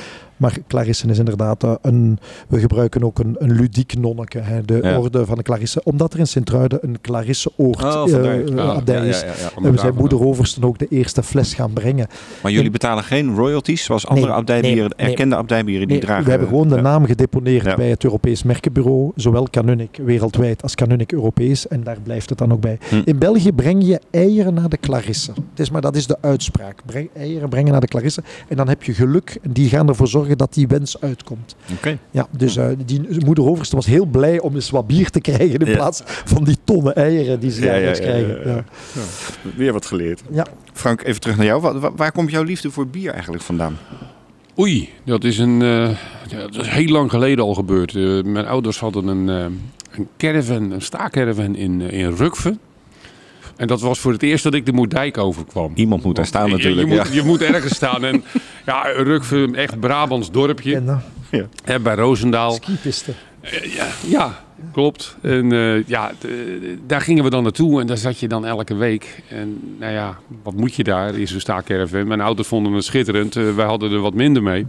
[0.43, 2.18] Maar Clarisse is inderdaad eh, een...
[2.49, 4.99] We gebruiken ook een, een ludiek nonneke, hè, de Ja.
[4.99, 5.80] orde van de Clarisse.
[5.84, 9.20] Omdat er in Sint-Truiden een Clarisse-oord Oh, eh, eh, Ja, abdij Ja, ja, is.
[9.20, 9.64] ja, ja.
[9.66, 12.07] En we zijn moeder Oversten ook de eerste fles gaan brengen.
[12.43, 15.07] Maar jullie betalen geen royalties zoals andere Nee, abdijbieren, nee, nee.
[15.09, 16.24] erkende abdijbieren die Nee, dragen.
[16.24, 16.80] we hebben gewoon de ja.
[16.80, 17.74] naam gedeponeerd Ja.
[17.76, 21.68] bij het Europees Merkenbureau, zowel Canunic wereldwijd als Canunic Europees.
[21.68, 22.78] En daar blijft het dan ook bij.
[22.88, 23.03] Hm.
[23.05, 25.30] In België breng je eieren naar de Clarisse.
[25.51, 26.76] Het is maar dat is de uitspraak.
[26.86, 28.22] Breng, eieren brengen naar de Clarisse.
[28.49, 29.38] En dan heb je geluk.
[29.43, 31.56] En die gaan ervoor zorgen dat die wens uitkomt.
[31.76, 31.98] Oké.
[32.10, 35.58] Ja, dus eh, die moeder Overste was heel blij om eens wat bier te krijgen
[35.58, 35.74] in Ja.
[35.74, 38.38] plaats van die tonnen eieren die ze Ja, ja, jaarlijks ja, krijgen.
[38.44, 38.64] ja, ja.
[38.94, 39.50] Ja.
[39.56, 40.22] Weer wat geleerd.
[40.30, 40.46] Ja.
[40.72, 41.80] Frank, even terug naar jou.
[41.96, 43.76] Waar, komt jouw liefde voor bier eigenlijk vandaan?
[44.58, 45.88] Oei, dat is, een, eh,
[46.28, 47.94] ja, dat is heel lang geleden al gebeurd.
[47.96, 49.44] Eh, mijn ouders hadden een, eh,
[49.98, 52.58] een caravan, een staakerven in, in Rukven.
[53.56, 55.72] En dat was voor het eerst dat ik de Moerdijk overkwam.
[55.74, 56.88] Iemand moet daar staan Je- natuurlijk.
[56.88, 57.02] Je, ja.
[57.04, 58.04] moet, je moet ergens staan.
[58.04, 58.24] En
[58.66, 60.76] ja, Rukven, echt Brabants dorpje.
[60.76, 62.52] En, eh, Hè, bij Roosendaal.
[62.52, 63.14] skipisten.
[63.62, 65.16] Ja, ja, klopt.
[65.22, 66.12] En eh, ja,
[66.86, 69.22] daar gingen we dan naartoe en daar zat je dan elke week.
[69.28, 71.14] En nou ja, wat moet je daar?
[71.18, 72.06] Is een staakerven.
[72.06, 73.36] Mijn ouders vonden het schitterend.
[73.36, 74.66] Eh, wij hadden er wat minder mee.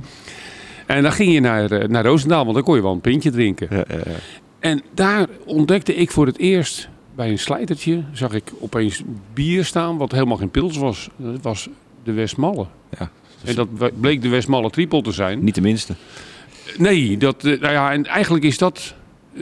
[0.86, 3.32] En dan ging je naar, eh, naar Roosendaal, want dan kon je wel een pintje
[3.32, 3.68] drinken.
[3.70, 4.12] Ja, ja, ja.
[4.60, 9.02] En daar ontdekte ik voor het eerst bij een slijtertje zag ik opeens
[9.34, 11.10] bier staan wat helemaal geen pils was.
[11.16, 11.70] Dat was
[12.04, 12.66] de Westmalle.
[13.00, 13.10] Ja.
[13.46, 15.44] En dat bleek de Westmalle triple te zijn.
[15.44, 15.94] Niet de minste.
[16.78, 18.94] Nee, dat, eh, nou ja, en eigenlijk is dat
[19.34, 19.39] eh,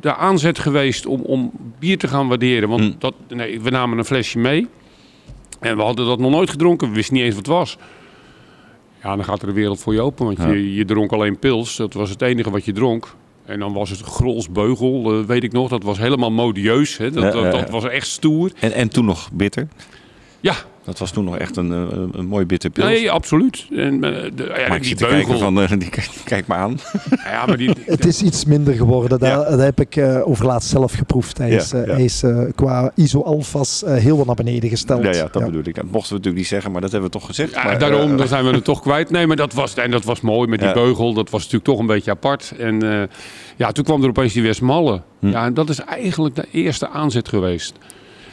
[0.00, 2.68] de aanzet geweest om, om bier te gaan waarderen.
[2.68, 2.94] Want Hmm.
[2.98, 4.66] dat, nee, we namen een flesje mee.
[5.60, 6.88] En we hadden dat nog nooit gedronken.
[6.88, 7.76] We wisten niet eens wat het was.
[9.02, 10.24] Ja, dan gaat er de wereld voor je open.
[10.26, 10.48] Want Ja.
[10.48, 11.76] je, je dronk alleen pils.
[11.76, 13.14] Dat was het enige wat je dronk.
[13.44, 15.68] En dan was het grolsbeugel, eh, weet ik nog.
[15.68, 16.96] Dat was helemaal modieus.
[16.96, 17.10] Hè?
[17.10, 18.50] Dat, dat, dat was echt stoer.
[18.60, 19.68] En, en toen nog bitter.
[20.40, 20.54] Ja,
[20.86, 22.86] Dat was toen nog echt een, eh, een mooi bitter pils.
[22.86, 23.66] nee, absoluut.
[23.76, 25.18] En, eh, de, ja, maar ik die zit te beugel.
[25.24, 26.78] kijken van, eh, die, kijk- kijk me aan.
[27.24, 29.18] Ja, maar die, Het is iets minder geworden.
[29.18, 29.50] Dat, Ja.
[29.50, 31.38] dat heb ik uh, overlaatst zelf geproefd.
[31.38, 31.92] Hij Ja, is, uh, ja.
[31.92, 35.02] hij is uh, qua ISO-alfas uh, heel wat naar beneden gesteld.
[35.02, 35.74] Ja, ja, dat bedoel ik.
[35.74, 37.52] Dat mochten we natuurlijk niet zeggen, maar dat hebben we toch gezegd.
[37.54, 39.10] Ja, maar, daarom zijn we het toch kwijt.
[39.10, 40.74] Nee, maar dat was, en dat was mooi met die Ja.
[40.74, 41.12] beugel.
[41.14, 42.52] Dat was natuurlijk toch een beetje apart.
[42.58, 43.02] En eh,
[43.56, 45.00] ja, toen kwam er opeens die Westmalle.
[45.20, 45.28] Hm.
[45.28, 47.74] Ja, en dat is eigenlijk de eerste aanzet geweest.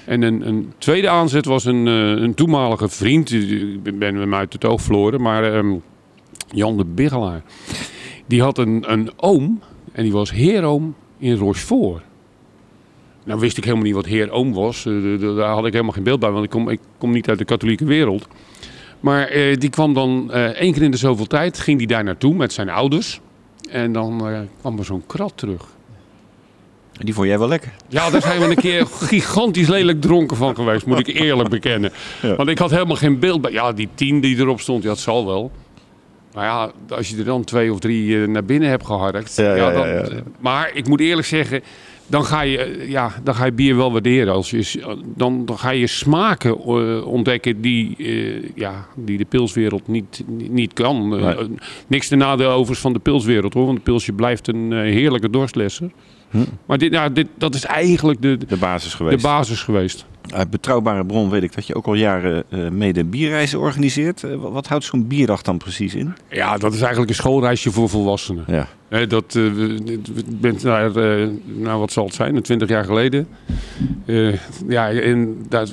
[0.05, 3.31] En een, een tweede aanzet was een, eh, een toenmalige vriend.
[3.31, 5.21] Ik ben hem uit het oog verloren.
[5.21, 5.75] Maar ehm,
[6.49, 7.41] Jan de Biggelaar.
[8.25, 9.61] Die had een, een oom.
[9.91, 12.03] En die was heeroom in Rochefort.
[13.23, 14.85] Nou wist ik helemaal niet wat heer-oom was.
[14.85, 16.31] Eh, daar had ik helemaal geen beeld bij.
[16.31, 18.27] Want ik kom, ik kom niet uit de katholieke wereld.
[18.99, 21.59] Maar eh, die kwam dan eh, één keer in de zoveel tijd.
[21.59, 23.21] Ging die daar naartoe met zijn ouders.
[23.69, 24.23] En dan
[24.59, 25.72] kwam er zo'n krat terug.
[26.99, 27.71] Die vond jij wel lekker.
[27.89, 31.91] Ja, daar zijn we een keer gigantisch lelijk dronken van geweest, moet ik eerlijk bekennen.
[32.21, 32.35] Ja.
[32.35, 33.51] Want ik had helemaal geen beeld bij.
[33.51, 35.51] Ja, die tien die erop stond, ja, dat zal wel.
[36.33, 39.35] Maar ja, als je er dan twee of drie eh, naar binnen hebt geharkt.
[39.35, 41.61] Ja, ja, dan, ja, eh, Maar ik moet eerlijk zeggen,
[42.07, 44.33] dan ga je, eh, ja, dan ga je bier wel waarderen.
[44.33, 44.77] Als je, s-
[45.15, 50.73] dan, dan ga je smaken eh, ontdekken die, eh, ja, die de pilswereld niet, niet,
[50.73, 51.15] kan.
[51.17, 51.35] Eh, Nee.
[51.35, 51.45] eh,
[51.87, 53.65] niks te nadeel overigens van de pilswereld hoor.
[53.65, 55.91] Want de pilsje blijft een eh, heerlijke dorstlesser.
[56.33, 56.43] Hm.
[56.65, 59.23] Maar dit, nou, dit, dat is eigenlijk de, De basis de geweest.
[59.23, 60.05] basis geweest.
[60.31, 64.23] Uit betrouwbare bron weet ik dat je ook al jaren eh, mede bierreizen organiseert.
[64.23, 66.13] Eh, wat, houdt zo'n bierdag dan precies in?
[66.29, 68.45] Ja, dat is eigenlijk een schoolreisje voor volwassenen.
[68.47, 68.67] Ja.
[69.05, 69.43] Dat eh,
[70.27, 70.91] bent naar,
[71.45, 73.27] nou wat zal het zijn, twintig jaar geleden.
[74.67, 75.67] Ja, en daar,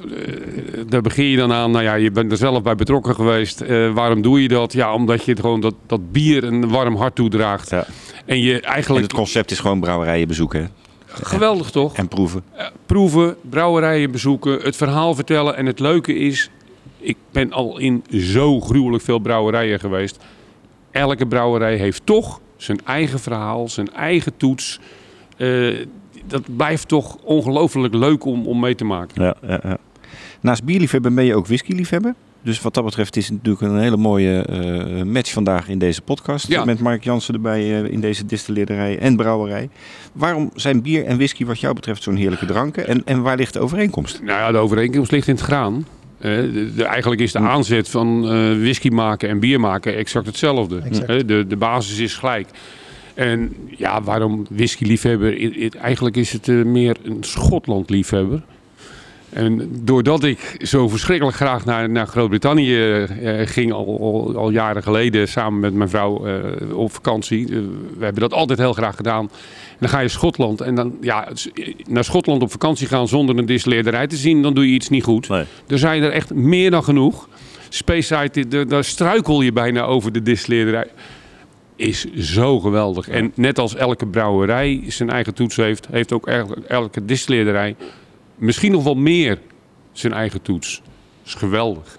[0.88, 1.70] daar begin je dan aan.
[1.70, 3.64] Nou ja, je bent er zelf bij betrokken geweest.
[3.94, 4.72] Waarom doe je dat?
[4.72, 7.70] Ja, omdat je het gewoon dat, dat bier een warm hart toedraagt.
[7.70, 7.86] Ja.
[8.30, 10.66] En je En eigenlijk het concept is gewoon brouwerijen bezoeken hè?
[11.06, 11.94] geweldig toch?
[11.94, 12.42] en proeven.
[12.86, 15.56] proeven, brouwerijen bezoeken, het verhaal vertellen.
[15.56, 16.50] En het leuke is,
[16.98, 20.18] ik ben al in zo gruwelijk veel brouwerijen geweest.
[20.90, 24.80] Elke brouwerij heeft toch zijn eigen verhaal, zijn eigen toets.
[25.36, 25.86] Eh,
[26.26, 29.22] dat blijft toch ongelooflijk leuk om, om mee te maken.
[29.22, 29.78] Ja, ja, ja.
[30.40, 32.14] Naast bierliefhebber ben je ook whiskyliefhebber.
[32.42, 36.02] Dus wat dat betreft is het natuurlijk een hele mooie eh, match vandaag in deze
[36.02, 36.46] podcast.
[36.48, 36.64] Ja.
[36.64, 39.68] Met Mark Jansen erbij eh, in deze distilleerderij en brouwerij.
[40.12, 42.86] Waarom zijn bier en whisky wat jou betreft zo'n heerlijke dranken?
[42.88, 44.22] En, en waar ligt de overeenkomst?
[44.22, 45.86] Nou ja, de overeenkomst ligt in het graan.
[46.18, 47.44] Eh, de, de- eigenlijk is de Hm.
[47.46, 48.20] aanzet van
[48.60, 50.78] whisky maken en bier maken exact hetzelfde.
[50.84, 51.28] Exact.
[51.28, 52.48] De, de basis is gelijk.
[53.14, 55.58] En ja, waarom whisky-liefhebber?
[55.80, 58.42] Eigenlijk is het meer een Schotland-liefhebber.
[59.30, 64.82] En doordat ik zo verschrikkelijk graag naar, naar Groot-Brittannië eh, ging, al, al, al jaren
[64.82, 67.44] geleden, samen met mijn vrouw eh, op vakantie.
[67.46, 67.50] eh,
[67.98, 69.24] we hebben dat altijd heel graag gedaan.
[69.70, 71.28] En dan ga je Schotland en dan, ja,
[71.88, 75.04] naar Schotland op vakantie gaan zonder een distilleerderij te zien, dan doe je iets niet
[75.04, 75.28] goed.
[75.28, 75.44] Nee.
[75.66, 77.28] Er zijn er echt meer dan genoeg.
[77.68, 80.86] Speyside, daar- daar struikel je bijna over de distilleerderij.
[81.76, 83.08] Is zo geweldig.
[83.08, 87.76] En net als elke brouwerij zijn eigen toets heeft, heeft ook elke, elke distilleerderij
[88.40, 89.38] misschien nog wel meer
[89.92, 90.82] zijn eigen toets.
[91.24, 91.96] is geweldig.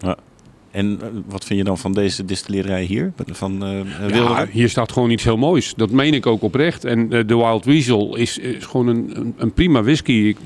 [0.72, 3.14] En eh, wat vind je dan van deze distilleerderij hier?
[3.26, 4.48] Van eh Ja, Wilderen?
[4.50, 5.74] hier staat gewoon iets heel moois.
[5.76, 6.84] Dat meen ik ook oprecht.
[6.86, 10.12] En eh, de Wild Weasel is, is gewoon een, een, een prima whisky.
[10.12, 10.38] Ik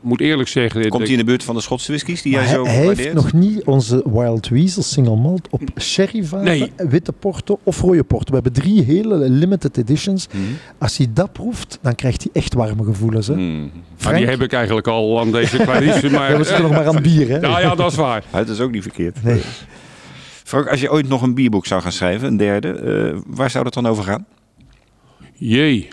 [0.00, 0.88] moet eerlijk zeggen...
[0.88, 3.12] Komt hij in de buurt van de Schotse whiskies die jij hij, zo hij heeft
[3.12, 6.72] nog niet onze Wild Weasel single malt op sherryvaten, Nee.
[6.76, 8.28] witte porto of rode porto.
[8.28, 10.26] We hebben drie hele limited editions.
[10.28, 10.42] Mhm.
[10.78, 13.26] Als hij dat proeft, dan krijgt hij echt warme gevoelens.
[13.26, 13.34] Hè?
[13.34, 14.16] Maar Frank?
[14.16, 16.10] die heb ik eigenlijk al aan deze Clarice.
[16.10, 17.28] Maar, Ja, we zitten nog maar aan het bier.
[17.28, 17.36] Hè?
[17.38, 18.22] Ja, ja, dat is waar.
[18.32, 19.22] Dat is ook niet verkeerd.
[19.24, 19.40] Nee.
[20.44, 23.64] Frank, als je ooit nog een bierboek zou gaan schrijven, een derde, eh, waar zou
[23.64, 24.26] dat dan over gaan?
[25.34, 25.88] Jee.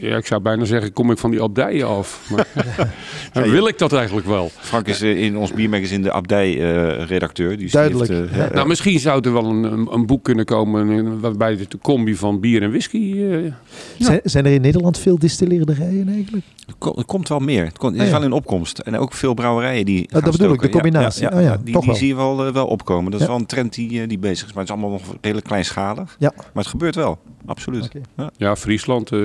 [0.00, 2.26] Ja, ik zou bijna zeggen, kom ik van die abdijen af.
[2.30, 2.46] Maar
[3.44, 4.50] Ja, wil ik dat eigenlijk wel.
[4.58, 7.56] Frank is eh, in ons biermagazine de Abdij-redacteur.
[7.56, 8.10] die Duidelijk.
[8.10, 11.56] heeft, eh, ja, Nou, misschien zou er wel een, een, boek kunnen komen eh, waarbij
[11.56, 13.22] de combi van bier en whisky...
[13.22, 13.52] eh,
[13.98, 16.44] Zijn, zijn er in Nederland veel distilleerderijen eigenlijk?
[16.66, 17.64] Er ko- er komt wel meer.
[17.64, 18.12] Het, komt, Ah, is ja.
[18.12, 18.78] wel in opkomst.
[18.78, 20.08] En ook veel brouwerijen die.
[20.10, 20.80] gaan dat bedoel ik, de stoken.
[20.80, 21.22] combinatie.
[21.22, 21.94] Ja, Oh ja, die, toch die wel.
[22.00, 23.10] zie je wel, eh, wel opkomen.
[23.10, 24.52] Dat is wel een trend die, eh, die bezig is.
[24.52, 26.16] Maar het is allemaal nog redelijk kleinschalig.
[26.18, 26.32] Ja.
[26.36, 27.18] Maar het gebeurt wel.
[27.46, 27.88] Absoluut.
[28.16, 28.30] Ja.
[28.36, 29.18] ja, Friesland, eh,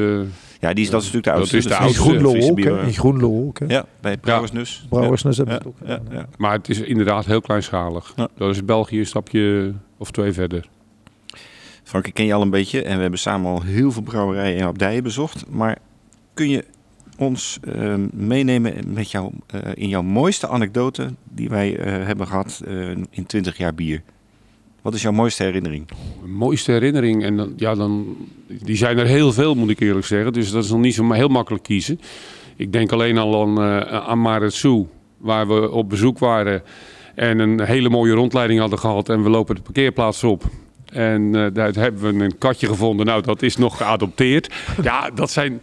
[0.59, 1.57] Ja, die is, dat is natuurlijk de Dat oudste.
[1.57, 2.01] is de Dus In oudste.
[2.01, 2.59] Groenlo ook.
[2.85, 3.59] In Groenlo ook.
[3.59, 3.65] hè.
[3.68, 4.85] Ja, bij Brouwersnus.
[4.89, 5.43] Brouwersnus ja.
[5.43, 6.01] hebben ze het ja, ook.
[6.11, 6.26] ja, ja.
[6.38, 8.13] Maar het is inderdaad heel kleinschalig.
[8.15, 8.27] Ja.
[8.38, 10.69] Dat is België een stapje of twee verder.
[11.84, 14.59] Frank, ik ken je al een beetje en we hebben samen al heel veel brouwerijen
[14.59, 15.45] en abdijen bezocht.
[15.49, 15.77] Maar
[16.34, 16.65] kun je
[17.22, 22.61] ons eh, meenemen met jou, eh, in jouw mooiste anekdote die wij eh, hebben gehad
[22.68, 24.02] eh, in 20 jaar bier?
[24.81, 25.89] Wat is jouw mooiste herinnering?
[26.22, 28.18] Mijn mooiste herinnering, en dan, ja, dan,
[28.48, 30.34] die zijn er heel veel, moet ik eerlijk zeggen.
[30.34, 31.99] Dus dat is nog niet zo heel makkelijk kiezen.
[32.56, 34.85] Ik denk alleen al aan, aan Maretsu,
[35.18, 36.64] waar we op bezoek waren.
[37.15, 39.10] En een hele mooie rondleiding hadden gehad.
[39.10, 40.43] En we lopen de parkeerplaats op.
[40.85, 43.06] En daar hebben we een katje gevonden.
[43.06, 44.53] Nou, dat is nog geadopteerd.
[44.84, 45.61] Ja, dat zijn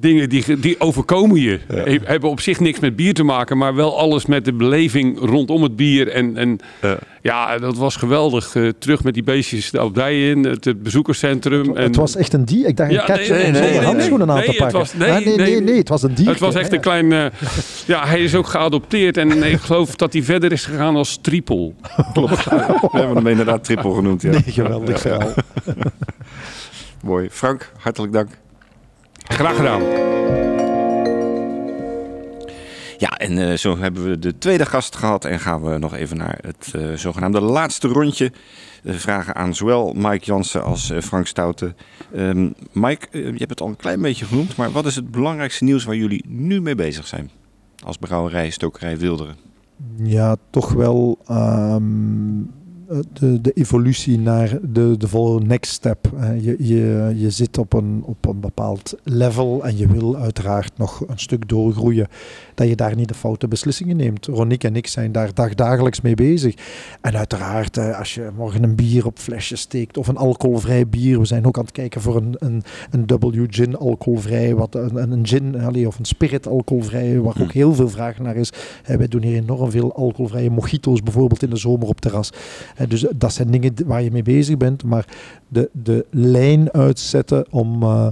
[0.00, 1.60] dingen die, die overkomen je.
[1.66, 5.18] He- Hebben op zich niks met bier te maken, maar wel alles met de beleving
[5.20, 6.08] rondom het bier.
[6.08, 6.98] En, en Ja.
[7.22, 8.54] ja, dat was geweldig.
[8.54, 11.76] Eh, terug met die beestjes de abdij in, het, het bezoekerscentrum.
[11.76, 12.66] En Het was echt een die.
[12.66, 14.36] Ik dacht Ja, een katje nee, nee, nee, zonder nee, handschoenen nee.
[14.36, 14.78] aan te Nee, het pakken.
[14.78, 15.60] was- nee, Ah, nee, nee, nee.
[15.62, 16.28] nee, het was een die.
[16.28, 17.12] het was echt een klein...
[17.12, 17.24] eh,
[17.86, 21.72] ja, hij is ook geadopteerd en ik geloof dat hij verder is gegaan als triple.
[22.14, 24.22] We hebben hem inderdaad triple genoemd.
[24.22, 24.30] Ja.
[24.30, 25.32] Nee, geweldig verhaal.
[27.04, 27.28] Mooi.
[27.30, 28.28] Frank, hartelijk dank.
[29.28, 29.82] Graag gedaan.
[32.98, 36.16] Ja, en eh, zo hebben we de tweede gast gehad en gaan we nog even
[36.16, 38.32] naar het eh, zogenaamde laatste rondje.
[38.84, 41.76] Eh, vragen aan zowel Mike Jansen als Frank Stouten.
[42.14, 45.64] Ehm, Mike, je hebt het al een klein beetje genoemd, maar wat is het belangrijkste
[45.64, 47.30] nieuws waar jullie nu mee bezig zijn?
[47.84, 49.36] Als brouwerij, stokerij Wilderen.
[50.02, 52.42] Ja, toch wel ehm,
[53.12, 56.12] de, de evolutie naar de, de volgende next step.
[56.16, 60.78] Eh, Je, je, je zit op een, op een bepaald level en je wil uiteraard
[60.78, 62.08] nog een stuk doorgroeien.
[62.54, 64.26] Dat je daar niet de foute beslissingen neemt.
[64.26, 66.54] Roniek en ik zijn daar dagdagelijks mee bezig.
[67.00, 71.18] En uiteraard, eh, als je morgen een bier op flesje steekt of een alcoholvrij bier.
[71.18, 74.54] We zijn ook aan het kijken voor een, een, een W gin alcoholvrij.
[74.54, 78.36] Wat, een, een gin allee, of een spirit alcoholvrij, waar ook heel veel vraag naar
[78.36, 78.52] is.
[78.84, 82.32] Eh, wij doen hier enorm veel alcoholvrije mojito's bijvoorbeeld in de zomer op terras.
[82.88, 84.84] Dus dat zijn dingen waar je mee bezig bent.
[84.84, 85.06] Maar
[85.48, 88.08] de, de lijn uitzetten om, eh,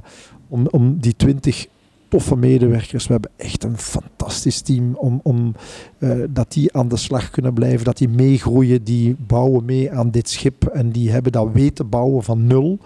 [0.48, 1.66] om, om die 20
[2.08, 3.06] toffe medewerkers.
[3.06, 5.54] We hebben echt een fantastisch team om, om
[5.98, 10.10] eh, dat die aan de slag kunnen blijven, dat die meegroeien, die bouwen mee aan
[10.10, 12.78] dit schip en die hebben dat weten bouwen van nul.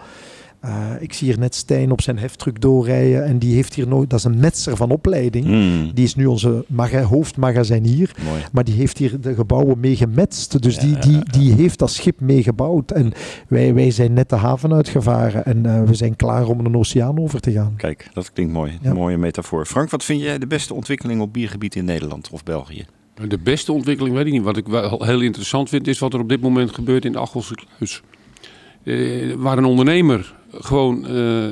[0.59, 4.09] Eh, ik zie hier net Stijn op zijn heftruck doorrijden en die heeft hier nooit,
[4.09, 5.45] dat is een metser van opleiding.
[5.45, 8.11] Hmm, Die is nu onze maga- hoofdmagazinier.
[8.25, 8.41] mooi.
[8.51, 10.61] Maar die heeft hier de gebouwen mee gemetst.
[10.61, 10.99] Dus die, Ja.
[10.99, 12.91] die, die heeft dat schip meegebouwd.
[12.91, 13.11] En
[13.47, 15.45] wij, wij zijn net de haven uitgevaren.
[15.45, 17.73] En eh, we zijn klaar om een oceaan over te gaan.
[17.77, 18.77] Kijk, dat klinkt mooi.
[18.81, 18.89] Ja.
[18.89, 19.65] Een mooie metafoor.
[19.65, 22.85] Frank, wat vind jij de beste ontwikkeling op biergebied in Nederland of België?
[23.27, 24.43] De beste ontwikkeling weet ik niet.
[24.43, 27.19] Wat ik wel heel interessant vind, is wat er op dit moment gebeurt in de
[27.19, 28.01] Achelse Kluis.
[28.83, 31.43] Eh, waar een ondernemer gewoon eh,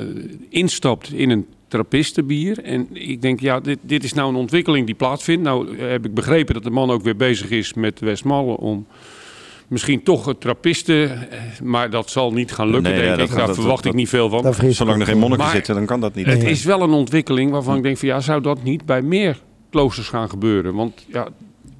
[0.48, 2.62] instapt in een trappistenbier.
[2.62, 5.42] En ik denk, ja, dit, dit is nou een ontwikkeling die plaatsvindt.
[5.42, 8.86] Nou heb ik begrepen dat de man ook weer bezig is met Westmalle om
[9.68, 11.30] misschien toch het trappisten...
[11.30, 13.28] eh, Maar dat zal niet gaan lukken, Nee, denk ik.
[13.28, 14.54] gaat- Daar dat- verwacht dat- ik niet veel van.
[14.72, 16.26] Zolang er geen monniken Maar- zitten, dan kan dat niet.
[16.26, 19.40] Het is wel een ontwikkeling waarvan ik denk van ja, zou dat niet bij meer
[19.70, 20.74] kloosters gaan gebeuren?
[20.74, 21.28] Want ja,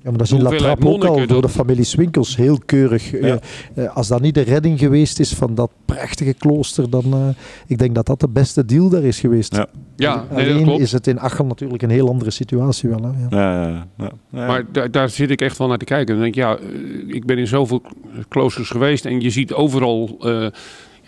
[0.02, 3.10] Ja, maar dat is in La Trappe ook al door de familie Swinkels heel keurig.
[3.10, 3.18] Ja.
[3.18, 7.28] Eh, eh, als dat niet de redding geweest is van dat prachtige klooster, dan uh,
[7.66, 9.56] ik denk dat dat de beste deal daar is geweest.
[9.56, 9.66] Ja.
[9.96, 10.80] ja nee, dat Alleen klopt.
[10.80, 13.02] is het in Achel natuurlijk een heel andere situatie wel.
[13.02, 13.08] Hè?
[13.08, 13.26] Ja.
[13.30, 14.10] Ja, ja, ja.
[14.30, 14.46] Ja.
[14.46, 16.14] Maar daar, daar zit ik echt wel naar te kijken.
[16.14, 16.58] Dan denk ik, ja,
[17.06, 17.82] ik ben in zoveel
[18.28, 20.46] kloosters geweest en je ziet overal eh,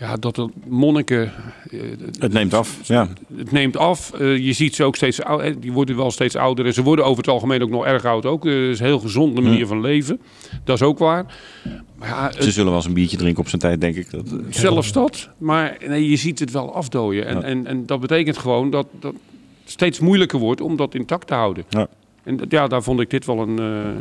[0.01, 1.31] ja, dat de monniken.
[1.71, 1.79] eh,
[2.19, 2.79] het neemt af.
[2.83, 3.07] Ja.
[3.35, 4.13] Het neemt af.
[4.13, 5.59] Eh, je ziet ze ook steeds ouder.
[5.59, 6.65] Die worden wel steeds ouder.
[6.65, 8.25] En ze worden over het algemeen ook nog erg oud.
[8.25, 8.45] Ook.
[8.45, 10.19] Eh, Dat is een heel gezonde manier van leven.
[10.63, 11.25] Dat is ook waar.
[11.95, 14.11] Maar ja, het- Ze zullen wel eens een biertje drinken op zijn tijd, denk ik.
[14.11, 15.29] Dat, eh, Zelfs dat.
[15.37, 17.25] Maar nee, je ziet het wel afdooien.
[17.25, 17.41] En, Ja.
[17.43, 19.13] en, en dat betekent gewoon dat, dat
[19.63, 21.63] het steeds moeilijker wordt om dat intact te houden.
[21.69, 21.87] Ja.
[22.23, 23.59] En ja, daar vond ik dit wel een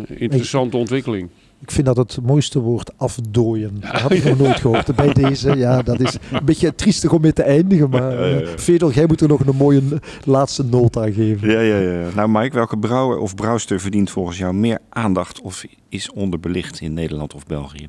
[0.08, 1.28] eh, interessante ontwikkeling.
[1.60, 3.80] Ik vind dat het mooiste woord afdooien.
[3.80, 4.94] Dat had ik nog nooit gehoord.
[4.96, 7.90] Bij deze, ja, dat is een beetje triestig om mee te eindigen.
[7.90, 9.82] Maar eh, Fedor, jij moet er nog een mooie
[10.24, 11.50] laatste noot aan geven.
[11.50, 12.08] Ja, ja, ja.
[12.14, 16.94] Nou, Mike, welke brouwer of brouwster verdient volgens jou meer aandacht of is onderbelicht in
[16.94, 17.88] Nederland of België?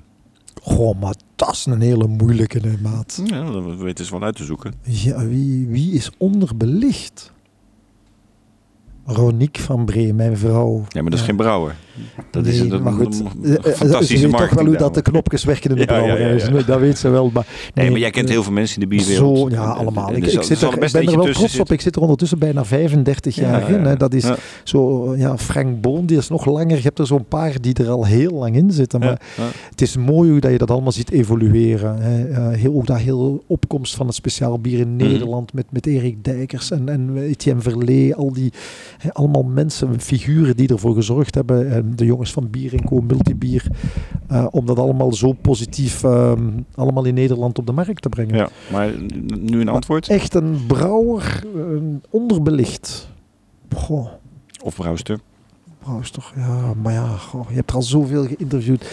[0.61, 3.21] Goh, maar dat is een hele moeilijke, hè, maat.
[3.25, 4.73] Ja, dat weten ze wel uit te zoeken.
[4.83, 7.31] Ja, wie, wie is onderbelicht?
[9.05, 10.83] Ronique van Bree, mijn vrouw.
[10.89, 11.75] Ja, maar dat is geen brouwer.
[12.31, 13.19] Dat is een, maar goed.
[13.19, 15.81] een- Eh, eh, Ze fantastische weet toch wel hoe dat de knopjes werken in de
[15.81, 16.37] Ja, brouwerij.
[16.37, 16.49] ja.
[16.49, 17.29] Dus Dat weet ze wel.
[17.33, 19.37] Maar, Nee, maar jij kent eh, heel veel mensen in de bierwereld.
[19.37, 20.07] Zo, ja, En- allemaal.
[20.09, 21.71] en Ik, ik, zal- zit er, ben er wel trots op.
[21.71, 23.83] Ik zit er ondertussen bijna 35 Ja, jaar ja, in.
[23.85, 23.95] Hè.
[23.97, 24.25] Dat is
[24.63, 26.75] zo, ja, Frank Boon, die is nog langer.
[26.77, 28.99] Je hebt er zo'n paar die er al heel lang in zitten.
[28.99, 29.21] Maar
[29.69, 31.97] het is mooi hoe dat je dat allemaal ziet evolueren.
[32.01, 32.49] Hè.
[32.55, 35.07] Heel, ook dat heel opkomst van het speciaal bier in Mhm.
[35.07, 38.15] Nederland met, met Erik Dijkers en, en Etienne Verlee.
[38.15, 38.51] Al die,
[39.09, 41.71] allemaal mensen, figuren die ervoor gezorgd hebben.
[41.71, 43.65] En de jongens van Bier en Co, Multibier.
[44.27, 48.35] eh, om dat allemaal zo positief ehm, allemaal in Nederland op de markt te brengen.
[48.35, 48.89] Ja, maar
[49.39, 50.07] nu een antwoord?
[50.07, 53.09] Echt een brouwer, een onderbelicht.
[53.75, 54.07] Goh,
[54.63, 55.19] Of brouwster?
[55.79, 56.33] brouwers toch?
[56.35, 58.85] Ja, maar ja, goh, je hebt er al zoveel geïnterviewd.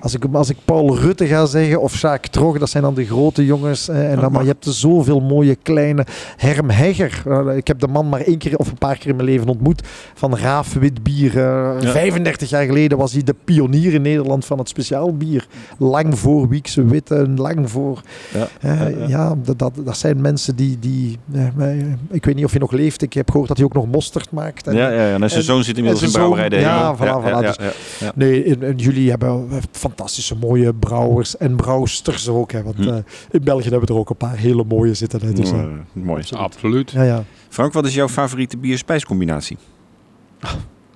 [0.00, 3.04] Als ik, als ik Paul Rutte ga zeggen of Sjaak Trog, dat zijn dan de
[3.06, 3.88] grote jongens.
[3.88, 6.06] eh, En dan, maar je hebt zoveel mooie kleine.
[6.36, 9.16] Herm Hegger, eh, ik heb de man maar één keer of een paar keer in
[9.16, 9.82] mijn leven ontmoet.
[10.14, 11.30] Van Raaf Wit Bier.
[11.38, 11.90] eh, Ja.
[11.90, 15.46] 35 jaar geleden was hij de pionier in Nederland van het speciaal bier.
[15.78, 18.00] Lang voor Wiekse Witte, lang voor
[18.32, 18.48] Ja.
[18.60, 20.78] eh, ja, dat, dat, dat zijn mensen die.
[20.78, 21.44] die eh,
[22.10, 23.02] ik weet niet of hij nog leeft.
[23.02, 24.66] Ik heb gehoord dat hij ook nog mosterd maakt.
[24.66, 25.12] En- Ja, ja.
[25.12, 27.38] En zijn en- zoon zit inmiddels in brouwerij ja, voilà, voilà.
[27.46, 27.70] Dus- ja,
[28.06, 28.12] ja.
[28.14, 29.56] Nee, en, en jullie hebben eh,
[29.94, 32.52] fantastische mooie brouwers en brouwsters ook.
[32.52, 32.88] Hè, want Hm.
[32.88, 32.94] eh,
[33.30, 35.20] in België hebben we er ook een paar hele mooie zitten.
[35.22, 36.22] Hè, dus, eh, mooi.
[36.36, 36.90] Absoluut.
[36.90, 37.24] ja, ja.
[37.48, 39.56] Frank, wat is jouw favoriete bier-spijscombinatie?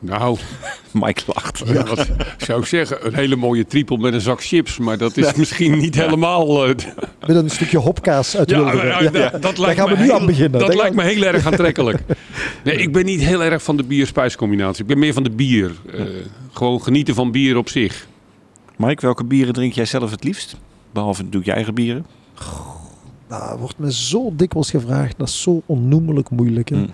[0.01, 0.39] Nou,
[0.93, 1.63] Mike lacht.
[1.67, 1.85] ja.
[1.85, 2.07] wat
[2.39, 3.07] zou ik zeggen?
[3.07, 4.79] Een hele mooie triple met een zak chips.
[4.79, 6.65] Maar dat is misschien niet helemaal...
[6.67, 6.75] eh,
[7.27, 9.11] Met een stukje hopkaas uit ja, ja, Ja.
[9.31, 10.59] dat, dat lijkt gaan me we nu heel- aan beginnen.
[10.59, 11.99] Dat Daar lijkt me heel erg aantrekkelijk.
[12.65, 14.83] Nee, ik ben niet heel erg van de bier-spijscombinatie.
[14.83, 15.73] Ik ben meer van de bier.
[15.93, 16.05] Eh,
[16.53, 18.07] gewoon genieten van bier op zich.
[18.77, 20.57] Mike, welke bieren drink jij zelf het liefst?
[20.93, 22.07] Behalve natuurlijk je eigen bieren.
[23.29, 25.19] Nou, wordt me zo dikwijls gevraagd.
[25.19, 26.69] Dat is zo onnoemelijk moeilijk.
[26.69, 26.77] Hè.
[26.77, 26.89] Hm.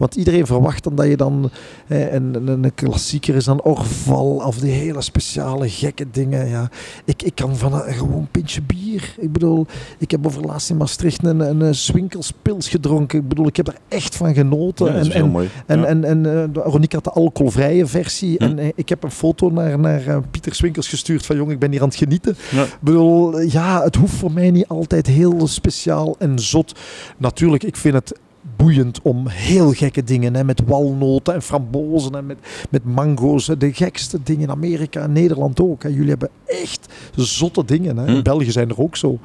[0.00, 1.50] Want iedereen verwacht dan dat je dan...
[1.86, 6.48] eh, een, een, een klassieker is dan Orval of die hele speciale gekke dingen.
[6.48, 6.70] Ja.
[7.04, 9.14] Ik, ik kan van een gewoon pintje bier.
[9.18, 9.66] Ik bedoel,
[9.98, 13.18] ik heb over laatst in Maastricht een, een, een Swinkelspils gedronken.
[13.18, 14.86] Ik bedoel, ik heb er echt van genoten.
[14.86, 15.48] Ja, dat is en, heel en, mooi.
[15.66, 15.84] En, Ja.
[15.86, 18.36] en, en eh, Ronique had de alcoholvrije versie.
[18.38, 18.42] Hm.
[18.44, 21.58] En eh, ik heb een foto naar, naar eh, Pieter Swinkels gestuurd van jong, ik
[21.58, 22.36] ben hier aan het genieten.
[22.52, 26.78] Ik bedoel, ja, het hoeft voor mij niet altijd heel speciaal en zot.
[27.16, 28.18] Natuurlijk, ik vind het
[28.62, 32.36] boeiend om heel gekke dingen, hè, met walnoten en frambozen en met,
[32.70, 33.46] met mango's.
[33.46, 35.82] hè, De gekste dingen in Amerika en Nederland ook.
[35.82, 35.88] Hè.
[35.88, 37.96] Jullie hebben echt zotte dingen.
[37.96, 38.06] Hè.
[38.06, 38.22] In Hm.
[38.22, 39.18] België zijn er ook zo.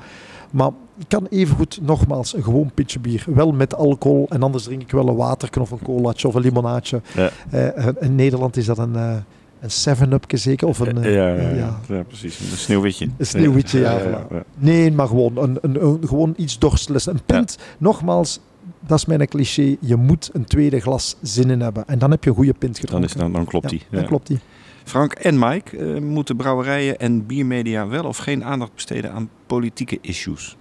[0.52, 3.24] Maar ik kan evengoed nogmaals een gewoon pitje bier.
[3.28, 6.42] Wel met alcohol en anders drink ik wel een waterken of een colaatje of een
[6.42, 7.02] limonaadje.
[7.16, 7.30] Ja.
[7.50, 9.16] Eh, in Nederland is dat een, eh
[9.60, 10.68] een 7-upje zeker.
[10.68, 11.80] Of een, Ja, eh, ja, ja, ja.
[11.88, 12.40] ja, precies.
[12.40, 13.10] Een sneeuwwitje.
[13.18, 14.32] Een sneeuwwitje, ja, ja, voilà.
[14.34, 14.44] ja.
[14.58, 17.06] Nee, maar gewoon, een, een, een- gewoon iets dorstles.
[17.06, 18.40] Een pint, nogmaals,
[18.88, 19.76] dat is mijn cliché.
[19.80, 21.88] Je moet een tweede glas zin in hebben.
[21.88, 23.10] En dan heb je een goede pint Dan, gedronken.
[23.10, 23.86] is, dan, dan klopt Ja, die.
[23.92, 24.08] dan Ja.
[24.08, 24.40] klopt die.
[24.84, 29.98] Frank en Mike, eh, moeten brouwerijen en biermedia wel of geen aandacht besteden aan politieke
[30.02, 30.56] issues?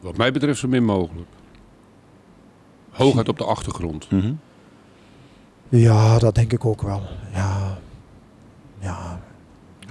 [0.00, 1.28] Wat mij betreft zo min mogelijk.
[2.90, 4.10] Hooguit op de achtergrond.
[4.10, 4.32] Mhm.
[5.68, 7.02] Ja, dat denk ik ook wel.
[7.32, 7.61] Ja.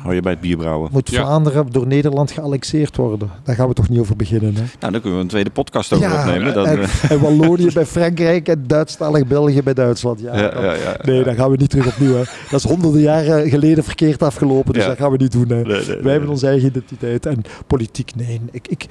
[0.02, 0.90] Hou je bij het bierbrouwen?
[0.92, 1.22] Moet Ja.
[1.22, 3.30] Vlaanderen door Nederland geannexeerd worden?
[3.44, 4.62] Daar gaan we toch niet over beginnen, hè?
[4.80, 6.54] Nou, dan kunnen we een tweede podcast over opnemen.
[6.54, 10.20] Dan, en, eh, en Wallonië bij Frankrijk en Duitsstalig België bij Duitsland.
[10.20, 10.96] Ja, ja, ja, ja.
[11.02, 12.14] Nee, daar gaan we niet terug opnieuw.
[12.14, 12.24] Hè.
[12.50, 14.88] Dat is honderden jaren geleden verkeerd afgelopen, dus Ja.
[14.90, 15.48] dat gaan we niet doen.
[15.50, 15.56] Hè.
[15.56, 16.30] Nee, nee, nee, Wij hebben nee.
[16.30, 17.26] onze eigen identiteit.
[17.26, 18.42] En politiek, nee.
[18.52, 18.86] Ik, ik,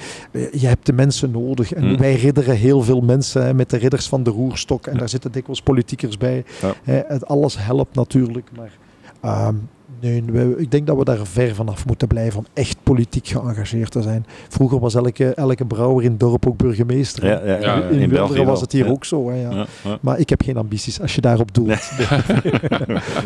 [0.53, 1.73] je hebt de mensen nodig.
[1.73, 1.97] En Hmm.
[1.99, 4.87] wij ridderen heel veel mensen hè, met de ridders van de roerstok.
[4.87, 6.45] En daar zitten dikwijls politiekers bij.
[6.61, 6.73] Ja.
[6.83, 8.71] Hè, het alles helpt natuurlijk, maar...
[9.21, 9.55] ehm,
[10.01, 13.91] Nee, we- ik denk dat we daar ver vanaf moeten blijven om echt politiek geëngageerd
[13.91, 14.27] te zijn.
[14.49, 17.27] Vroeger was elke, elke brouwer in het dorp ook burgemeester.
[17.27, 18.91] Ja, ja, ja, Ja, in in België was het hier Ja.
[18.91, 19.31] ook zo.
[19.31, 19.51] Hè, ja.
[19.51, 19.99] Ja, ja.
[20.01, 21.67] Maar ik heb geen ambities als je daarop doelt.
[21.69, 21.79] Nee.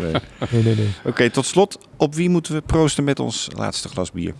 [0.00, 0.12] Nee.
[0.50, 0.88] Nee, nee, nee.
[1.06, 1.78] Oké, tot slot.
[1.96, 4.34] Op wie moeten we proosten met ons laatste glas bier?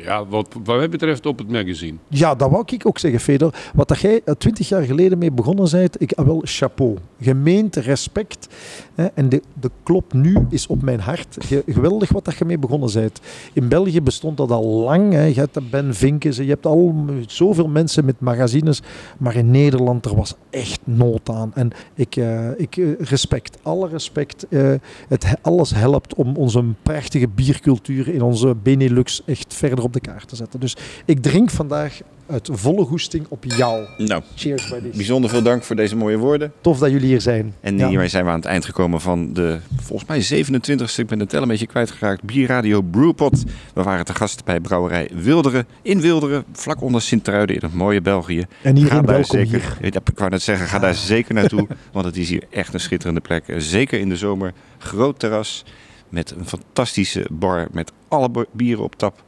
[0.00, 1.96] Ja, wat, wat mij betreft op het magazine.
[2.08, 3.70] Ja, dat wou ik ook zeggen, Feder.
[3.74, 6.96] Wat dat jij twintig jaar geleden mee begonnen bent, ik ah, wel chapeau.
[7.20, 8.48] Gemeend respect.
[8.94, 11.36] Hè, en de, de klop nu is op mijn hart.
[11.38, 13.20] Ge- geweldig wat dat je mee begonnen bent.
[13.52, 15.12] In België bestond dat al lang.
[15.12, 15.24] Hè.
[15.24, 16.94] Je hebt Ben Vinkens, je hebt al
[17.26, 18.82] zoveel mensen met magazines.
[19.18, 21.50] Maar in Nederland, er was echt nood aan.
[21.54, 24.46] En ik, eh, ik eh, respect, alle respect.
[24.48, 24.72] eh,
[25.08, 30.00] het, he- alles helpt om onze prachtige biercultuur in onze Benelux echt verder op de
[30.10, 30.60] kaart te zetten.
[30.60, 33.86] Dus ik drink vandaag uit volle goesting op jou.
[33.98, 34.96] Nou, Cheers, buddies.
[34.96, 36.52] bijzonder veel dank voor deze mooie woorden.
[36.60, 37.54] Tof dat jullie hier zijn.
[37.60, 37.88] En Ja.
[37.88, 41.26] hiermee zijn we aan het eind gekomen van de volgens mij 27e, ik ben de
[41.26, 43.42] tel een beetje kwijtgeraakt, Bierradio Brewpot.
[43.74, 48.00] We waren te gast bij brouwerij Wilderen in Wilderen, vlak onder Sint-Truiden in het mooie
[48.00, 48.46] België.
[48.62, 49.94] En iedereen Ga daar zeker, hier.
[49.94, 53.20] Ik wou net zeggen, ga daar zeker naartoe, want het is hier echt een schitterende
[53.20, 53.44] plek.
[53.56, 55.64] Zeker in de zomer, groot terras
[56.08, 59.22] met een fantastische bar met alle bieren op tap.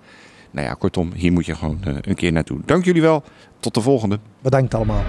[0.50, 2.58] Nou ja, kortom, hier moet je gewoon eh, een keer naartoe.
[2.64, 3.22] Dank jullie wel,
[3.60, 4.18] tot de volgende.
[4.42, 5.04] Bedankt allemaal.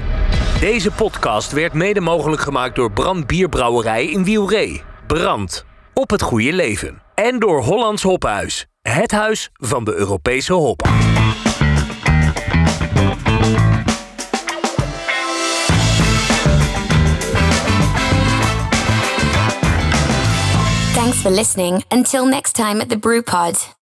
[0.60, 4.82] Deze podcast werd mede mogelijk gemaakt door Brand Bierbrouwerij in Wielree.
[5.08, 5.66] Brand.
[5.94, 7.02] Op het goede leven.
[7.16, 8.68] En door Hollands Hophuis.
[8.82, 10.82] Het huis van de Europese hop.
[20.94, 21.84] Thanks for listening.
[21.90, 23.81] Until next time at the Brew Pod.